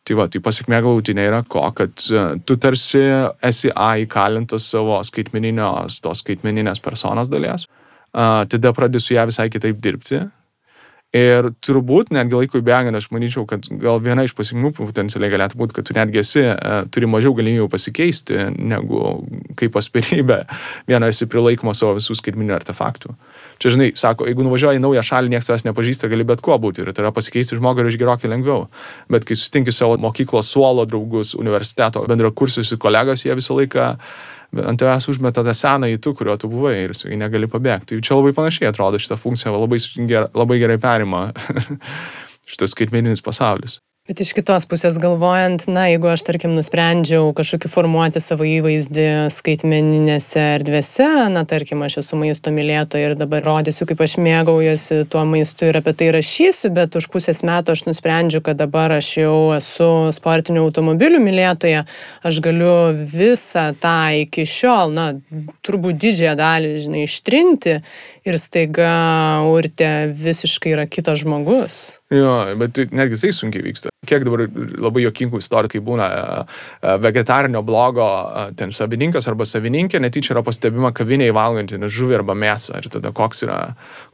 Tai 0.07 0.17
va, 0.17 0.25
tai 0.33 0.41
pasiekmė 0.41 0.79
galutinė 0.81 1.27
yra 1.29 1.41
ko, 1.45 1.61
kad 1.77 1.93
tu 2.45 2.55
tarsi 2.57 3.01
esi 3.45 3.69
A 3.77 3.91
įkalintas 4.01 4.65
savo 4.73 4.97
skaitmeninės, 5.05 5.99
tos 6.01 6.23
skaitmeninės 6.23 6.81
personos 6.81 7.29
dalies, 7.29 7.67
tada 8.11 8.71
pradedi 8.73 9.03
su 9.03 9.13
ją 9.13 9.27
visai 9.29 9.45
kitaip 9.53 9.77
dirbti, 9.83 10.23
Ir 11.11 11.49
turbūt 11.59 12.13
netgi 12.15 12.37
laikui 12.39 12.61
bėgant, 12.63 12.95
aš 12.95 13.09
manyčiau, 13.11 13.43
kad 13.43 13.65
gal 13.81 13.99
viena 13.99 14.23
iš 14.23 14.31
pasiekmių 14.37 14.69
potencialiai 14.77 15.33
galėtų 15.33 15.57
būti, 15.59 15.75
kad 15.75 15.89
tu 15.89 15.95
netgi 15.97 16.21
esi, 16.21 16.43
e, 16.47 16.77
turi 16.87 17.09
mažiau 17.11 17.35
galimybių 17.35 17.67
pasikeisti, 17.73 18.37
negu 18.55 19.19
kaip 19.59 19.75
asmenybė 19.75 20.39
viena 20.87 21.11
esi 21.11 21.27
prilaikoma 21.27 21.75
savo 21.75 21.97
visų 21.99 22.15
skaitminių 22.15 22.55
artefaktų. 22.55 23.11
Čia, 23.59 23.75
žinai, 23.75 23.91
sako, 23.99 24.29
jeigu 24.31 24.47
nuvažiuoji 24.47 24.79
į 24.79 24.85
naują 24.87 25.03
šalį, 25.11 25.35
niekas 25.35 25.51
tavęs 25.51 25.67
nepažįsta, 25.67 26.07
gali 26.15 26.23
bet 26.31 26.39
kuo 26.47 26.55
būti 26.63 26.85
ir 26.85 26.95
yra 26.95 27.11
pasikeisti 27.11 27.59
žmogų 27.59 27.89
ir 27.89 27.99
gerokai 27.99 28.31
lengviau. 28.31 28.69
Bet 29.11 29.27
kai 29.27 29.35
sutinki 29.35 29.75
savo 29.75 29.99
mokyklos 29.99 30.47
suolo 30.55 30.87
draugus, 30.87 31.35
universiteto 31.35 32.07
bendrakursius 32.07 32.71
ir 32.71 32.79
kolegas, 32.79 33.27
jie 33.27 33.35
visą 33.35 33.59
laiką 33.59 33.97
ant 34.59 34.79
tavęs 34.81 35.07
užmeta 35.11 35.43
tą 35.47 35.53
senąjį 35.55 35.99
tu, 36.03 36.15
kurio 36.17 36.35
tu 36.39 36.49
buvai 36.51 36.75
ir 36.85 36.95
su 36.97 37.07
jį 37.07 37.19
negali 37.21 37.49
pabėgti. 37.51 37.95
Tai 37.95 38.07
čia 38.07 38.17
labai 38.17 38.33
panašiai 38.37 38.71
atrodo 38.71 38.99
šitą 39.01 39.17
funkciją, 39.19 39.53
labai, 39.55 39.79
labai 40.35 40.59
gerai 40.63 40.79
perima 40.81 41.29
šitas 42.51 42.75
skaitmeninis 42.75 43.23
pasaulis. 43.23 43.79
Bet 44.11 44.25
iš 44.25 44.33
kitos 44.35 44.65
pusės 44.67 44.97
galvojant, 44.99 45.69
na, 45.71 45.85
jeigu 45.87 46.09
aš, 46.11 46.25
tarkim, 46.27 46.51
nusprendžiau 46.57 47.29
kažkokį 47.31 47.69
formuoti 47.71 48.19
savo 48.19 48.43
įvaizdį 48.43 49.05
skaitmeninėse 49.31 50.41
erdvėse, 50.57 51.07
na, 51.31 51.45
tarkim, 51.47 51.79
aš 51.87 52.01
esu 52.01 52.19
maisto 52.19 52.51
mylėtoja 52.51 53.13
ir 53.13 53.15
dabar 53.15 53.39
rodysiu, 53.47 53.87
kaip 53.87 54.03
aš 54.03 54.17
mėgaujuosi 54.19 55.05
tuo 55.13 55.21
maistu 55.29 55.69
ir 55.69 55.79
apie 55.79 55.93
tai 55.95 56.09
rašysiu, 56.17 56.73
bet 56.75 56.97
už 56.99 57.07
pusės 57.13 57.39
metų 57.47 57.71
aš 57.71 57.85
nusprendžiu, 57.87 58.41
kad 58.43 58.59
dabar 58.59 58.97
aš 58.97 59.13
jau 59.21 59.37
esu 59.55 59.87
sportinių 60.19 60.65
automobilių 60.65 61.23
mylėtoja, 61.23 61.85
aš 62.27 62.41
galiu 62.43 62.75
visą 63.15 63.69
tą 63.79 63.95
iki 64.25 64.43
šiol, 64.43 64.91
na, 64.91 65.07
turbūt 65.63 66.03
didžiąją 66.03 66.35
dalį, 66.43 66.75
žinai, 66.83 67.07
ištrinti 67.07 67.79
ir 68.27 68.43
staiga 68.43 68.91
urte 69.47 70.11
visiškai 70.11 70.75
yra 70.75 70.89
kitas 70.91 71.23
žmogus. 71.23 72.00
Jo, 72.11 72.31
bet 72.59 72.75
netgi 72.91 73.15
tai 73.21 73.31
sunkiai 73.31 73.63
vyksta. 73.63 73.89
Kiek 74.07 74.25
dabar 74.27 74.41
labai 74.81 75.05
jokingų 75.05 75.39
istorijų, 75.39 75.71
kai 75.71 75.81
būna 75.85 76.07
e, 76.11 76.23
e, 76.81 76.95
vegetarinio 77.05 77.61
blogo 77.63 78.03
e, 78.03 78.41
ten 78.59 78.73
savininkas 78.75 79.29
arba 79.31 79.45
savininkė 79.47 80.01
netyčia 80.03 80.33
yra 80.33 80.41
pastebima 80.43 80.89
kavinėje 80.97 81.35
valgantį 81.37 81.79
žuvį 81.85 82.17
arba 82.17 82.33
mėsą. 82.35 82.81
Ir 82.81 82.89
tada 82.91 83.13
koks 83.15 83.45
yra, 83.45 83.59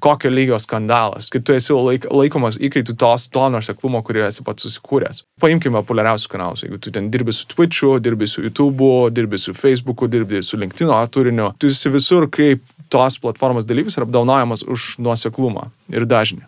kokio 0.04 0.30
lygio 0.30 0.60
skandalas, 0.62 1.32
kai 1.34 1.42
tu 1.42 1.56
esi 1.56 1.74
laik, 1.74 2.06
laikomas 2.14 2.60
įkaitų 2.62 2.94
tos 3.02 3.26
to 3.34 3.46
nuoseklumo, 3.56 4.04
kurį 4.06 4.28
esi 4.28 4.46
pats 4.46 4.68
susikūręs. 4.68 5.24
Paimkime 5.42 5.82
populiariausius 5.82 6.30
kanalus. 6.30 6.62
Jeigu 6.68 6.78
tu 6.84 6.94
ten 6.94 7.08
dirbi 7.14 7.34
su 7.34 7.48
Twitch'u, 7.50 7.96
dirbi 8.04 8.28
su 8.30 8.44
YouTube'u, 8.46 9.08
dirbi 9.16 9.40
su 9.42 9.56
Facebook'u, 9.58 10.12
dirbi 10.12 10.44
su 10.46 10.60
LinkedIn 10.62 10.94
turiniu, 11.10 11.50
tu 11.58 11.72
esi 11.72 11.90
visur 11.90 12.30
kaip 12.30 12.62
tos 12.94 13.18
platformos 13.24 13.66
dalyvis 13.66 13.98
ir 13.98 14.06
apdaunojamas 14.06 14.68
už 14.68 15.00
nuoseklumą 15.02 15.72
ir 15.96 16.06
dažnį 16.06 16.46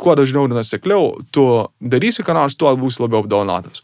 kuo 0.00 0.14
dažniau 0.18 0.48
ir 0.48 0.54
nusekliau 0.54 1.12
tu 1.32 1.44
darysi 1.80 2.24
ką 2.26 2.36
nors, 2.36 2.56
tuo 2.58 2.72
būsi 2.78 3.02
labiau 3.04 3.24
apdaunotas. 3.24 3.82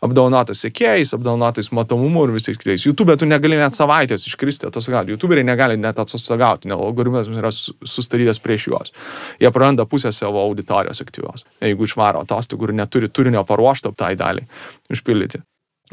Apdaunotas 0.00 0.62
sėkėjais, 0.64 1.10
apdaunotas 1.12 1.68
matomumu 1.76 2.22
ir 2.24 2.32
visais 2.32 2.56
kitais. 2.56 2.86
YouTube 2.86 3.18
tu 3.20 3.28
negali 3.28 3.58
net 3.60 3.76
savaitės 3.76 4.24
iškristi 4.30 4.70
atostogauti. 4.70 5.12
YouTuberiai 5.12 5.44
negali 5.44 5.76
net 5.76 6.00
atostogauti, 6.00 6.70
nes 6.70 6.80
algoritmas 6.80 7.28
yra 7.28 7.52
sustarytas 7.52 8.40
prieš 8.40 8.70
juos. 8.70 8.94
Jie 9.42 9.52
praranda 9.52 9.84
pusę 9.84 10.14
savo 10.16 10.40
auditorijos 10.46 11.04
aktyvios, 11.04 11.44
jeigu 11.60 11.84
išvaro 11.84 12.24
atostogų 12.24 12.70
ir 12.70 12.76
neturi 12.80 13.12
turinio 13.12 13.44
paruošto 13.44 13.92
tai 13.92 14.14
daliai 14.16 14.48
užpildyti. 14.88 15.44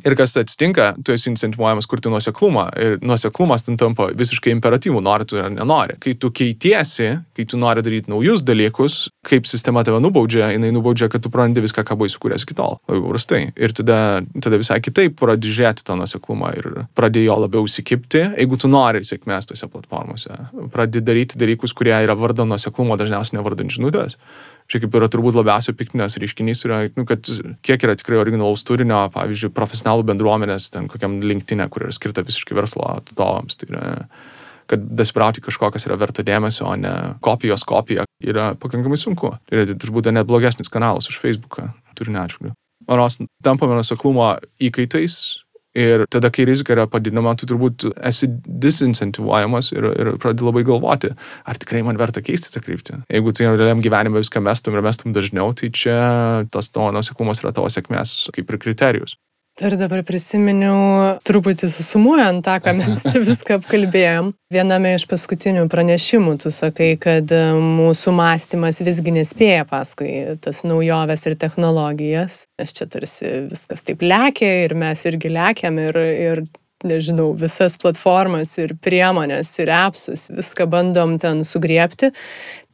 Ir 0.06 0.14
kas 0.18 0.36
atsitinka, 0.38 0.92
tu 1.06 1.14
esi 1.16 1.30
incentivuojamas 1.32 1.88
kurti 1.90 2.12
nuoseklumą 2.14 2.68
ir 2.78 2.98
nuoseklumas 3.02 3.66
ten 3.66 3.80
tampa 3.82 4.10
visiškai 4.18 4.54
imperatyvų, 4.54 5.02
nori 5.04 5.26
tu 5.30 5.40
ar 5.42 5.50
nenori. 5.54 5.98
Kai 6.04 6.14
tu 6.22 6.30
keitiesi, 6.36 7.10
kai 7.38 7.46
tu 7.50 7.58
nori 7.58 7.82
daryti 7.86 8.12
naujus 8.12 8.44
dalykus, 8.46 8.98
kaip 9.28 9.50
sistema 9.50 9.82
tave 9.88 10.02
nubaudžia, 10.04 10.52
jinai 10.54 10.70
nubaudžia, 10.76 11.10
kad 11.10 11.24
tu 11.26 11.32
prarandi 11.34 11.64
viską, 11.66 11.86
ką 11.88 11.98
buvai 11.98 12.12
sukūręs 12.14 12.46
iki 12.46 12.58
tol. 12.58 12.78
Labai 12.90 13.02
paprastai. 13.08 13.42
Ir 13.58 13.74
tada, 13.78 14.00
tada 14.44 14.62
visai 14.62 14.80
kitaip 14.86 15.18
pradedi 15.18 15.56
žiūrėti 15.56 15.88
tą 15.88 15.98
nuoseklumą 16.00 16.54
ir 16.60 16.70
pradedi 16.98 17.26
jo 17.26 17.40
labiau 17.46 17.66
įsikipti, 17.70 18.24
jeigu 18.38 18.62
tu 18.62 18.70
nori 18.70 19.02
sėkmės 19.08 19.50
tose 19.50 19.70
platformose. 19.72 20.38
Pradedi 20.74 21.06
daryti 21.10 21.42
dalykus, 21.42 21.74
kurie 21.78 21.96
yra 21.98 22.18
vardo 22.18 22.46
nuoseklumo, 22.46 23.00
dažniausiai 23.02 23.40
nevardant 23.40 23.74
žinutės 23.74 24.20
čia 24.72 24.82
kaip 24.84 24.96
yra 25.00 25.10
turbūt 25.12 25.38
labiausiai 25.38 25.76
piktinės 25.78 26.18
reiškinys, 26.22 26.64
yra, 26.68 26.80
nu, 26.98 27.06
kad 27.08 27.28
kiek 27.66 27.86
yra 27.88 27.96
tikrai 28.00 28.20
originalaus 28.22 28.66
turinio, 28.68 29.06
pavyzdžiui, 29.14 29.54
profesionalų 29.56 30.08
bendruomenės, 30.12 30.70
ten 30.74 30.90
kokiam 30.92 31.20
linktinė, 31.24 31.70
kur 31.72 31.88
yra 31.88 31.96
skirta 31.96 32.26
visiškai 32.28 32.58
verslo 32.58 32.86
atstovams. 32.98 33.60
Tai 33.60 33.72
yra, 33.72 33.88
kad 34.68 34.84
dasprauti 35.00 35.44
kažko, 35.46 35.72
kas 35.74 35.88
yra 35.88 35.98
verta 36.00 36.26
dėmesio, 36.28 36.68
o 36.68 36.76
ne 36.80 36.94
kopijos 37.24 37.64
kopija, 37.68 38.06
yra 38.24 38.52
pakankamai 38.60 39.00
sunku. 39.00 39.38
Tai 39.48 39.60
yra 39.60 39.80
turbūt 39.80 40.12
net 40.12 40.28
blogesnis 40.28 40.72
kanalas 40.74 41.08
už 41.12 41.22
Facebooką 41.24 41.72
turinio 41.98 42.26
atžvilgiu. 42.26 42.56
Manos 42.88 43.18
tampame 43.44 43.76
nuseklumo 43.76 44.36
įkaitais 44.64 45.18
Ir 45.78 46.06
tada, 46.10 46.32
kai 46.34 46.48
rizika 46.50 46.74
yra 46.74 46.88
padidinama, 46.90 47.36
tu 47.38 47.46
turbūt 47.50 47.86
esi 48.10 48.30
disincentivuojamas 48.66 49.72
ir, 49.76 49.86
ir 49.94 50.12
pradedi 50.22 50.48
labai 50.48 50.64
galvoti, 50.66 51.12
ar 51.46 51.60
tikrai 51.62 51.84
man 51.86 52.00
verta 52.02 52.24
keisti 52.26 52.50
tą 52.54 52.64
kryptį. 52.66 53.04
Jeigu 53.14 53.34
tu 53.36 53.46
realiam 53.46 53.84
gyvenime 53.84 54.18
viską 54.24 54.42
mestum 54.48 54.78
ir 54.78 54.86
mestum 54.86 55.14
dažniau, 55.14 55.54
tai 55.58 55.70
čia 55.70 56.00
tas 56.54 56.72
tavo 56.74 56.90
nuseklumas 56.96 57.44
yra 57.44 57.54
tavo 57.54 57.70
sėkmės 57.70 58.18
kaip 58.34 58.50
ir 58.50 58.62
kriterijus. 58.64 59.18
Ir 59.58 59.74
dabar 59.74 60.04
prisiminiau, 60.06 61.18
truputį 61.26 61.66
susumuojant 61.74 62.44
tą, 62.46 62.60
ką 62.62 62.76
mes 62.78 63.02
čia 63.08 63.18
viską 63.24 63.56
apkalbėjom. 63.58 64.30
Viename 64.54 64.92
iš 64.94 65.08
paskutinių 65.10 65.64
pranešimų 65.72 66.36
tu 66.44 66.52
sakai, 66.54 66.92
kad 67.02 67.34
e, 67.34 67.40
mūsų 67.58 68.14
mąstymas 68.20 68.84
visgi 68.86 69.16
nespėja 69.16 69.66
paskui 69.66 70.12
tas 70.46 70.62
naujoves 70.62 71.26
ir 71.26 71.40
technologijas. 71.42 72.44
Nes 72.62 72.76
čia 72.78 72.86
tarsi 72.86 73.34
viskas 73.48 73.82
taip 73.88 74.06
lėkia 74.06 74.52
ir 74.68 74.78
mes 74.78 75.02
irgi 75.10 75.34
lėkiam 75.34 75.82
ir, 75.88 76.00
ir 76.06 76.44
nežinau, 76.84 77.32
visas 77.38 77.78
platformas 77.82 78.54
ir 78.62 78.76
priemonės 78.84 79.50
ir 79.64 79.72
appsus, 79.74 80.28
viską 80.34 80.68
bandom 80.70 81.18
ten 81.22 81.44
sugriepti. 81.48 82.12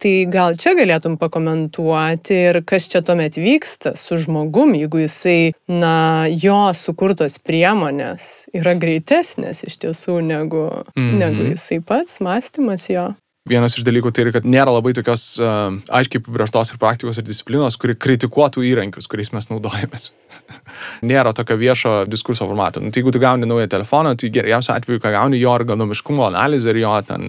Tai 0.03 0.13
gal 0.27 0.57
čia 0.59 0.73
galėtum 0.75 1.15
pakomentuoti 1.21 2.35
ir 2.49 2.59
kas 2.67 2.89
čia 2.91 2.99
tuomet 3.05 3.37
vyksta 3.39 3.93
su 3.95 4.17
žmogum, 4.19 4.73
jeigu 4.75 5.05
jisai, 5.05 5.53
na, 5.71 6.27
jo 6.27 6.73
sukurtos 6.75 7.39
priemonės 7.39 8.49
yra 8.51 8.75
greitesnės 8.75 9.63
iš 9.63 9.79
tiesų 9.85 10.19
negu, 10.27 10.67
mm 10.95 11.03
-hmm. 11.03 11.19
negu 11.23 11.51
jisai 11.53 11.79
pats, 11.79 12.19
mąstymas 12.19 12.89
jo. 12.89 13.13
Vienas 13.49 13.73
iš 13.75 13.83
dalykų 13.83 14.13
tai 14.15 14.23
yra, 14.23 14.31
kad 14.37 14.45
nėra 14.47 14.71
labai 14.71 14.93
tokios 14.95 15.23
uh, 15.41 15.73
aiškiai 15.91 16.21
apibrieštos 16.21 16.69
ir 16.71 16.77
praktikos 16.79 17.17
ir 17.19 17.25
disciplinos, 17.27 17.75
kuri 17.75 17.97
kritikuotų 17.99 18.63
įrankius, 18.69 19.09
kuriais 19.11 19.33
mes 19.35 19.49
naudojamės. 19.49 20.13
nėra 21.11 21.33
tokio 21.35 21.57
viešo 21.59 21.95
diskurso 22.07 22.47
formato. 22.47 22.79
Nu, 22.79 22.93
tai 22.93 23.01
jeigu 23.01 23.11
tu 23.11 23.19
gauni 23.19 23.49
naują 23.49 23.67
telefoną, 23.73 24.15
tai 24.15 24.31
geriausiu 24.31 24.71
atveju, 24.77 25.01
ką 25.03 25.11
gauni 25.17 25.41
jo 25.41 25.57
ergonomiškumo 25.59 26.23
analizę 26.29 26.71
ir 26.71 26.79
jo 26.85 26.93
ten 27.09 27.27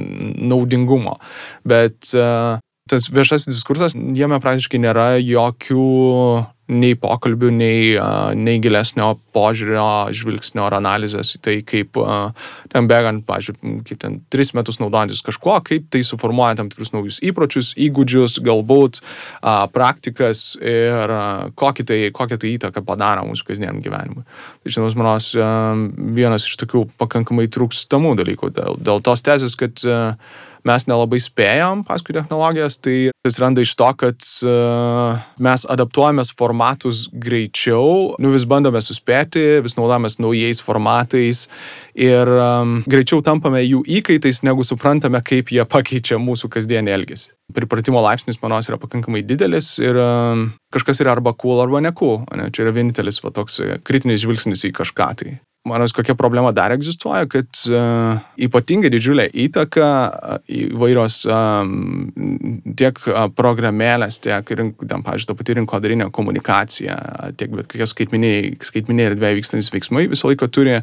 naudingumo. 0.53 1.17
Bet 1.67 2.15
uh, 2.15 2.63
tas 2.91 3.11
viešasis 3.11 3.51
diskursas, 3.51 3.99
jame 4.15 4.39
praktiškai 4.45 4.85
nėra 4.87 5.09
jokių 5.19 5.91
nei 6.73 6.95
pokalbių, 6.97 7.51
nei, 7.53 7.93
nei 8.41 8.61
gilesnio 8.63 9.11
požiūrio, 9.37 10.13
žvilgsnio 10.17 10.65
ar 10.65 10.79
analizės 10.79 11.35
į 11.37 11.41
tai, 11.45 11.57
kaip 11.67 11.99
ten 12.73 12.89
bėgant, 12.89 13.25
pažiūrėjau, 13.29 13.83
kaip 13.89 14.01
ten 14.01 14.17
tris 14.33 14.55
metus 14.57 14.81
naudojantis 14.81 15.21
kažkuo, 15.27 15.59
kaip 15.67 15.91
tai 15.93 16.01
suformuoja 16.07 16.57
tam 16.61 16.71
tikrus 16.73 16.95
naujus 16.95 17.21
įpročius, 17.27 17.75
įgūdžius, 17.85 18.39
galbūt 18.47 19.03
praktikas 19.77 20.55
ir 20.63 21.15
kokį 21.61 21.89
tai, 21.91 22.01
kokią 22.17 22.41
tai 22.41 22.55
įtaką 22.57 22.85
padaro 22.87 23.27
mūsų 23.29 23.51
kasdieniam 23.51 23.83
gyvenimui. 23.85 24.25
Tai 24.65 24.73
žinoma, 24.73 24.97
manos, 25.03 25.31
vienas 26.17 26.49
iš 26.49 26.57
tokių 26.65 26.87
pakankamai 27.01 27.47
trūkstamų 27.53 28.17
dalykų 28.23 28.55
dėl, 28.57 28.81
dėl 28.81 29.05
tos 29.05 29.25
tezės, 29.27 29.59
kad 29.61 29.85
uh, 29.85 30.17
mes 30.69 30.87
nelabai 30.89 31.21
spėjom 31.23 31.85
paskui 31.87 32.17
technologijas, 32.17 32.79
tai 32.83 33.11
atsiranda 33.27 33.65
iš 33.65 33.75
to, 33.79 33.89
kad 34.01 34.27
uh, 34.47 35.21
mes 35.45 35.67
adaptuojamės 35.71 36.33
formatus 36.39 37.05
greičiau, 37.13 38.15
nu 38.21 38.33
vis 38.35 38.47
bandome 38.49 38.81
suspėti, 38.85 39.61
vis 39.65 39.77
naudojamės 39.79 40.19
naujais 40.23 40.63
formatais 40.65 41.47
ir 41.95 42.31
um, 42.35 42.77
greičiau 42.91 43.23
tampame 43.25 43.63
jų 43.65 43.85
įkaitais, 44.01 44.43
negu 44.47 44.67
suprantame, 44.67 45.21
kaip 45.25 45.53
jie 45.55 45.65
pakeičia 45.69 46.21
mūsų 46.23 46.51
kasdienį 46.57 46.97
elgesį. 46.97 47.33
Pripratimo 47.55 48.01
laipsnis, 48.01 48.41
manos, 48.43 48.69
yra 48.71 48.81
pakankamai 48.81 49.23
didelis 49.27 49.75
ir 49.83 49.99
um, 50.01 50.47
kažkas 50.75 51.05
yra 51.05 51.13
arba 51.15 51.37
cool, 51.37 51.61
arba 51.63 51.85
ne 51.85 51.93
cool. 51.97 52.23
Ne? 52.33 52.49
Čia 52.55 52.67
yra 52.67 52.77
vienintelis 52.77 53.21
va, 53.25 53.35
toks 53.35 53.61
kritinis 53.85 54.25
žvilgsnis 54.25 54.65
į 54.69 54.73
kažką. 54.81 55.11
Tai 55.21 55.37
Manos 55.65 55.95
kokia 55.97 56.13
problema 56.15 56.51
dar 56.53 56.75
egzistuoja, 56.75 57.25
kad 57.25 57.49
uh, 57.71 58.19
ypatingai 58.37 58.91
didžiulė 58.93 59.25
įtaka 59.47 59.87
uh, 59.89 60.35
įvairios 60.53 61.23
um, 61.25 62.11
tiek 62.77 62.99
uh, 63.09 63.31
programėlės, 63.33 64.19
tiek, 64.21 64.45
ten, 64.45 64.75
pavyzdžiui, 64.77 65.29
ta 65.31 65.37
pati 65.39 65.57
rinkodarinė 65.57 66.11
komunikacija, 66.13 66.97
tiek 67.41 67.55
bet 67.57 67.71
kokie 67.73 67.89
skaitminiai, 67.89 68.51
skaitminiai 68.61 69.15
erdvėje 69.15 69.39
vykstantis 69.39 69.71
veiksmai 69.73 70.03
visą 70.13 70.29
laiką 70.29 70.51
turi 70.53 70.75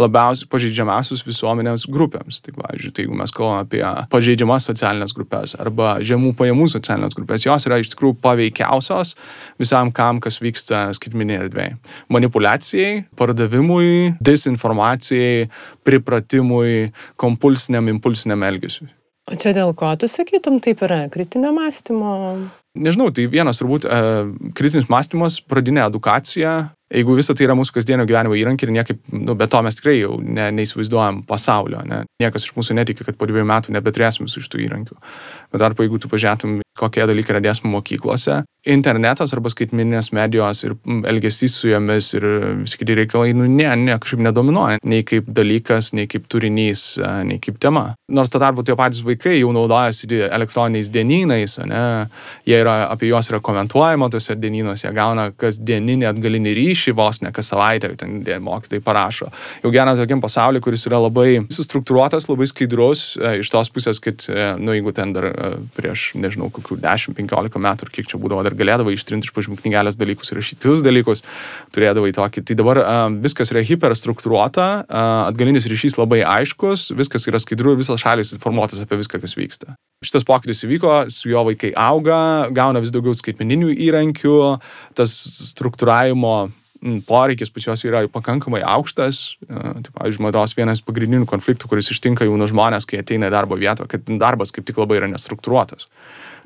labiausiai 0.00 0.48
pažeidžiamiausius 0.56 1.20
visuomenės 1.28 1.84
grupėms. 1.92 2.40
Tai, 2.40 2.56
pavyzdžiui, 2.62 2.94
tai 2.96 3.04
jeigu 3.04 3.20
mes 3.20 3.36
kalbame 3.36 3.66
apie 3.66 3.84
pažeidžiamas 4.16 4.70
socialinės 4.70 5.12
grupės 5.20 5.52
arba 5.60 5.98
žemų 6.00 6.32
pajamų 6.40 6.70
socialinės 6.78 7.18
grupės, 7.18 7.44
jos 7.44 7.68
yra 7.68 7.82
iš 7.84 7.92
tikrųjų 7.92 8.16
paveikiausios 8.24 9.12
visam 9.60 9.92
kam, 9.92 10.24
kas 10.24 10.40
vyksta 10.40 10.86
skaitminėje 10.96 11.44
erdvėje. 11.44 11.76
Manipulacijai, 12.16 13.04
pardavimui, 13.20 14.16
disinformacijai, 14.30 15.50
pripratimui, 15.86 16.88
kompulsiniam, 17.20 17.90
impulsiniam 17.92 18.48
elgesiui. 18.48 18.90
O 19.30 19.36
čia 19.38 19.52
dėl 19.54 19.74
ko 19.78 19.92
tu 20.00 20.08
sakytum, 20.10 20.58
taip 20.62 20.80
yra 20.86 21.04
kritinio 21.12 21.52
mąstymo? 21.54 22.14
Nežinau, 22.80 23.10
tai 23.14 23.24
vienas 23.30 23.58
turbūt 23.58 23.86
e, 23.86 23.96
kritinis 24.54 24.86
mąstymas, 24.90 25.40
pradinė 25.50 25.82
edukacija, 25.88 26.52
jeigu 26.94 27.16
visa 27.18 27.34
tai 27.34 27.46
yra 27.46 27.56
mūsų 27.58 27.74
kasdienio 27.74 28.06
gyvenimo 28.06 28.36
įrankiai 28.38 28.68
ir 28.68 28.74
niekaip, 28.76 29.00
nu, 29.14 29.34
be 29.38 29.46
to 29.50 29.60
mes 29.66 29.78
tikrai 29.78 29.96
jau 30.00 30.16
ne, 30.22 30.48
neįsivaizduojam 30.54 31.22
pasaulio, 31.26 31.82
ne? 31.86 32.04
niekas 32.22 32.46
iš 32.46 32.54
mūsų 32.54 32.78
netikė, 32.78 33.06
kad 33.08 33.18
po 33.18 33.26
dviejų 33.30 33.46
metų 33.50 33.74
nebeturėsim 33.74 34.26
visų 34.26 34.44
šitų 34.46 34.62
įrankių. 34.68 34.98
Bet 35.50 35.64
dar, 35.64 35.74
jeigu 35.78 35.98
tu 35.98 36.10
pažiūrėtum, 36.10 36.60
kokie 36.78 37.06
dalykai 37.08 37.36
yra 37.36 37.42
dėsmo 37.44 37.70
mokyklose, 37.74 38.42
internetas 38.68 39.32
arba 39.32 39.48
skaitmininės 39.52 40.10
medijos 40.12 40.64
ir 40.66 40.74
elgesys 41.08 41.54
su 41.62 41.70
jomis 41.70 42.10
ir 42.16 42.26
visi 42.60 42.80
kiti 42.80 42.96
reikalai, 42.98 43.32
nu, 43.36 43.46
ne, 43.48 43.68
ne, 43.80 43.96
kažkaip 44.00 44.20
nedominuoja, 44.26 44.80
nei 44.84 45.04
kaip 45.08 45.30
dalykas, 45.32 45.94
nei 45.96 46.08
kaip 46.10 46.26
turinys, 46.30 46.98
nei 47.26 47.40
kaip 47.42 47.56
tema. 47.62 47.86
Nors 48.12 48.32
to 48.32 48.40
tarpu 48.42 48.64
tie 48.66 48.76
patys 48.76 49.00
vaikai 49.06 49.38
jau 49.38 49.54
naudojasi 49.56 50.10
elektroniniais 50.28 50.90
dienynais, 50.92 51.56
ne, 51.70 51.82
jie 52.48 52.60
yra, 52.60 52.76
apie 52.92 53.08
juos 53.08 53.30
yra 53.32 53.40
komentuojama 53.44 54.10
tose 54.12 54.36
dienynuose, 54.36 54.86
jie 54.86 54.94
gauna 54.96 55.30
kasdieninį 55.40 56.10
atgalinį 56.10 56.54
ryšį 56.60 56.96
vos 57.00 57.22
ne 57.24 57.32
kas 57.32 57.48
savaitę, 57.54 57.94
ten 58.00 58.20
mokytai 58.44 58.82
parašo. 58.84 59.30
Jau 59.64 59.72
geras 59.72 60.00
tokiam 60.00 60.20
pasauliu, 60.22 60.60
kuris 60.64 60.84
yra 60.88 61.00
labai 61.00 61.46
sustruktūruotas, 61.52 62.28
labai 62.30 62.48
skaidrus, 62.50 63.04
e, 63.16 63.38
iš 63.44 63.50
tos 63.52 63.72
pusės, 63.72 64.00
kad, 64.02 64.24
e, 64.28 64.50
nu, 64.60 64.74
jeigu 64.76 64.92
ten 64.96 65.14
dar 65.16 65.30
e, 65.30 65.50
prieš, 65.76 66.10
nežinau, 66.20 66.50
kokių 66.62 66.80
10-15 66.86 67.60
metų, 67.66 67.88
ar 67.88 67.94
kiek 67.94 68.08
čia 68.10 68.20
būdavo, 68.22 68.46
dar 68.46 68.56
galėdavai 68.58 68.94
ištrinti 68.96 69.28
iš 69.28 69.34
pažymų 69.36 69.60
knygelės 69.60 69.98
dalykus 70.00 70.32
ir 70.32 70.40
rašyti 70.40 70.60
kitus 70.60 70.84
dalykus, 70.84 71.24
turėdavai 71.74 72.12
tokį. 72.14 72.44
Tai 72.44 72.56
dabar 72.58 72.82
uh, 72.82 73.08
viskas 73.24 73.50
yra 73.54 73.64
hiperstruktūruota, 73.64 74.68
uh, 74.84 75.28
atgalinis 75.30 75.68
ryšys 75.70 75.96
labai 75.98 76.22
aiškus, 76.22 76.90
viskas 76.96 77.26
yra 77.30 77.40
skaidru 77.40 77.74
ir 77.74 77.80
visos 77.80 78.00
šalis 78.00 78.34
informuotas 78.36 78.82
apie 78.84 79.00
viską, 79.00 79.22
kas 79.22 79.36
vyksta. 79.38 79.74
Šitas 80.04 80.24
pokytis 80.24 80.64
įvyko, 80.64 81.10
su 81.12 81.28
jo 81.32 81.44
vaikai 81.48 81.74
auga, 81.76 82.48
gauna 82.56 82.80
vis 82.80 82.92
daugiau 82.92 83.16
skaitmeninių 83.16 83.74
įrankių, 83.88 84.38
tas 84.96 85.12
struktūravimo 85.50 86.50
poreikis 87.04 87.50
pas 87.52 87.66
juos 87.66 87.82
yra 87.84 88.06
pakankamai 88.08 88.62
aukštas. 88.64 89.36
Tai, 89.44 89.90
pavyzdžiui, 89.92 90.24
mados 90.24 90.56
vienas 90.56 90.80
pagrindinių 90.80 91.28
konfliktų, 91.28 91.68
kuris 91.68 91.92
ištinka 91.92 92.24
jaunus 92.24 92.54
žmonės, 92.54 92.88
kai 92.88 93.02
ateina 93.02 93.28
į 93.28 93.34
darbo 93.34 93.60
vietą, 93.60 93.84
kad 93.90 94.08
darbas 94.08 94.54
kaip 94.56 94.64
tik 94.64 94.80
labai 94.80 95.02
yra 95.02 95.10
nestruktūruotas 95.12 95.90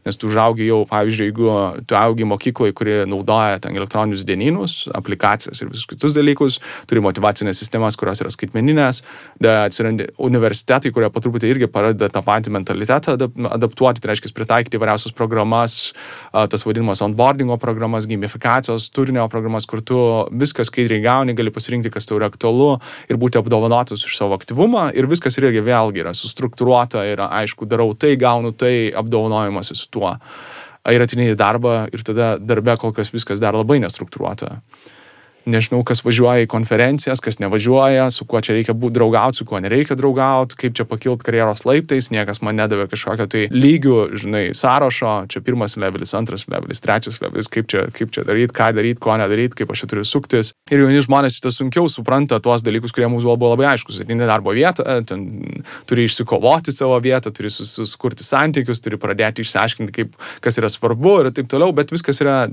nes 0.04 0.18
tu 0.20 0.28
užaugi 0.28 0.68
jau, 0.68 0.82
pavyzdžiui, 0.88 1.28
jeigu 1.30 1.48
tu 1.88 1.96
augi 1.98 2.26
mokykloje, 2.28 2.74
kuri 2.76 2.96
naudoja 3.08 3.60
ten 3.64 3.76
elektroninius 3.76 4.24
dienynus, 4.28 4.76
aplikacijas 4.94 5.62
ir 5.62 5.70
visus 5.72 5.88
kitus 5.88 6.16
dalykus, 6.16 6.58
turi 6.90 7.02
motivacinės 7.04 7.60
sistemas, 7.62 7.96
kurios 8.00 8.20
yra 8.24 8.32
skaitmeninės, 8.32 9.02
atsiranda 9.40 10.08
universitetai, 10.20 10.92
kurie 10.94 11.08
po 11.12 11.22
truputį 11.24 11.52
irgi 11.54 11.70
pradeda 11.72 12.10
tą 12.12 12.24
patį 12.24 12.52
mentalitetą 12.58 13.16
adaptuoti, 13.56 14.02
tai 14.02 14.12
reiškia 14.12 14.34
pritaikyti 14.36 14.78
įvairiausias 14.78 15.16
programas, 15.16 15.92
tas 16.32 16.66
vadinamas 16.66 17.02
onboardingo 17.04 17.56
programas, 17.62 18.08
gamifikacijos, 18.10 18.90
turinio 18.94 19.26
programas, 19.32 19.68
kur 19.70 19.82
tu 19.84 19.98
viskas 20.34 20.68
skaidriai 20.70 21.02
gauni, 21.04 21.36
gali 21.38 21.52
pasirinkti, 21.54 21.92
kas 21.94 22.08
tau 22.08 22.18
yra 22.20 22.28
aktualu 22.32 22.74
ir 23.08 23.20
būti 23.20 23.40
apdovanotas 23.40 24.04
už 24.04 24.18
savo 24.18 24.36
aktyvumą 24.36 24.90
ir 24.96 25.08
viskas 25.10 25.38
irgi 25.40 25.62
vėlgi 25.64 26.04
yra 26.04 26.14
sustruktūruota, 26.16 27.04
yra 27.08 27.30
aišku, 27.40 27.68
darau 27.70 27.92
tai, 27.96 28.14
gaunu 28.20 28.52
tai, 28.56 28.90
apdovanojimas 28.96 29.72
su 29.74 29.88
tuo. 29.94 30.16
Ir 30.90 31.00
atinėjai 31.00 31.32
į 31.32 31.40
darbą 31.40 31.76
ir 31.94 32.02
tada 32.04 32.34
darbe 32.36 32.74
kol 32.80 32.92
kas 32.96 33.12
viskas 33.14 33.40
dar 33.40 33.56
labai 33.56 33.78
nestruktūruota 33.80 34.58
nežinau, 35.50 35.82
kas 35.86 36.02
važiuoja 36.04 36.44
į 36.44 36.48
konferencijas, 36.50 37.20
kas 37.24 37.38
nevažiuoja, 37.42 38.06
su 38.14 38.26
kuo 38.28 38.40
čia 38.44 38.56
reikia 38.56 38.74
būti 38.76 38.96
draugauti, 38.98 39.40
su 39.40 39.46
kuo 39.48 39.60
nereikia 39.62 39.96
draugauti, 39.98 40.56
kaip 40.60 40.76
čia 40.78 40.86
pakilti 40.88 41.26
karjeros 41.26 41.64
laiptais, 41.68 42.10
niekas 42.14 42.40
man 42.44 42.58
nedavė 42.60 42.86
kažkokio 42.92 43.26
tai 43.30 43.44
lygių, 43.52 43.98
žinai, 44.20 44.44
sąrašo, 44.56 45.14
čia 45.32 45.42
pirmas 45.44 45.76
levelis, 45.80 46.14
antras 46.16 46.46
levelis, 46.50 46.82
trečias 46.84 47.20
levelis, 47.22 47.50
kaip 47.52 47.68
čia, 47.70 47.86
kaip 47.94 48.14
čia 48.14 48.24
daryti, 48.26 48.54
ką 48.56 48.70
daryti, 48.76 49.02
ko 49.04 49.16
nedaryti, 49.20 49.58
kaip 49.60 49.74
aš 49.74 49.84
čia 49.84 49.90
turiu 49.92 50.06
suktis. 50.08 50.54
Ir 50.72 50.84
jauni 50.84 51.02
žmonės 51.04 51.40
tas 51.44 51.58
sunkiau 51.60 51.88
supranta 51.92 52.40
tuos 52.42 52.64
dalykus, 52.64 52.94
kurie 52.94 53.08
mums 53.10 53.26
buvo 53.26 53.52
labai 53.52 53.72
aiškus. 53.74 54.00
Ateini 54.04 54.28
darbo 54.28 54.54
vietą, 54.56 54.86
ten 55.08 55.26
turi 55.88 56.06
išsikovoti 56.08 56.72
savo 56.74 56.96
vietą, 57.04 57.32
turi 57.34 57.52
susikurti 57.52 58.24
santykius, 58.26 58.82
turi 58.84 58.98
pradėti 59.00 59.44
išsiaiškinti, 59.44 59.94
kaip, 59.94 60.16
kas 60.44 60.58
yra 60.60 60.70
svarbu 60.72 61.18
ir 61.22 61.30
taip 61.36 61.50
toliau, 61.52 61.74
bet 61.76 61.92
viskas 61.94 62.20
yra 62.24 62.44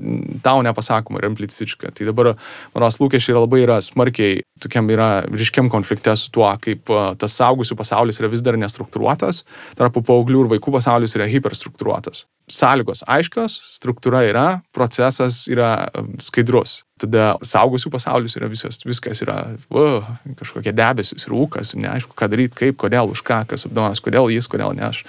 tau 0.44 0.62
nepasakoma 0.66 1.22
ir 1.22 1.30
impliciška. 1.32 1.94
Tai 1.96 2.10
dabar, 2.10 2.34
man 2.74 2.81
Maros 2.82 2.98
lūkesčiai 2.98 3.36
yra 3.36 3.44
labai 3.44 3.60
yra 3.62 3.76
smarkiai, 3.84 4.40
tokiam 4.62 4.88
yra 4.90 5.22
ryškiam 5.30 5.70
konflikte 5.70 6.16
su 6.18 6.32
tuo, 6.34 6.48
kaip 6.64 6.90
tas 7.22 7.36
saugusių 7.38 7.78
pasaulis 7.78 8.18
yra 8.18 8.30
vis 8.32 8.42
dar 8.42 8.58
nestruktūruotas, 8.58 9.44
tarp 9.78 10.00
paauglių 10.02 10.46
ir 10.48 10.50
vaikų 10.56 10.74
pasaulis 10.74 11.14
yra 11.18 11.28
hiperstruktūruotas. 11.30 12.26
Sąlygos 12.52 13.04
aiškios, 13.06 13.60
struktūra 13.78 14.24
yra, 14.26 14.46
procesas 14.74 15.44
yra 15.52 15.92
skaidrus. 16.26 16.82
Tada 17.02 17.36
saugusių 17.46 17.94
pasaulis 17.94 18.34
yra 18.40 18.50
visas, 18.50 18.82
viskas 18.86 19.22
yra 19.22 19.38
uh, 19.70 20.10
kažkokie 20.42 20.74
debesis, 20.74 21.30
rūkas, 21.30 21.76
neaišku, 21.78 22.18
ką 22.18 22.32
daryti, 22.34 22.58
kaip, 22.66 22.82
kodėl, 22.82 23.14
už 23.14 23.22
ką, 23.26 23.44
kas 23.54 23.70
apdonas, 23.70 24.02
kodėl 24.02 24.34
jis, 24.34 24.50
kodėl 24.50 24.74
ne 24.78 24.90
aš. 24.90 25.06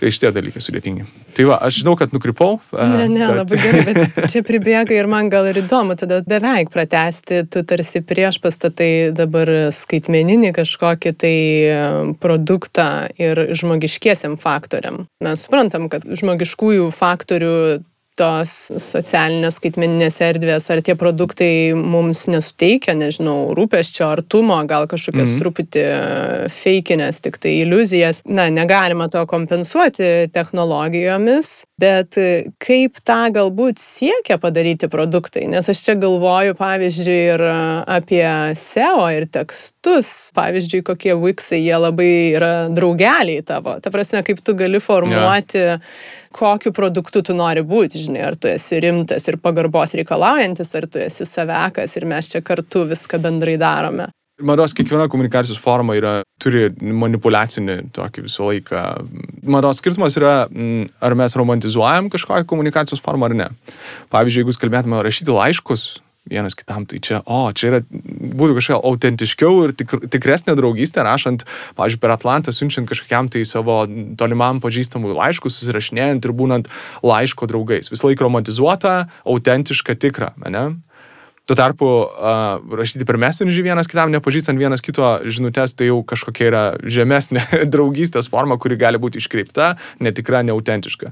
Tai 0.00 0.08
šitie 0.08 0.30
dalykai 0.32 0.62
sudėtingi. 0.64 1.04
Tai 1.36 1.44
va, 1.50 1.58
aš 1.66 1.82
žinau, 1.82 1.92
kad 2.00 2.14
nukrypau. 2.14 2.54
Ne, 2.72 3.04
ne, 3.12 3.20
bet... 3.20 3.34
labai 3.36 3.58
gerai, 3.60 3.82
bet 3.84 4.30
čia 4.32 4.40
pribėga 4.46 4.96
ir 4.96 5.08
man 5.10 5.28
gal 5.32 5.50
ir 5.50 5.60
įdomu 5.60 5.96
tada 6.00 6.22
beveik 6.24 6.72
pratesti, 6.72 7.42
tu 7.52 7.60
tarsi 7.68 8.00
prieš 8.00 8.40
pastatai 8.40 9.10
dabar 9.16 9.52
skaitmeninį 9.76 10.54
kažkokį 10.56 11.12
tai 11.20 11.36
produktą 12.22 12.88
ir 13.20 13.44
žmogiškiesiam 13.60 14.38
faktoriam. 14.40 15.04
Mes 15.20 15.44
suprantam, 15.44 15.90
kad 15.92 16.08
žmogiškųjų 16.08 16.88
faktorių 16.96 17.54
tos 18.20 18.52
socialinės 18.82 19.56
skaitmeninės 19.60 20.20
erdvės, 20.24 20.68
ar 20.72 20.82
tie 20.84 20.94
produktai 20.98 21.72
mums 21.74 22.26
nesuteikia, 22.30 22.94
nežinau, 22.98 23.54
rūpeščio, 23.56 24.06
artumo, 24.10 24.58
gal 24.68 24.86
kažkokias 24.90 25.30
mm 25.30 25.32
-hmm. 25.32 25.42
truputį 25.42 25.84
feikinės, 26.60 27.22
tik 27.24 27.38
tai 27.40 27.56
iliuzijas. 27.62 28.22
Na, 28.24 28.48
negalima 28.52 29.08
to 29.08 29.24
kompensuoti 29.26 30.28
technologijomis, 30.32 31.64
bet 31.80 32.18
kaip 32.60 33.00
tą 33.04 33.20
galbūt 33.32 33.80
siekia 33.80 34.38
padaryti 34.38 34.88
produktai, 34.88 35.46
nes 35.48 35.68
aš 35.68 35.84
čia 35.86 35.94
galvoju, 35.94 36.54
pavyzdžiui, 36.54 37.20
ir 37.34 37.44
apie 37.86 38.26
SEO 38.54 39.08
ir 39.16 39.26
tekstus, 39.32 40.30
pavyzdžiui, 40.36 40.82
kokie 40.82 41.14
Wixai, 41.14 41.62
jie 41.64 41.76
labai 41.76 42.12
yra 42.36 42.52
draugeliai 42.68 43.42
tavo. 43.42 43.80
Ta 43.80 43.90
prasme, 43.90 44.22
kaip 44.22 44.44
tu 44.44 44.54
gali 44.54 44.80
formuoti 44.80 45.58
yeah 45.58 45.78
kokiu 46.32 46.72
produktu 46.72 47.22
tu 47.26 47.34
nori 47.36 47.62
būti, 47.66 48.00
žinai, 48.06 48.22
ar 48.30 48.38
tu 48.38 48.48
esi 48.50 48.78
rimtas 48.82 49.26
ir 49.28 49.38
pagarbos 49.42 49.94
reikalaujantis, 49.98 50.72
ar 50.78 50.86
tu 50.90 51.02
esi 51.02 51.26
savekas 51.26 51.96
ir 51.98 52.06
mes 52.08 52.30
čia 52.30 52.42
kartu 52.44 52.86
viską 52.90 53.20
bendrai 53.22 53.58
darome. 53.60 54.10
Mados 54.40 54.72
kiekviena 54.72 55.04
komunikacijos 55.12 55.58
forma 55.60 55.92
yra, 55.98 56.12
turi 56.40 56.70
manipulacinį 56.80 57.76
tokį 57.92 58.22
visą 58.24 58.46
laiką. 58.48 58.84
Mados 59.52 59.82
skirtumas 59.82 60.16
yra, 60.16 60.46
mm, 60.48 60.86
ar 61.04 61.16
mes 61.18 61.36
romantizuojam 61.36 62.08
kažkokią 62.12 62.48
komunikacijos 62.48 63.02
formą 63.04 63.28
ar 63.28 63.34
ne. 63.36 63.48
Pavyzdžiui, 64.08 64.46
jeigu 64.46 64.56
kalbėtume 64.62 65.02
rašyti 65.04 65.34
laiškus, 65.34 65.84
vienas 66.30 66.56
kitam, 66.58 66.86
tai 66.88 67.00
čia, 67.04 67.20
o, 67.26 67.50
čia 67.56 67.70
yra, 67.72 67.80
būtų 67.90 68.56
kažkokia 68.58 68.78
autentiškiau 68.90 69.64
ir 69.66 69.74
tik, 69.76 69.96
tikresnė 70.12 70.54
draugystė, 70.58 71.04
rašant, 71.06 71.44
pavyzdžiui, 71.78 72.02
per 72.02 72.14
Atlantą, 72.14 72.54
siunčiant 72.54 72.88
kažkokiam 72.90 73.30
tai 73.32 73.44
savo 73.48 73.82
tolimam 74.20 74.62
pažįstamui 74.62 75.16
laiškus, 75.16 75.60
susirašinėjant 75.60 76.28
ir 76.28 76.36
būnant 76.36 76.70
laiško 77.06 77.50
draugais. 77.50 77.90
Visą 77.92 78.10
laiką 78.10 78.28
romantizuota, 78.28 78.94
autentiška, 79.28 79.98
tikra, 80.00 80.32
ne? 80.46 80.70
Tuo 81.50 81.56
tarpu 81.58 81.86
uh, 82.06 82.60
rašyti 82.78 83.02
per 83.02 83.16
messengerį 83.18 83.64
vienas 83.66 83.88
kitam, 83.90 84.12
nepažįstant 84.14 84.54
vienas 84.54 84.78
kito 84.86 85.02
žinutės, 85.26 85.72
tai 85.74 85.88
jau 85.88 85.96
kažkokia 86.06 86.44
yra 86.46 86.60
žemesnė 86.86 87.42
draugystės 87.72 88.30
forma, 88.30 88.54
kuri 88.62 88.78
gali 88.78 89.00
būti 89.02 89.18
iškreipta, 89.18 89.72
netikra, 89.98 90.44
neautentiška. 90.46 91.10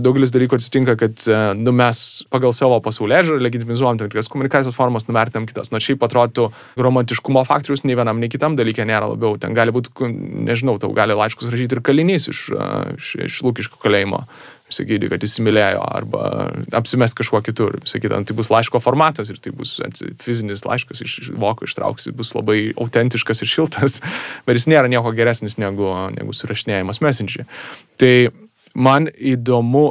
Daugelis 0.00 0.32
dalykų 0.32 0.56
atsitinka, 0.56 0.94
kad 1.02 1.26
uh, 1.28 1.52
nu, 1.58 1.76
mes 1.76 2.00
pagal 2.32 2.56
savo 2.56 2.80
pasaulė 2.80 3.20
žiūrį 3.28 3.44
legitimizuojam 3.44 4.00
tam 4.00 4.08
tikras 4.08 4.32
komunikacijos 4.32 4.78
formas, 4.78 5.04
nuvertinam 5.10 5.44
kitas. 5.52 5.68
Nors 5.68 5.84
šiaip 5.84 6.08
atrodytų 6.08 6.48
romantiškumo 6.80 7.44
faktorius 7.44 7.84
nei 7.84 8.00
vienam, 8.00 8.24
nei 8.24 8.32
kitam 8.32 8.56
dalykė 8.56 8.88
nėra 8.88 9.12
labiau. 9.12 9.36
Ten 9.36 9.52
gali 9.52 9.76
būti, 9.76 9.92
nežinau, 10.48 10.78
tau 10.80 10.96
gali 10.96 11.12
laiškus 11.20 11.52
rašyti 11.52 11.76
ir 11.76 11.84
kalinys 11.84 12.30
iš, 12.32 12.46
uh, 12.56 12.94
iš, 12.96 13.16
iš 13.28 13.40
Lūkiško 13.44 13.84
kalėjimo 13.84 14.24
sakyti, 14.72 15.08
kad 15.12 15.24
įsimylėjo 15.24 15.82
arba 15.84 16.28
apsimes 16.76 17.14
kažkuo 17.16 17.40
kitur. 17.44 17.76
Sakyti, 17.88 18.14
tai 18.28 18.36
bus 18.36 18.50
laiško 18.52 18.80
formatas 18.82 19.30
ir 19.32 19.40
tai 19.42 19.52
bus 19.56 19.76
fizinis 20.22 20.64
laiškas 20.64 21.02
iš 21.04 21.32
voko 21.40 21.68
ištrauks, 21.68 22.08
jis 22.08 22.16
bus 22.16 22.32
labai 22.36 22.72
autentiškas 22.72 23.44
ir 23.44 23.50
šiltas, 23.50 24.00
bet 24.46 24.60
jis 24.60 24.68
nėra 24.72 24.90
nieko 24.92 25.12
geresnis 25.16 25.58
negu, 25.60 25.90
negu 26.16 26.36
surašinėjimas 26.36 27.02
messengerį. 27.04 27.46
Tai 28.00 28.14
man 28.74 29.10
įdomu 29.12 29.90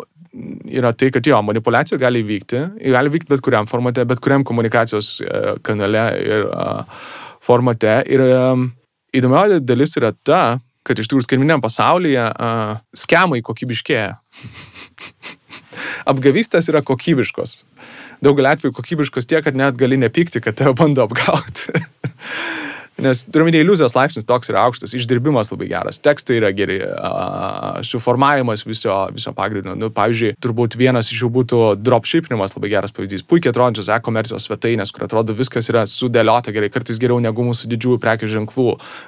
yra 0.74 0.90
tai, 0.98 1.12
kad 1.14 1.28
jo, 1.30 1.38
manipulacija 1.46 2.00
gali 2.02 2.24
vykti, 2.26 2.64
gali 2.90 3.12
vykti 3.14 3.30
bet 3.30 3.44
kuriam 3.46 3.70
formate, 3.70 4.02
bet 4.10 4.22
kuriam 4.24 4.42
komunikacijos 4.48 5.20
e, 5.22 5.42
kanale 5.62 6.08
ir 6.18 6.48
formate. 7.44 8.00
Ir 8.10 8.24
įdomiausia 9.14 9.62
dalis 9.62 9.94
yra 10.00 10.10
ta, 10.26 10.44
kad 10.84 11.00
iš 11.00 11.08
tikrųjų 11.08 11.28
skaitmeniniam 11.28 11.62
pasaulyje 11.64 12.26
uh, 12.32 12.76
skemai 12.98 13.40
kokybiškėja. 13.46 14.18
Apgavystės 16.12 16.70
yra 16.72 16.84
kokybiškos. 16.86 17.58
Daugelį 18.24 18.54
atvejų 18.54 18.76
kokybiškos 18.78 19.28
tiek, 19.30 19.44
kad 19.46 19.58
net 19.60 19.78
gali 19.80 19.98
nepykti, 20.00 20.42
kad 20.44 20.58
tave 20.60 20.76
bando 20.80 21.06
apgauti. 21.08 21.74
Nes 23.02 23.24
turiuomenį 23.26 23.64
iliuzijos 23.64 23.96
laipsnis 23.98 24.26
toks 24.30 24.52
yra 24.52 24.68
aukštas, 24.68 24.92
išdirbimas 24.94 25.50
labai 25.50 25.66
geras, 25.72 25.98
tekstai 26.04 26.36
yra 26.38 26.52
geri, 26.54 26.76
uh, 26.86 27.80
suformavimas 27.82 28.62
viso, 28.68 28.94
viso 29.16 29.34
pagrindo. 29.34 29.74
Nu, 29.74 29.90
pavyzdžiui, 29.94 30.36
turbūt 30.44 30.78
vienas 30.78 31.10
iš 31.10 31.24
jų 31.24 31.30
būtų 31.34 31.62
dropshipinimas 31.82 32.54
labai 32.54 32.70
geras 32.76 32.94
pavyzdys. 32.94 33.26
Puikiai 33.26 33.50
atrodančios 33.50 33.90
e-komercijos 33.96 34.46
svetainės, 34.46 34.94
kur 34.94 35.08
atrodo 35.08 35.34
viskas 35.34 35.72
yra 35.74 35.88
sudėliota 35.90 36.54
gerai, 36.54 36.70
kartais 36.74 37.02
geriau 37.02 37.18
negu 37.24 37.48
mūsų 37.48 37.72
didžiųjų 37.74 37.98
prekių 38.04 38.30
ženklų. 38.36 38.68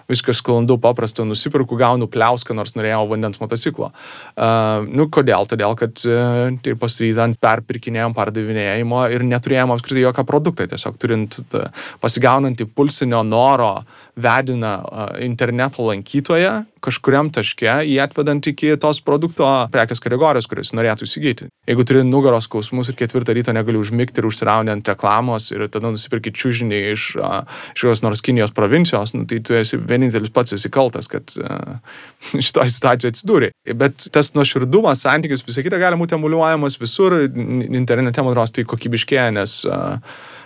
Viskas 0.09 0.41
sklandu, 0.41 0.79
paprasta, 0.81 1.27
nusipirku, 1.29 1.77
gaunu 1.77 2.09
pliauską, 2.09 2.57
nors 2.57 2.73
norėjau 2.73 3.03
vandens 3.13 3.37
motociklo. 3.43 3.91
Uh, 4.33 4.81
nu, 4.89 5.05
kodėl? 5.13 5.45
Todėl, 5.51 5.77
kad 5.77 6.01
uh, 6.09 6.49
tai 6.65 6.73
pastatyta 6.81 7.29
ant 7.29 7.37
perpirkinėjimo, 7.37 8.17
pardavinėjimo 8.17 9.05
ir 9.13 9.29
neturėjom 9.29 9.77
apskritai 9.77 10.07
jokio 10.07 10.25
produkto, 10.25 10.65
tiesiog 10.73 10.97
turint, 10.97 11.37
uh, 11.53 11.69
pasigaunant 12.01 12.65
impulsinio 12.65 13.21
noro 13.29 13.74
vedina 14.15 14.77
interneto 15.23 15.85
lankytoją 15.89 16.63
kažkuriam 16.85 17.31
taške, 17.33 17.69
jį 17.87 17.97
atvedant 18.03 18.45
iki 18.49 18.73
tos 18.81 18.99
produkto 19.05 19.47
prekės 19.73 20.01
kategorijos, 20.03 20.47
kuris 20.49 20.71
norėtų 20.77 21.07
įsigyti. 21.07 21.47
Jeigu 21.69 21.85
turi 21.87 22.03
nugaros 22.05 22.45
skausmus 22.45 22.91
ir 22.91 22.97
ketvirtą 22.99 23.33
ryto 23.35 23.55
negali 23.55 23.79
užmigti 23.81 24.21
ir 24.21 24.27
užsiraunti 24.29 24.73
ant 24.73 24.91
reklamos 24.91 25.49
ir 25.53 25.65
tada 25.73 25.89
nusipirki 25.93 26.33
čiūžinį 26.35 26.81
iš, 26.93 27.07
iš 27.17 27.85
kokios 27.85 28.03
nors 28.05 28.21
Kinijos 28.25 28.53
provincijos, 28.55 29.15
nu, 29.17 29.25
tai 29.29 29.41
tu 29.45 29.57
esi 29.57 29.79
vienintelis 29.81 30.33
pats 30.35 30.55
esi 30.57 30.71
kaltas, 30.73 31.09
kad 31.11 31.33
šitoje 32.45 32.75
situacijoje 32.75 33.15
atsidūrė. 33.15 33.51
Bet 33.77 34.09
tas 34.13 34.33
nuoširdumas, 34.37 35.03
santykis, 35.05 35.45
visą 35.47 35.65
kitą 35.65 35.81
gali 35.81 35.99
būti 35.99 36.17
emuliuojamas 36.19 36.77
visur, 36.81 37.17
internete, 37.25 38.21
man 38.21 38.35
atrodo, 38.35 38.53
tai 38.55 38.69
kokybiškėja, 38.69 39.29
nes 39.35 39.61
uh, 39.69 39.97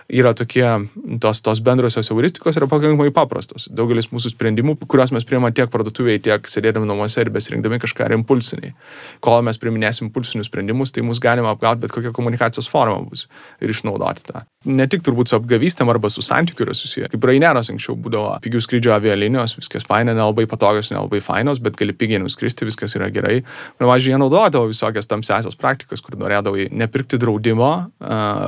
yra 0.09 0.33
tokie, 0.33 0.65
tos, 1.21 1.41
tos 1.45 1.61
bendrosios 1.61 2.09
heuristikos 2.09 2.57
yra 2.57 2.67
pakankamai 2.69 3.11
paprastos. 3.13 3.67
Daugelis 3.69 4.09
mūsų 4.09 4.33
sprendimų, 4.33 4.75
kuriuos 4.89 5.13
mes 5.13 5.25
priimame 5.27 5.53
tiek 5.55 5.69
parduotuvėje, 5.71 6.23
tiek 6.25 6.49
sėdėdami 6.49 6.89
namuose 6.89 7.21
ir 7.21 7.29
besirinkdami 7.33 7.77
kažką 7.83 8.07
yra 8.07 8.17
impulsiniai. 8.17 8.73
Kol 9.25 9.43
mes 9.45 9.61
priminėsim 9.61 10.07
impulsinius 10.07 10.49
sprendimus, 10.49 10.93
tai 10.95 11.05
mus 11.05 11.21
galima 11.21 11.53
apgauti 11.53 11.85
bet 11.85 11.93
kokią 11.93 12.13
komunikacijos 12.15 12.69
formą 12.71 13.03
bus 13.09 13.27
ir 13.61 13.69
išnaudoti 13.69 14.25
tą. 14.31 14.43
Ne 14.67 14.89
tik 14.91 15.05
turbūt 15.05 15.31
su 15.31 15.37
apgavystėm 15.37 15.87
arba 15.93 16.09
su 16.11 16.23
santykiu 16.25 16.65
yra 16.65 16.73
susiję. 16.75 17.07
Kaip 17.13 17.29
Raineros 17.29 17.69
anksčiau 17.71 17.95
būdavo 17.95 18.33
pigių 18.43 18.59
skrydžio 18.65 18.91
avialinijos, 18.91 19.53
viskas 19.55 19.85
faina, 19.87 20.11
nelabai 20.17 20.49
patogios, 20.51 20.89
nelabai 20.91 21.21
fainos, 21.23 21.61
bet 21.63 21.77
gali 21.79 21.95
pigiai 21.95 22.19
nuskristi, 22.19 22.67
viskas 22.67 22.97
yra 22.99 23.07
gerai. 23.13 23.37
Pavyzdžiui, 23.79 24.11
jie 24.11 24.19
naudodavo 24.19 24.67
visokias 24.67 25.07
tamsiasias 25.07 25.55
praktikas, 25.59 26.03
kur 26.03 26.17
norėdavo 26.19 26.67
nepirkti 26.75 27.21
draudimo, 27.21 27.71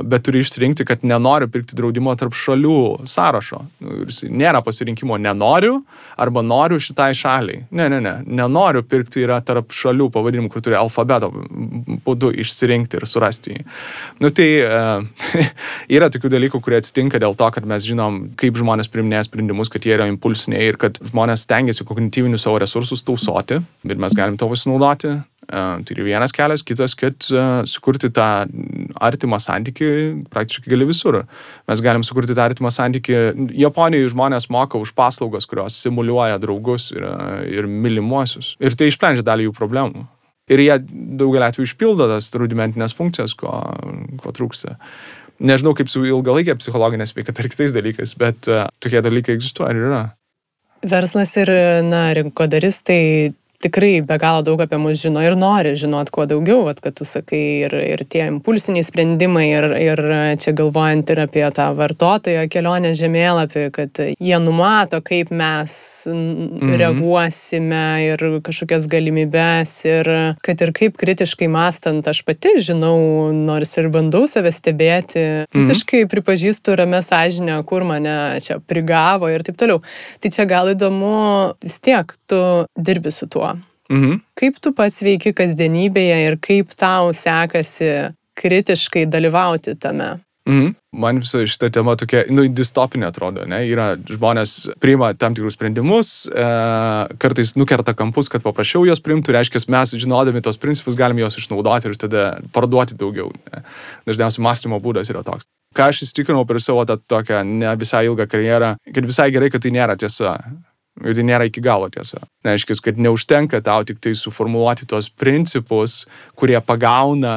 bet 0.04 0.26
turi 0.26 0.44
išsirinkti, 0.44 0.84
kad 0.90 1.06
nenori 1.06 1.48
pirkti 1.52 1.76
draudimo 1.78 2.12
tarp 2.18 2.34
šalių 2.36 3.06
sąrašo. 3.08 3.60
Nu, 3.82 4.06
nėra 4.32 4.62
pasirinkimo 4.64 5.18
nenoriu 5.20 5.78
arba 6.20 6.42
noriu 6.46 6.80
šitai 6.82 7.12
šaliai. 7.16 7.64
Ne, 7.70 7.88
ne, 7.92 8.00
ne. 8.04 8.14
Nenoriu 8.26 8.84
pirkti 8.86 9.22
yra 9.24 9.40
tarp 9.44 9.74
šalių 9.76 10.08
pavadinimų, 10.14 10.50
kur 10.52 10.64
turi 10.64 10.78
alfabeto 10.78 11.30
būdu 12.06 12.32
išsirinkti 12.42 13.00
ir 13.00 13.08
surasti 13.08 13.56
jį. 13.56 13.66
Nu, 14.22 14.32
tai 14.34 14.48
uh, 14.66 15.26
yra 15.96 16.10
tokių 16.12 16.32
dalykų, 16.36 16.62
kurie 16.64 16.80
atsitinka 16.82 17.20
dėl 17.22 17.36
to, 17.38 17.50
kad 17.54 17.66
mes 17.68 17.86
žinom, 17.88 18.22
kaip 18.40 18.58
žmonės 18.60 18.90
priminėja 18.92 19.26
sprendimus, 19.28 19.72
kad 19.72 19.84
jie 19.86 19.96
yra 19.96 20.08
impulsiniai 20.10 20.72
ir 20.72 20.80
kad 20.80 21.00
žmonės 21.12 21.46
stengiasi 21.46 21.86
kognityvinius 21.88 22.46
savo 22.46 22.60
resursus 22.62 23.04
tausoti, 23.06 23.62
bet 23.86 24.00
mes 24.00 24.16
galim 24.18 24.38
to 24.40 24.48
pasinaudoti 24.50 25.18
Tai 25.50 25.94
yra 25.96 26.04
vienas 26.06 26.32
kelias, 26.32 26.62
kitas, 26.64 26.94
kad 26.96 27.26
sukurti 27.68 28.12
tą 28.14 28.26
artimą 29.02 29.40
santyki 29.42 29.88
praktiškai 30.30 30.70
gali 30.70 30.86
visur. 30.88 31.18
Mes 31.68 31.82
galim 31.82 32.04
sukurti 32.06 32.36
tą 32.38 32.44
artimą 32.46 32.70
santyki. 32.72 33.16
Japonijoje 33.58 34.12
žmonės 34.14 34.46
moka 34.54 34.78
už 34.80 34.94
paslaugas, 34.96 35.48
kurios 35.50 35.76
simuliuoja 35.82 36.38
draugus 36.42 36.92
ir, 36.94 37.04
ir 37.50 37.68
mylimuosius. 37.68 38.54
Ir 38.62 38.78
tai 38.78 38.88
išsprendžia 38.92 39.26
dalį 39.26 39.50
jų 39.50 39.56
problemų. 39.58 40.06
Ir 40.52 40.62
jie 40.62 40.78
daugelį 41.18 41.48
atvejų 41.48 41.68
išpildo 41.68 42.08
tas 42.10 42.30
rudimentinės 42.38 42.94
funkcijas, 42.98 43.34
ko, 43.38 43.52
ko 44.22 44.32
trūksta. 44.34 44.78
Nežinau, 45.42 45.74
kaip 45.74 45.90
su 45.90 46.04
ilgalaikė 46.06 46.54
psichologinė 46.60 47.06
sveikata 47.10 47.42
ir 47.42 47.50
kitais 47.50 47.74
dalykais, 47.74 48.14
bet 48.18 48.50
uh, 48.50 48.66
tokie 48.82 49.02
dalykai 49.02 49.36
egzistuoja 49.38 49.74
ir 49.74 49.86
yra. 49.88 50.02
Verslas 50.86 51.34
ir, 51.38 51.50
na, 51.86 52.08
rinkodaristai 52.18 53.32
tikrai 53.62 54.00
be 54.06 54.18
galo 54.18 54.42
daug 54.46 54.60
apie 54.62 54.78
mus 54.80 55.00
žino 55.02 55.22
ir 55.24 55.36
nori 55.38 55.74
žinot 55.78 56.10
kuo 56.14 56.26
daugiau, 56.28 56.64
vat, 56.66 56.80
kad 56.82 56.96
tu 56.98 57.06
sakai, 57.08 57.42
ir, 57.66 57.74
ir 57.94 58.02
tie 58.10 58.26
impulsiniai 58.30 58.84
sprendimai, 58.86 59.46
ir, 59.50 59.66
ir 59.82 60.02
čia 60.42 60.54
galvojant 60.58 61.12
ir 61.14 61.22
apie 61.24 61.44
tą 61.54 61.68
vartotojo 61.78 62.44
kelionę 62.52 62.92
žemėlapį, 62.98 63.64
kad 63.74 64.02
jie 64.02 64.40
numato, 64.42 65.02
kaip 65.04 65.30
mes 65.34 65.74
mhm. 66.10 66.74
reaguosime 66.80 67.84
ir 68.08 68.26
kažkokias 68.44 68.88
galimybės, 68.92 69.74
ir 69.88 70.10
kad 70.44 70.66
ir 70.66 70.74
kaip 70.76 70.98
kritiškai 71.00 71.50
mastant 71.52 72.08
aš 72.10 72.24
pati 72.26 72.56
žinau, 72.62 73.30
nors 73.34 73.76
ir 73.78 73.90
bandau 73.94 74.24
save 74.30 74.52
stebėti, 74.54 75.24
mhm. 75.46 75.60
visiškai 75.60 76.04
pripažįstu 76.12 76.76
ramę 76.82 77.02
sąžinę, 77.06 77.60
kur 77.68 77.86
mane 77.88 78.16
čia 78.42 78.58
prigavo 78.58 79.30
ir 79.30 79.46
taip 79.46 79.60
toliau. 79.60 79.82
Tai 80.22 80.34
čia 80.34 80.46
gal 80.50 80.72
įdomu, 80.74 81.14
vis 81.62 81.78
tiek 81.82 82.10
tu 82.30 82.42
dirbi 82.76 83.12
su 83.14 83.30
tuo. 83.30 83.51
Mhm. 83.92 84.20
Kaip 84.38 84.58
tu 84.62 84.72
pats 84.76 85.02
veiki 85.04 85.34
kasdienybėje 85.36 86.18
ir 86.26 86.38
kaip 86.40 86.72
tau 86.78 87.12
sekasi 87.16 88.12
kritiškai 88.40 89.06
dalyvauti 89.12 89.76
tame? 89.78 90.14
Mhm. 90.48 90.72
Man 90.92 91.20
visa 91.22 91.38
šita 91.46 91.68
tema 91.72 91.94
tokia, 91.96 92.24
nu, 92.34 92.42
distopinė 92.50 93.06
atrodo, 93.08 93.44
ne? 93.48 93.60
Yra 93.70 93.92
žmonės 93.96 94.72
priima 94.82 95.12
tam 95.16 95.36
tikrus 95.36 95.54
sprendimus, 95.54 96.10
e, 96.26 96.46
kartais 97.22 97.54
nukerta 97.54 97.94
kampus, 97.96 98.28
kad 98.32 98.42
paprašiau 98.44 98.82
juos 98.88 99.00
priimtų, 99.00 99.32
reiškia, 99.36 99.62
mes 99.72 99.94
žinodami 100.02 100.42
tos 100.42 100.58
principus 100.60 100.98
galime 100.98 101.22
juos 101.22 101.38
išnaudoti 101.38 101.92
ir 101.92 101.96
tada 102.00 102.26
parduoti 102.52 102.98
daugiau. 102.98 103.30
Ne? 103.52 103.62
Dažniausiai 104.10 104.44
mąstymo 104.44 104.82
būdas 104.82 105.08
yra 105.14 105.22
toks. 105.24 105.46
Ką 105.72 105.88
aš 105.88 106.02
įsitikinau 106.04 106.44
per 106.44 106.60
savo 106.60 106.82
tą 106.84 106.98
tokią 106.98 107.40
ne 107.46 107.72
visai 107.80 108.04
ilgą 108.10 108.26
karjerą, 108.28 108.74
kad 108.92 109.08
visai 109.08 109.30
gerai, 109.32 109.48
kad 109.48 109.62
tai 109.62 109.72
nėra 109.72 109.96
tiesa. 109.96 110.36
Ir 111.02 111.16
tai 111.18 111.24
nėra 111.26 111.46
iki 111.48 111.62
galo 111.64 111.88
tiesa. 111.92 112.20
Reiškia, 112.46 112.76
kad 112.84 112.98
neužtenka 113.02 113.62
tau 113.64 113.82
tik 113.86 113.98
tai 114.02 114.14
suformuoluoti 114.18 114.86
tos 114.90 115.08
principus, 115.10 116.02
kurie 116.38 116.58
pagauna 116.62 117.36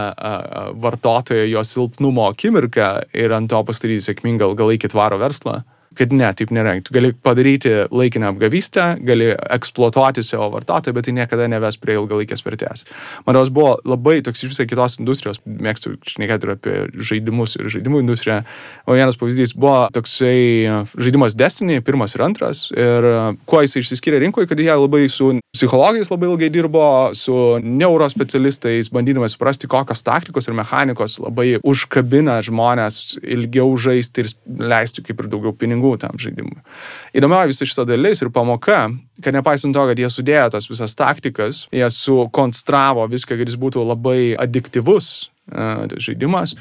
vartotojo 0.81 1.47
jo 1.49 1.63
silpnumo 1.65 2.29
akimirką 2.29 2.89
ir 3.17 3.33
ant 3.35 3.49
to 3.49 3.61
pastatyti 3.65 4.05
sėkmingą 4.05 4.51
ilgalaikį 4.51 4.93
tvaro 4.93 5.17
verslą 5.21 5.63
kad 5.97 6.13
ne, 6.15 6.27
taip 6.37 6.51
nėra. 6.55 6.75
Tu 6.85 6.93
gali 6.95 7.11
padaryti 7.25 7.71
laikiną 7.91 8.33
apgavystę, 8.33 8.87
gali 9.05 9.31
eksploatuoti 9.33 10.23
savo 10.25 10.49
vartotoją, 10.55 10.95
bet 10.95 11.07
tai 11.07 11.15
niekada 11.17 11.47
neves 11.51 11.79
prie 11.81 11.97
ilgalaikės 11.99 12.43
vertės. 12.45 12.85
Man 13.25 13.37
rodos 13.37 13.51
buvo 13.55 13.75
labai 13.87 14.19
toks 14.25 14.43
iš 14.43 14.53
visai 14.53 14.67
kitos 14.69 14.99
industrijos, 15.01 15.41
mėgstu 15.45 15.95
šnekėti 16.09 16.47
ir 16.47 16.53
apie 16.55 16.75
žaidimus 17.09 17.57
ir 17.59 17.71
žaidimų 17.73 18.03
industriją. 18.05 18.41
O 18.85 18.97
vienas 18.97 19.19
pavyzdys 19.19 19.55
buvo 19.57 19.85
toksai 19.95 20.85
žaidimas 20.95 21.37
Destiny, 21.37 21.81
pirmas 21.85 22.15
ir 22.15 22.25
antras. 22.25 22.67
Ir 22.75 23.09
kuo 23.49 23.63
jisai 23.63 23.83
išsiskyrė 23.83 24.21
rinkoje, 24.25 24.49
kad 24.51 24.61
jie 24.61 24.71
labai 24.71 25.05
su 25.11 25.33
psichologais 25.55 26.11
labai 26.11 26.29
ilgai 26.31 26.49
dirbo, 26.51 26.85
su 27.15 27.35
neurospecialistais, 27.63 28.91
bandydami 28.93 29.29
suprasti, 29.31 29.69
kokios 29.71 30.03
taktikos 30.05 30.49
ir 30.49 30.57
mechanikos 30.57 31.17
labai 31.23 31.55
užkabina 31.63 32.37
žmonės 32.45 33.17
ilgiau 33.21 33.71
žaisti 33.79 34.25
ir 34.25 34.31
leisti 34.71 35.03
kaip 35.05 35.23
ir 35.23 35.31
daugiau 35.31 35.55
pinigų 35.55 35.84
pinigų 35.85 35.99
tam 36.01 36.17
žaidimui. 36.17 36.61
Įdomioji 37.15 37.51
visa 37.51 37.65
šita 37.65 37.85
dalis 37.85 38.21
ir 38.21 38.31
pamoka, 38.31 38.89
kad 39.21 39.33
nepaisant 39.33 39.75
to, 39.75 39.85
kad 39.89 39.97
jie 39.99 40.09
sudėjo 40.09 40.49
tas 40.51 40.69
visas 40.69 40.95
taktikas, 40.95 41.67
jie 41.71 41.87
sukonstravo 41.89 43.07
viską, 43.07 43.37
kad 43.37 43.47
jis 43.47 43.57
būtų 43.57 43.85
labai 43.85 44.35
adiktyvus 44.37 45.29
uh, 45.53 45.85
žaidimas, 45.97 46.55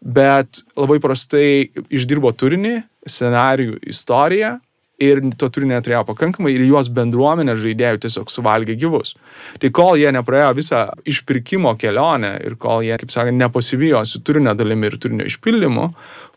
bet 0.00 0.62
labai 0.76 1.00
prastai 1.00 1.70
išdirbo 1.90 2.32
turinį, 2.32 2.82
scenarijų, 3.08 3.80
istoriją 3.88 4.58
ir 4.98 5.20
to 5.38 5.48
turinio 5.52 5.76
neturėjo 5.78 6.02
pakankamai 6.08 6.52
ir 6.54 6.64
juos 6.66 6.88
bendruomenė 6.94 7.54
žaidėjų 7.60 8.00
tiesiog 8.02 8.32
suvalgė 8.32 8.74
gyvus. 8.80 9.14
Tai 9.62 9.70
kol 9.74 9.98
jie 10.00 10.10
nepraėjo 10.14 10.56
visą 10.58 10.80
išpirkimo 11.08 11.74
kelionę 11.78 12.34
ir 12.46 12.58
kol 12.60 12.82
jie, 12.86 12.96
kaip 12.98 13.14
sakant, 13.14 13.38
nepasivijo 13.38 14.02
su 14.08 14.22
turinio 14.26 14.56
dalimi 14.58 14.90
ir 14.90 14.98
turinio 14.98 15.28
išpildymu, 15.30 15.86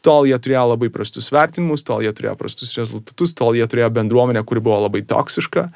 tol 0.06 0.30
jie 0.30 0.38
turėjo 0.38 0.68
labai 0.76 0.92
prastus 0.94 1.32
vertinimus, 1.34 1.86
tol 1.88 2.06
jie 2.06 2.14
turėjo 2.14 2.38
prastus 2.38 2.76
rezultatus, 2.78 3.34
tol 3.38 3.58
jie 3.58 3.66
turėjo 3.66 3.90
bendruomenę, 3.98 4.46
kuri 4.46 4.64
buvo 4.64 4.84
labai 4.86 5.04
toksiška 5.10 5.70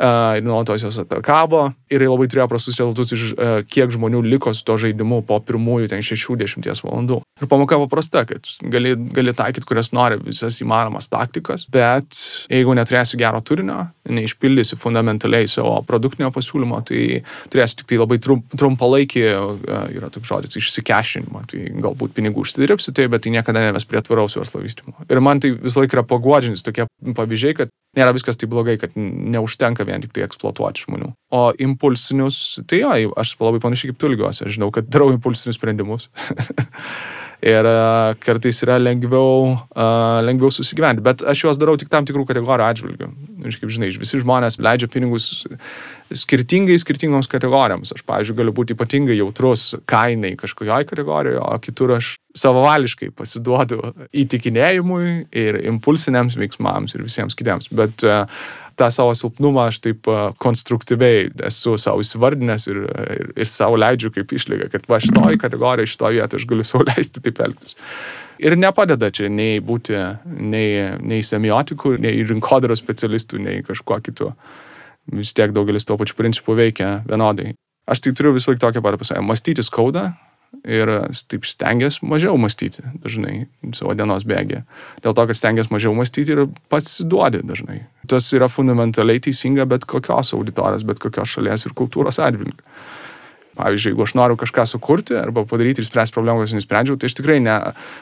ir 0.00 0.44
nuolatos 0.44 0.82
jos 0.84 0.98
atakavo 1.02 1.68
ir 1.92 2.04
labai 2.06 2.28
turėjo 2.30 2.46
prastus 2.50 2.78
rezultatus 2.80 3.14
iš 3.16 3.32
kiek 3.70 3.92
žmonių 3.92 4.22
liko 4.26 4.52
su 4.56 4.64
to 4.66 4.76
žaidimu 4.80 5.20
po 5.28 5.40
pirmųjų 5.44 5.90
ten 5.92 6.04
60 6.04 6.84
valandų. 6.86 7.20
Ir 7.40 7.48
pamoka 7.50 7.78
paprasta, 7.84 8.24
kad 8.28 8.48
gali, 8.72 8.94
gali 9.16 9.34
taikyti, 9.36 9.66
kurias 9.68 9.92
nori, 9.96 10.18
visas 10.24 10.58
įmanomas 10.62 11.10
taktikas, 11.12 11.66
bet 11.72 12.16
jeigu 12.52 12.74
neturėsi 12.76 13.18
gero 13.20 13.40
turinio, 13.44 13.86
neišpildysi 14.10 14.78
fundamentaliai 14.80 15.48
savo 15.50 15.78
produktinio 15.88 16.30
pasiūlymo, 16.34 16.80
tai 16.88 17.22
turėsi 17.52 17.80
tik 17.80 17.90
tai 17.92 18.00
labai 18.00 18.20
trump, 18.22 18.48
trumpalaikį, 18.60 19.24
yra 19.96 20.12
toks 20.12 20.30
žodis, 20.30 20.56
išsikešinimą, 20.60 21.44
tai 21.50 21.66
galbūt 21.80 22.16
pinigų 22.16 22.44
užsidirbsi, 22.44 22.94
tai, 22.96 23.08
bet 23.12 23.24
tai 23.24 23.34
niekada 23.36 23.64
neves 23.68 23.88
prie 23.88 24.02
tvaraus 24.04 24.36
verslo 24.38 24.62
vystymo. 24.64 24.96
Ir 25.08 25.22
man 25.24 25.42
tai 25.42 25.54
visą 25.56 25.84
laiką 25.84 26.00
yra 26.00 26.06
paguodžiantis 26.06 26.66
tokie 26.66 26.86
pavyzdžiai, 27.16 27.56
kad 27.62 27.72
nėra 27.96 28.14
viskas 28.14 28.38
taip 28.38 28.52
blogai, 28.52 28.76
kad 28.80 28.94
neužtenka 28.96 29.86
vien 29.90 30.04
tik 30.04 30.14
tai 30.16 30.24
eksploatuoti 30.26 30.86
žmonių. 30.86 31.12
O 31.36 31.42
impulsinius, 31.62 32.60
tai 32.70 32.82
jo, 32.82 33.12
aš 33.20 33.36
labai 33.42 33.62
panašiai 33.62 33.92
kaip 33.92 34.00
tu 34.00 34.10
lygiuosi, 34.12 34.46
aš 34.46 34.56
žinau, 34.56 34.70
kad 34.74 34.88
darau 34.90 35.10
impulsinius 35.14 35.58
sprendimus. 35.60 36.08
ir 37.42 37.64
uh, 37.64 38.12
kartais 38.20 38.60
yra 38.64 38.78
lengviau, 38.80 39.54
uh, 39.54 40.20
lengviau 40.26 40.52
susigyventi, 40.52 41.04
bet 41.04 41.24
aš 41.24 41.44
juos 41.46 41.60
darau 41.60 41.76
tik 41.80 41.90
tam 41.92 42.06
tikrų 42.08 42.26
kategorijų 42.28 42.66
atžvilgių. 42.66 43.10
Ir 43.46 43.56
kaip 43.60 43.72
žinai, 43.72 43.90
visi 44.00 44.20
žmonės 44.20 44.58
leidžia 44.62 44.88
pinigus 44.90 45.44
skirtingai 46.10 46.78
skirtingoms 46.80 47.28
kategorijoms. 47.30 47.92
Aš, 47.94 48.02
pavyzdžiui, 48.06 48.36
galiu 48.40 48.54
būti 48.54 48.74
ypatingai 48.76 49.16
jautrus 49.18 49.76
kainai 49.90 50.32
kažkokioje 50.40 50.88
kategorijoje, 50.90 51.42
o 51.42 51.58
kitur 51.62 51.94
aš 51.96 52.16
savavališkai 52.36 53.10
pasiduodu 53.18 53.92
įtikinėjimui 54.22 55.06
ir 55.34 55.60
impulsiniams 55.70 56.36
veiksmams 56.38 56.94
ir 56.94 57.04
visiems 57.06 57.38
kitiems. 57.38 57.70
Bet 57.74 58.04
uh, 58.06 58.26
tą 58.78 58.90
savo 58.94 59.14
silpnumą 59.18 59.68
aš 59.70 59.82
taip 59.86 60.10
uh, 60.10 60.30
konstruktyviai 60.42 61.28
esu 61.50 61.76
savo 61.80 62.02
įsivardinęs 62.04 62.66
ir, 62.70 62.82
ir, 63.16 63.30
ir 63.44 63.50
savo 63.50 63.78
leidžiu 63.80 64.12
kaip 64.14 64.34
išlyga, 64.34 64.70
kad 64.72 64.86
va 64.90 65.00
šitoj 65.02 65.38
kategorijoje, 65.42 65.94
šitoj 65.94 66.18
vietoje 66.18 66.42
aš 66.42 66.50
galiu 66.50 66.66
savo 66.66 66.86
leisti 66.90 67.22
taip 67.24 67.42
elgtis. 67.46 67.78
Ir 68.40 68.56
nepadeda 68.56 69.10
čia 69.12 69.28
nei 69.28 69.58
būti 69.60 69.96
nei, 70.24 70.96
nei 71.04 71.20
semiotikų, 71.26 71.98
nei 72.00 72.22
rinkodaros 72.24 72.80
specialistų, 72.80 73.40
nei 73.44 73.64
kažkuo 73.66 74.00
kitu. 74.04 74.30
Vis 75.12 75.34
tiek 75.36 75.52
daugelis 75.52 75.84
tuo 75.88 75.98
pačiu 76.00 76.16
principu 76.16 76.56
veikia 76.56 77.00
vienodai. 77.08 77.52
Aš 77.90 78.04
tai 78.04 78.14
turiu 78.16 78.32
visą 78.36 78.52
laiką 78.52 78.62
tokią 78.62 78.82
patį 78.84 79.00
pasakymą. 79.02 79.28
Mąstyti 79.32 79.64
skauda 79.66 80.04
ir 80.64 80.90
taip 81.30 81.46
stengiasi 81.46 82.06
mažiau 82.06 82.38
mąstyti 82.40 82.84
dažnai 83.02 83.46
savo 83.76 83.94
dienos 83.98 84.24
bėgė. 84.28 84.62
Dėl 85.04 85.14
to, 85.16 85.26
kad 85.30 85.38
stengiasi 85.38 85.72
mažiau 85.74 85.92
mąstyti 85.96 86.34
ir 86.34 86.44
pats 86.72 87.00
duodi 87.06 87.42
dažnai. 87.46 87.82
Tas 88.10 88.26
yra 88.36 88.48
fundamentaliai 88.50 89.22
teisinga 89.22 89.66
bet 89.70 89.86
kokios 89.90 90.32
auditorijos, 90.36 90.86
bet 90.86 91.02
kokios 91.02 91.36
šalies 91.36 91.66
ir 91.66 91.76
kultūros 91.78 92.20
atžvilgiu. 92.22 92.56
Pavyzdžiui, 93.60 93.92
jeigu 93.92 94.04
aš 94.06 94.14
noriu 94.16 94.36
kažką 94.40 94.64
sukurti 94.68 95.16
arba 95.20 95.44
padaryti 95.48 95.82
ir 95.82 95.86
spręsti 95.88 96.16
problemą, 96.16 96.40
kurias 96.40 96.56
nesprendžiau, 96.56 96.96
tai 96.96 97.10
aš 97.10 97.16
tikrai 97.18 97.38
ne, 97.44 97.56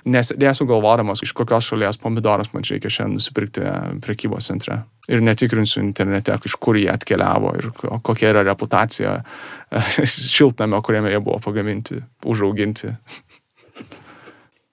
nesėdėsiu 0.06 0.68
galvodamas, 0.70 1.22
iš 1.24 1.34
kokios 1.36 1.72
šalies 1.72 1.98
pomidoras 2.02 2.52
man 2.54 2.66
reikia 2.68 2.92
šiandien 2.92 3.18
nusipirkti 3.18 3.64
prekybos 4.04 4.50
centre. 4.50 4.82
Ir 5.08 5.24
netikrinsiu 5.24 5.82
internete, 5.82 6.36
iš 6.46 6.54
kur 6.60 6.78
jie 6.78 6.90
atkeliavo 6.92 7.54
ir 7.58 7.70
kokia 8.06 8.32
yra 8.34 8.44
reputacija 8.46 9.18
šiltnamio, 10.36 10.82
kuriame 10.84 11.12
jie 11.14 11.22
buvo 11.24 11.40
pagaminti, 11.44 12.02
užauginti. 12.28 12.94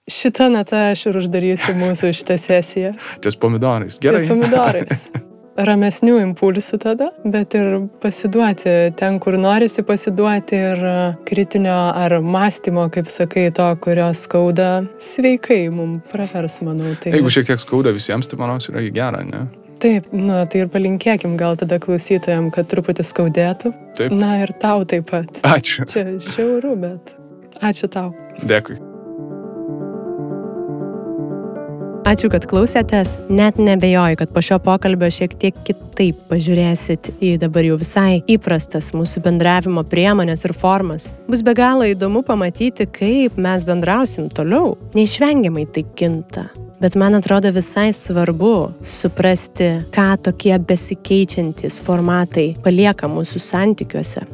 Šitą 0.06 0.46
natą 0.54 0.92
aš 0.92 1.08
ir 1.10 1.16
uždarysiu 1.18 1.74
mūsų 1.74 2.12
šitą 2.14 2.38
sesiją. 2.38 2.92
Ties 3.24 3.38
pomidorais. 3.42 3.98
Gerai. 3.98 4.22
Ties 4.22 4.30
pomidorais. 4.30 5.08
ramesnių 5.56 6.16
impulsų 6.22 6.78
tada, 6.82 7.10
bet 7.24 7.56
ir 7.58 7.88
pasiduoti 8.02 8.74
ten, 8.98 9.18
kur 9.22 9.38
norisi 9.40 9.84
pasiduoti 9.86 10.58
ir 10.72 10.86
kritinio 11.28 11.76
ar 11.96 12.18
mąstymo, 12.22 12.88
kaip 12.94 13.10
sakai, 13.12 13.48
to, 13.56 13.68
kurio 13.82 14.08
skauda, 14.16 14.70
sveikai 15.02 15.66
mums 15.72 16.04
pravers, 16.12 16.60
manau. 16.66 16.94
Tai... 17.02 17.14
Jeigu 17.16 17.32
šiek 17.32 17.50
tiek 17.50 17.62
skauda 17.62 17.94
visiems, 17.96 18.30
tai 18.30 18.40
manau, 18.40 18.58
yra 18.72 18.84
gera, 18.94 19.22
ne? 19.26 19.46
Taip, 19.80 20.08
na 20.16 20.44
tai 20.48 20.62
ir 20.64 20.72
palinkėkim 20.72 21.36
gal 21.40 21.58
tada 21.60 21.76
klausytojams, 21.82 22.54
kad 22.54 22.68
truputį 22.70 23.04
skaudėtų. 23.04 23.74
Taip. 23.98 24.16
Na 24.16 24.38
ir 24.44 24.54
tau 24.62 24.86
taip 24.88 25.10
pat. 25.12 25.42
Ačiū. 25.44 25.84
Čia 25.90 26.08
žiauru, 26.24 26.76
bet 26.80 27.16
ačiū 27.60 27.92
tau. 27.92 28.12
Dėkui. 28.40 28.80
Ačiū, 32.06 32.28
kad 32.30 32.44
klausėtės. 32.46 33.16
Net 33.34 33.56
nebejoju, 33.58 34.14
kad 34.20 34.30
po 34.30 34.38
šio 34.38 34.60
pokalbio 34.62 35.08
šiek 35.10 35.32
tiek 35.42 35.56
kitaip 35.66 36.20
pažiūrėsit 36.30 37.08
į 37.18 37.32
dabar 37.42 37.66
jau 37.66 37.80
visai 37.80 38.20
įprastas 38.30 38.92
mūsų 38.94 39.24
bendravimo 39.24 39.82
priemonės 39.90 40.46
ir 40.46 40.54
formas. 40.54 41.08
Bus 41.26 41.42
be 41.42 41.56
galo 41.58 41.82
įdomu 41.82 42.22
pamatyti, 42.22 42.86
kaip 42.86 43.34
mes 43.42 43.66
bendrausim 43.66 44.30
toliau. 44.30 44.76
Neišvengiamai 44.94 45.66
tai 45.66 45.82
kinta. 45.98 46.46
Bet 46.78 46.94
man 46.94 47.18
atrodo 47.18 47.50
visai 47.50 47.88
svarbu 47.90 48.54
suprasti, 48.86 49.72
ką 49.90 50.08
tokie 50.30 50.54
besikeičiantys 50.62 51.82
formatai 51.82 52.52
palieka 52.62 53.10
mūsų 53.10 53.42
santykiuose. 53.42 54.28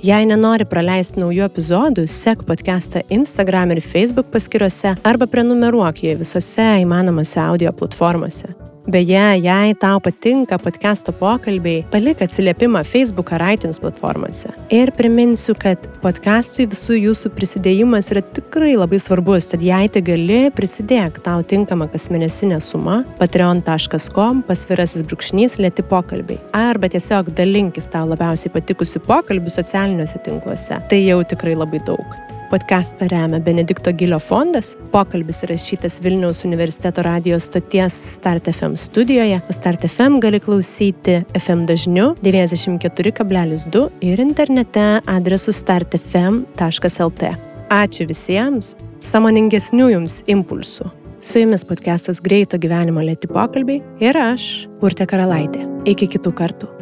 Jei 0.00 0.24
nenori 0.24 0.64
praleisti 0.64 1.20
naujų 1.20 1.42
epizodų, 1.44 2.06
sek 2.08 2.46
podcastą 2.48 3.02
Instagram 3.12 3.74
ir 3.74 3.82
Facebook 3.84 4.30
paskiruose 4.32 4.94
arba 5.04 5.28
prenumeruok 5.28 6.00
jį 6.06 6.14
visose 6.22 6.70
įmanomose 6.86 7.36
audio 7.44 7.74
platformose. 7.76 8.54
Beje, 8.90 9.38
jei 9.38 9.74
tau 9.78 10.00
patinka 10.02 10.56
podcast'o 10.58 11.12
pokalbiai, 11.14 11.84
palik 11.92 12.22
atsiliepimą 12.24 12.80
Facebook 12.82 13.28
ar 13.36 13.44
iTunes 13.52 13.78
platformose. 13.78 14.50
Ir 14.74 14.90
priminsiu, 14.96 15.54
kad 15.54 15.84
podcast'ui 16.02 16.66
visų 16.72 16.96
jūsų 16.98 17.30
prisidėjimas 17.36 18.10
yra 18.10 18.24
tikrai 18.38 18.72
labai 18.74 18.98
svarbus, 18.98 19.46
tad 19.52 19.62
jei 19.62 19.86
tai 19.94 20.02
gali, 20.08 20.40
prisidėk 20.56 21.20
tau 21.22 21.44
tinkamą 21.52 21.86
kasmėnesinę 21.92 22.58
sumą 22.64 23.04
patreon.com 23.20 24.42
pasvirasis 24.48 25.06
brūkšnys 25.06 25.60
lėti 25.62 25.86
pokalbiai. 25.86 26.40
Arba 26.56 26.90
tiesiog 26.90 27.30
dalinkis 27.38 27.92
tau 27.94 28.08
labiausiai 28.10 28.50
patikusių 28.56 29.04
pokalbių 29.06 29.54
socialiniuose 29.54 30.24
tinkluose. 30.26 30.82
Tai 30.90 31.00
jau 31.04 31.22
tikrai 31.30 31.54
labai 31.54 31.84
daug. 31.86 32.20
Podcastą 32.50 33.08
remia 33.08 33.38
Benedikto 33.40 33.92
Gilio 33.94 34.18
fondas. 34.18 34.72
Pokalbis 34.90 35.44
įrašytas 35.46 36.00
Vilniaus 36.02 36.40
universiteto 36.42 37.04
radijos 37.06 37.46
stoties 37.46 37.94
Start 38.16 38.50
FM 38.50 38.74
studijoje. 38.74 39.36
Start 39.54 39.86
FM 39.86 40.18
gali 40.18 40.40
klausyti 40.42 41.20
FM 41.38 41.62
dažniu 41.70 42.08
94,2 42.24 43.84
ir 44.02 44.24
internete 44.26 44.88
adresu 45.06 45.54
startfm.lt. 45.54 47.30
Ačiū 47.70 48.08
visiems, 48.10 48.74
samoningesnių 48.98 49.92
jums 49.94 50.24
impulsų. 50.26 50.90
Su 51.22 51.38
jumis 51.38 51.62
podcastas 51.68 52.18
Greito 52.18 52.58
gyvenimo 52.58 53.06
lėti 53.06 53.30
pokalbiai 53.30 53.78
ir 54.02 54.18
aš, 54.18 54.66
Urte 54.82 55.06
Karalaitė. 55.06 55.68
Iki 55.86 56.16
kitų 56.16 56.34
kartų. 56.34 56.79